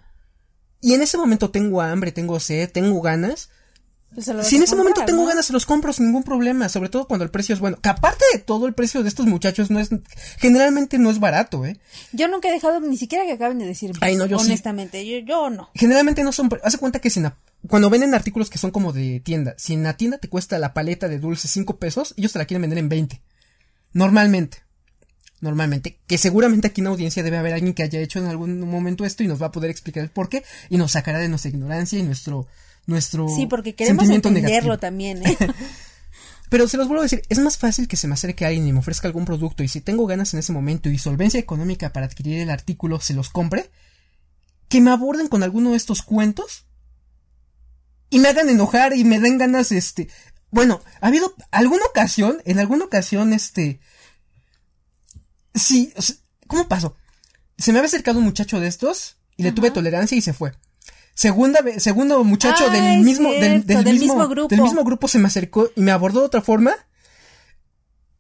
y 0.82 0.94
en 0.94 1.02
ese 1.02 1.18
momento 1.18 1.50
tengo 1.52 1.82
hambre, 1.82 2.12
tengo 2.12 2.40
sed, 2.42 2.70
tengo 2.70 3.00
ganas, 3.02 3.50
Pues 4.14 4.26
si 4.26 4.58
en 4.58 4.64
ese 4.64 4.76
momento 4.76 5.06
tengo 5.06 5.26
ganas, 5.26 5.46
se 5.46 5.54
los 5.54 5.66
compro 5.66 5.94
sin 5.94 6.08
ningún 6.08 6.24
problema, 6.24 6.68
sobre 6.70 6.90
todo 6.90 7.08
cuando 7.08 7.24
el 7.24 7.32
precio 7.32 7.54
es 7.56 7.60
bueno. 7.62 7.78
Que 7.82 7.90
aparte 7.90 8.24
de 8.34 8.40
todo, 8.40 8.68
el 8.68 8.74
precio 8.74 9.02
de 9.02 9.10
estos 9.10 9.26
muchachos 9.28 9.72
no 9.72 9.80
es, 9.80 9.90
generalmente 10.38 10.98
no 11.00 11.10
es 11.10 11.20
barato, 11.20 11.66
¿eh? 11.66 11.80
Yo 12.12 12.28
nunca 12.28 12.50
he 12.50 12.52
dejado 12.52 12.80
ni 12.82 12.98
siquiera 12.98 13.26
que 13.26 13.32
acaben 13.32 13.58
de 13.60 13.66
decirme. 13.66 13.98
Ay, 14.02 14.16
no, 14.16 14.26
yo 14.28 14.38
sí. 14.40 14.46
Honestamente, 14.48 15.04
yo, 15.08 15.18
yo 15.26 15.50
no. 15.50 15.70
Generalmente 15.74 16.24
no 16.24 16.32
son, 16.32 16.50
hace 16.64 16.78
cuenta 16.78 17.00
que 17.00 17.10
si 17.10 17.20
en 17.20 17.24
la- 17.24 17.38
cuando 17.68 17.90
venden 17.90 18.14
artículos 18.14 18.50
que 18.50 18.58
son 18.58 18.72
como 18.72 18.92
de 18.94 19.20
tienda, 19.20 19.56
si 19.58 19.74
en 19.74 19.84
la 19.84 19.96
tienda 19.98 20.18
te 20.18 20.28
cuesta 20.30 20.60
la 20.60 20.74
paleta 20.74 21.08
de 21.08 21.18
dulce 21.20 21.48
5 21.48 21.78
pesos, 21.78 22.14
ellos 22.18 22.34
te 22.34 22.40
la 22.40 22.46
quieren 22.46 22.62
vender 22.62 22.80
en 22.80 22.90
20. 22.90 23.22
Normalmente. 23.94 24.64
Normalmente, 25.44 26.00
que 26.08 26.18
seguramente 26.18 26.68
aquí 26.68 26.80
en 26.80 26.86
la 26.86 26.92
audiencia 26.92 27.22
debe 27.22 27.38
haber 27.38 27.54
alguien 27.54 27.74
que 27.74 27.84
haya 27.84 28.00
hecho 28.00 28.18
en 28.18 28.28
algún 28.28 28.62
momento 28.62 29.04
esto 29.04 29.24
y 29.24 29.28
nos 29.28 29.42
va 29.42 29.48
a 29.48 29.52
poder 29.52 29.70
explicar 29.70 30.02
el 30.02 30.10
por 30.10 30.30
qué 30.30 30.44
y 30.70 30.78
nos 30.78 30.94
sacará 30.94 31.20
de 31.20 31.28
nuestra 31.28 31.50
ignorancia 31.50 32.00
y 32.00 32.04
nuestro 32.04 32.48
nuestro 32.86 33.28
Sí, 33.30 33.46
porque 33.46 33.76
queremos 33.76 34.10
entenderlo 34.10 34.80
también, 34.80 35.26
¿eh? 35.26 35.38
Pero 36.50 36.68
se 36.68 36.78
los 36.78 36.88
vuelvo 36.88 37.02
a 37.02 37.06
decir, 37.06 37.24
es 37.30 37.40
más 37.40 37.58
fácil 37.58 37.88
que 37.88 37.98
se 37.98 38.08
me 38.08 38.14
acerque 38.14 38.46
alguien 38.46 38.68
y 38.68 38.72
me 38.72 38.80
ofrezca 38.80 39.08
algún 39.08 39.26
producto 39.26 39.64
y 39.64 39.68
si 39.68 39.82
tengo 39.82 40.06
ganas 40.06 40.34
en 40.34 40.40
ese 40.40 40.54
momento 40.54 40.90
y 40.90 40.98
solvencia 40.98 41.40
económica 41.40 41.92
para 41.92 42.06
adquirir 42.06 42.40
el 42.40 42.50
artículo, 42.50 43.02
se 43.02 43.14
los 43.14 43.30
compre, 43.30 43.70
que 44.70 44.80
me 44.80 44.92
aborden 44.92 45.28
con 45.28 45.44
alguno 45.44 45.72
de 45.72 45.78
estos 45.78 46.04
cuentos 46.04 46.66
y 48.10 48.20
me 48.20 48.30
hagan 48.30 48.50
enojar 48.50 48.96
y 48.96 49.04
me 49.04 49.20
den 49.20 49.40
ganas, 49.40 49.72
este, 49.72 50.08
bueno, 50.52 50.82
ha 51.02 51.08
habido 51.08 51.34
alguna 51.52 51.86
ocasión, 51.86 52.38
en 52.46 52.60
alguna 52.60 52.86
ocasión, 52.86 53.34
este, 53.34 53.80
sí, 55.54 55.94
¿cómo 56.48 56.68
pasó? 56.68 56.96
Se 57.58 57.72
me 57.72 57.80
había 57.80 57.88
acercado 57.88 58.20
un 58.20 58.26
muchacho 58.26 58.60
de 58.60 58.68
estos 58.68 59.18
y 59.38 59.44
le 59.44 59.52
tuve 59.52 59.72
tolerancia 59.72 60.18
y 60.18 60.22
se 60.22 60.34
fue. 60.34 60.54
Segunda 61.16 61.62
vez, 61.62 61.84
segundo 61.84 62.24
muchacho 62.24 62.70
del 62.70 63.04
mismo, 63.04 63.30
del, 63.32 63.64
mismo, 63.86 64.28
grupo. 64.28 64.48
del 64.48 64.62
mismo 64.62 64.84
grupo 64.84 65.08
se 65.08 65.20
me 65.20 65.28
acercó 65.28 65.70
y 65.76 65.82
me 65.82 65.92
abordó 65.92 66.22
de 66.22 66.26
otra 66.26 66.42
forma. 66.42 66.74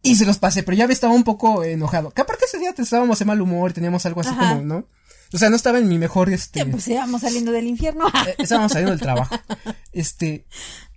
Y 0.04 0.16
se 0.16 0.26
los 0.26 0.38
pasé, 0.38 0.64
pero 0.64 0.76
ya 0.78 0.86
estaba 0.86 1.14
un 1.14 1.24
poco 1.24 1.64
enojado. 1.64 2.12
Que 2.12 2.22
aparte 2.22 2.46
ese 2.46 2.60
día 2.60 2.74
estábamos 2.78 3.20
en 3.22 3.28
mal 3.28 3.42
humor, 3.42 3.72
teníamos 3.74 4.06
algo 4.06 4.22
así 4.22 4.36
como, 4.36 4.62
¿no? 4.62 4.88
O 5.34 5.38
sea, 5.40 5.50
no 5.50 5.56
estaba 5.56 5.80
en 5.80 5.88
mi 5.88 5.98
mejor, 5.98 6.30
este. 6.30 6.66
pues 6.68 6.88
íbamos 6.88 7.22
saliendo 7.22 7.52
del 7.52 7.68
infierno. 7.68 8.08
Eh, 8.28 8.36
estábamos 8.38 8.72
saliendo 8.72 8.92
del 8.92 9.02
trabajo. 9.02 9.36
Este. 9.92 10.46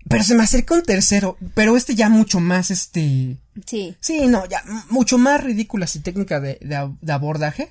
Pero 0.08 0.24
se 0.24 0.34
me 0.34 0.44
acercó 0.44 0.74
un 0.74 0.82
tercero, 0.82 1.36
pero 1.54 1.76
este 1.76 1.94
ya 1.94 2.08
mucho 2.08 2.40
más, 2.40 2.70
este. 2.70 3.38
Sí. 3.66 3.96
Sí, 4.00 4.26
no, 4.26 4.46
ya 4.46 4.62
mucho 4.90 5.18
más 5.18 5.42
ridícula 5.42 5.86
su 5.86 6.00
técnica 6.00 6.40
de, 6.40 6.58
de 6.60 7.12
abordaje. 7.12 7.70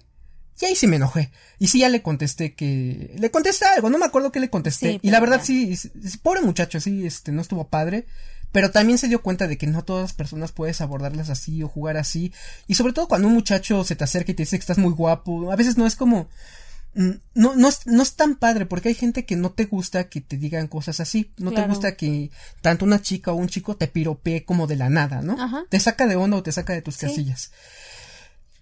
Y 0.61 0.65
ahí 0.65 0.75
sí 0.75 0.87
me 0.87 0.95
enojé. 0.95 1.31
Y 1.59 1.67
sí 1.67 1.79
ya 1.79 1.89
le 1.89 2.01
contesté 2.01 2.53
que... 2.53 3.13
Le 3.19 3.29
contesté 3.29 3.65
algo, 3.65 3.89
no 3.89 3.97
me 3.97 4.05
acuerdo 4.05 4.31
qué 4.31 4.39
le 4.39 4.49
contesté. 4.49 4.99
y 5.01 5.09
la 5.11 5.19
verdad 5.19 5.41
sí, 5.43 5.77
pobre 6.23 6.41
muchacho, 6.41 6.79
sí, 6.79 7.05
este, 7.05 7.31
no 7.31 7.41
estuvo 7.41 7.67
padre. 7.67 8.05
Pero 8.51 8.71
también 8.71 8.97
se 8.97 9.09
dio 9.09 9.21
cuenta 9.21 9.47
de 9.47 9.57
que 9.57 9.67
no 9.67 9.83
todas 9.83 10.03
las 10.03 10.13
personas 10.13 10.53
puedes 10.53 10.79
abordarlas 10.79 11.29
así 11.29 11.61
o 11.61 11.67
jugar 11.67 11.97
así. 11.97 12.31
Y 12.67 12.75
sobre 12.75 12.93
todo 12.93 13.09
cuando 13.09 13.27
un 13.27 13.33
muchacho 13.33 13.83
se 13.83 13.97
te 13.97 14.05
acerca 14.05 14.31
y 14.31 14.35
te 14.35 14.43
dice 14.43 14.57
que 14.57 14.61
estás 14.61 14.77
muy 14.77 14.93
guapo. 14.93 15.51
A 15.51 15.55
veces 15.57 15.77
no 15.77 15.85
es 15.85 15.95
como... 15.95 16.29
Mm, 16.95 17.11
no, 17.33 17.55
no, 17.55 17.67
es, 17.67 17.85
no 17.85 18.01
es 18.01 18.15
tan 18.15 18.35
padre 18.35 18.65
porque 18.65 18.87
hay 18.89 18.95
gente 18.95 19.25
que 19.25 19.35
no 19.35 19.51
te 19.51 19.65
gusta 19.65 20.07
que 20.07 20.21
te 20.21 20.37
digan 20.37 20.67
cosas 20.67 21.01
así. 21.01 21.31
No 21.37 21.51
te 21.51 21.61
gusta 21.67 21.95
que 21.95 22.31
tanto 22.61 22.85
una 22.85 23.01
chica 23.01 23.33
o 23.33 23.35
un 23.35 23.49
chico 23.49 23.75
te 23.75 23.87
piropee 23.87 24.45
como 24.45 24.65
de 24.65 24.77
la 24.77 24.89
nada, 24.89 25.21
¿no? 25.21 25.37
Te 25.69 25.79
saca 25.79 26.07
de 26.07 26.15
onda 26.15 26.37
o 26.37 26.43
te 26.43 26.51
saca 26.51 26.73
de 26.73 26.81
tus 26.81 26.97
casillas. 26.97 27.51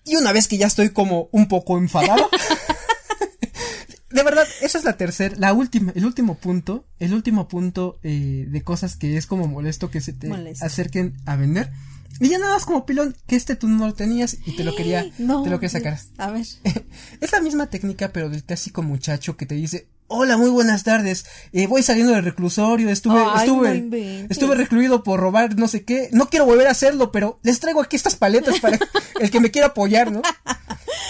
Y 0.04 0.16
una 0.16 0.34
vez 0.34 0.48
que 0.48 0.58
ya 0.58 0.68
estoy 0.68 0.90
como 0.90 1.30
un 1.32 1.48
poco 1.48 1.78
enfadado. 1.78 2.30
de 4.10 4.24
verdad, 4.24 4.46
esa 4.62 4.78
es 4.78 4.84
la 4.84 4.98
tercera, 4.98 5.36
la 5.38 5.54
última, 5.54 5.92
el 5.96 6.06
último 6.06 6.36
punto, 6.36 6.86
el 7.00 7.14
último 7.14 7.48
punto 7.48 8.00
eh, 8.04 8.46
de 8.50 8.64
cosas 8.64 8.96
que 8.96 9.16
es 9.16 9.28
como 9.28 9.48
molesto 9.48 9.90
que 9.90 10.02
se 10.02 10.12
te 10.12 10.32
acerquen 10.60 11.16
a 11.26 11.36
vender. 11.36 11.72
Y 12.20 12.30
ya 12.30 12.38
nada 12.38 12.54
más 12.54 12.66
como 12.66 12.86
pilón, 12.86 13.16
que 13.28 13.36
este 13.36 13.56
tú 13.56 13.68
no 13.68 13.88
lo 13.88 13.94
tenías 13.94 14.38
y 14.46 14.56
te 14.56 14.64
lo 14.64 14.76
quería, 14.76 15.12
te 15.16 15.24
lo 15.24 15.60
quería 15.60 15.70
sacar. 15.70 16.00
A 16.18 16.32
ver. 16.32 16.46
es 17.22 17.32
la 17.32 17.42
misma 17.42 17.68
técnica, 17.68 18.10
pero 18.10 18.30
del 18.30 18.44
clásico 18.44 18.84
muchacho 18.84 19.36
que 19.36 19.46
te 19.46 19.56
dice, 19.56 19.88
Hola, 20.08 20.38
muy 20.38 20.52
buenas 20.52 20.84
tardes. 20.84 21.26
Eh, 21.54 21.66
voy 21.66 21.82
saliendo 21.82 22.14
del 22.14 22.24
reclusorio. 22.24 22.90
Estuve, 22.90 23.20
estuve, 23.36 24.28
estuve 24.30 24.56
recluido 24.56 25.02
por 25.02 25.20
robar 25.20 25.58
no 25.58 25.68
sé 25.68 25.86
qué. 25.86 26.10
No 26.12 26.30
quiero 26.30 26.46
volver 26.46 26.68
a 26.68 26.72
hacerlo, 26.72 27.12
pero 27.12 27.40
les 27.42 27.60
traigo 27.60 27.82
aquí 27.82 27.96
estas 27.96 28.16
paletas 28.16 28.60
para 28.60 28.78
el 29.20 29.32
que 29.32 29.40
me 29.40 29.50
quiera 29.50 29.70
apoyar, 29.70 30.12
¿no? 30.12 30.22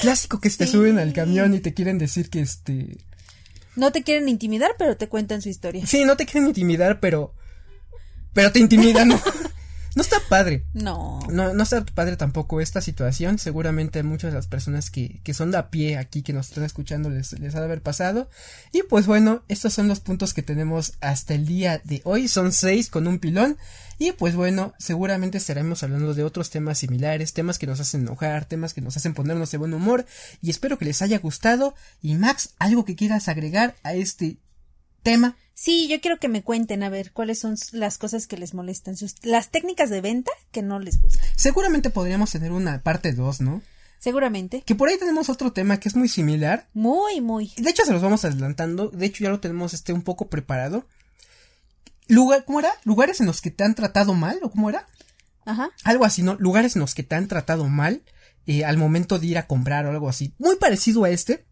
Clásico 0.02 0.40
que 0.40 0.50
te 0.50 0.68
suben 0.68 1.00
al 1.00 1.12
camión 1.12 1.54
y 1.54 1.60
te 1.60 1.74
quieren 1.74 1.98
decir 1.98 2.30
que 2.30 2.42
este. 2.42 2.98
No 3.76 3.92
te 3.92 4.04
quieren 4.04 4.30
intimidar, 4.30 4.72
pero 4.78 4.96
te 4.96 5.10
cuentan 5.10 5.42
su 5.42 5.50
historia. 5.50 5.86
Sí, 5.86 6.06
no 6.06 6.16
te 6.16 6.26
quieren 6.26 6.48
intimidar, 6.48 7.00
pero. 7.00 7.34
Pero 8.32 8.52
te 8.54 8.60
intimidan, 8.60 9.10
¿no? 9.10 9.20
No 9.96 10.02
está 10.02 10.20
padre. 10.28 10.66
No. 10.74 11.20
No, 11.30 11.54
no 11.54 11.64
está 11.64 11.86
padre 11.86 12.18
tampoco 12.18 12.62
esta 12.62 12.82
situación. 12.82 13.38
Seguramente 13.38 14.02
muchas 14.04 14.32
de 14.32 14.36
las 14.36 14.48
personas 14.48 14.90
que, 14.90 15.20
que 15.24 15.34
son 15.34 15.52
de 15.52 15.58
a 15.58 15.70
pie 15.70 15.98
aquí, 15.98 16.24
que 16.24 16.34
nos 16.34 16.50
están 16.50 16.64
escuchando, 16.64 17.10
les, 17.10 17.38
les 17.40 17.54
ha 17.56 17.60
de 17.60 17.66
haber 17.66 17.82
pasado. 17.82 18.30
Y 18.72 18.84
pues 18.84 19.06
bueno, 19.06 19.44
estos 19.48 19.74
son 19.74 19.88
los 19.88 20.00
puntos 20.00 20.34
que 20.34 20.42
tenemos 20.42 20.94
hasta 21.02 21.36
el 21.36 21.46
día 21.46 21.82
de 21.84 22.02
hoy. 22.06 22.28
Son 22.28 22.52
seis 22.52 22.90
con 22.90 23.08
un 23.08 23.20
pilón. 23.20 23.58
Y 24.00 24.12
pues 24.14 24.36
bueno, 24.36 24.74
seguramente 24.80 25.38
estaremos 25.38 25.84
hablando 25.84 26.14
de 26.14 26.24
otros 26.24 26.50
temas 26.50 26.80
similares, 26.80 27.34
temas 27.34 27.60
que 27.60 27.68
nos 27.68 27.80
hacen 27.80 28.02
enojar, 28.02 28.46
temas 28.46 28.74
que 28.74 28.82
nos 28.82 28.98
hacen 28.98 29.14
ponernos 29.14 29.52
de 29.52 29.60
buen 29.60 29.74
humor. 29.74 30.06
Y 30.42 30.50
espero 30.50 30.78
que 30.78 30.86
les 30.86 31.02
haya 31.02 31.20
gustado. 31.20 31.76
Y 32.02 32.16
Max, 32.16 32.56
algo 32.58 32.86
que 32.86 32.96
quieras 32.96 33.28
agregar 33.28 33.76
a 33.84 33.94
este 33.94 34.38
tema. 35.04 35.38
Sí, 35.54 35.88
yo 35.88 36.02
quiero 36.02 36.20
que 36.20 36.28
me 36.28 36.44
cuenten 36.44 36.82
a 36.82 36.90
ver 36.90 37.12
cuáles 37.12 37.40
son 37.40 37.56
las 37.72 37.98
cosas 37.98 38.26
que 38.26 38.38
les 38.38 38.54
molestan, 38.54 38.98
sus, 38.98 39.16
las 39.24 39.50
técnicas 39.50 39.90
de 39.90 40.02
venta 40.02 40.32
que 40.52 40.64
no 40.64 40.80
les 40.80 41.02
gustan. 41.02 41.24
Seguramente 41.36 41.92
podríamos 41.92 42.32
tener 42.32 42.52
una 42.52 42.82
parte 42.82 43.14
2, 43.14 43.42
¿no? 43.42 43.62
Seguramente. 44.00 44.64
Que 44.66 44.76
por 44.76 44.90
ahí 44.90 44.98
tenemos 44.98 45.30
otro 45.30 45.54
tema 45.54 45.80
que 45.80 45.88
es 45.88 45.96
muy 45.96 46.10
similar. 46.10 46.68
Muy, 46.74 47.22
muy. 47.22 47.54
De 47.58 47.70
hecho, 47.70 47.86
se 47.86 47.94
los 47.94 48.02
vamos 48.02 48.26
adelantando. 48.26 48.90
De 48.90 49.06
hecho, 49.06 49.24
ya 49.24 49.30
lo 49.30 49.40
tenemos 49.40 49.74
este 49.74 49.94
un 49.94 50.02
poco 50.02 50.28
preparado. 50.28 50.88
Lugar, 52.08 52.44
¿cómo 52.46 52.60
era? 52.60 52.72
Lugares 52.84 53.22
en 53.22 53.28
los 53.28 53.40
que 53.40 53.52
te 53.52 53.64
han 53.64 53.76
tratado 53.76 54.14
mal, 54.14 54.40
¿o 54.42 54.52
cómo 54.52 54.70
era? 54.70 54.88
Ajá. 55.46 55.70
Algo 55.84 56.04
así, 56.04 56.22
¿no? 56.22 56.36
Lugares 56.36 56.76
en 56.76 56.82
los 56.82 56.96
que 56.96 57.04
te 57.04 57.16
han 57.16 57.28
tratado 57.28 57.70
mal 57.70 58.04
eh, 58.46 58.66
al 58.66 58.78
momento 58.78 59.20
de 59.20 59.28
ir 59.28 59.38
a 59.38 59.48
comprar 59.48 59.86
o 59.86 59.92
algo 59.92 60.10
así. 60.10 60.34
Muy 60.38 60.58
parecido 60.58 61.06
a 61.06 61.10
este, 61.10 61.46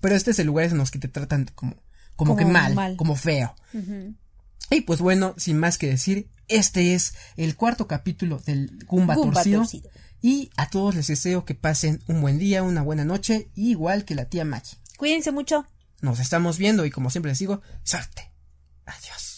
pero 0.00 0.14
este 0.14 0.30
es 0.30 0.38
el 0.38 0.46
lugar 0.46 0.66
en 0.66 0.78
los 0.78 0.90
que 0.90 1.00
te 1.00 1.08
tratan 1.08 1.50
como 1.54 1.76
como, 2.18 2.36
que 2.36 2.44
mal, 2.44 2.96
como 2.96 3.14
feo. 3.14 3.54
Y 4.70 4.80
pues 4.82 5.00
bueno, 5.00 5.34
sin 5.38 5.56
más 5.56 5.78
que 5.78 5.86
decir, 5.86 6.28
este 6.48 6.94
es 6.94 7.14
el 7.36 7.54
cuarto 7.54 7.86
capítulo 7.86 8.42
del 8.44 8.84
Gumba, 8.86 9.14
torcido, 9.14 9.64
Y 10.20 10.50
a 10.56 10.68
todos 10.68 10.96
les 10.96 11.06
deseo 11.06 11.44
que 11.44 11.54
pasen 11.54 12.02
un 12.08 12.20
buen 12.20 12.38
día, 12.38 12.64
una 12.64 12.82
buena 12.82 13.04
noche, 13.04 13.50
igual 13.54 14.04
que 14.04 14.16
la 14.16 14.24
tía 14.24 14.44
Maggie. 14.44 14.78
Cuídense 14.96 15.30
mucho. 15.30 15.64
Nos 16.00 16.18
estamos 16.18 16.58
viendo 16.58 16.84
y 16.84 16.90
como 16.90 17.08
siempre 17.08 17.30
les 17.30 17.38
digo, 17.38 17.62
suerte. 17.84 18.32
Adiós. 18.84 19.37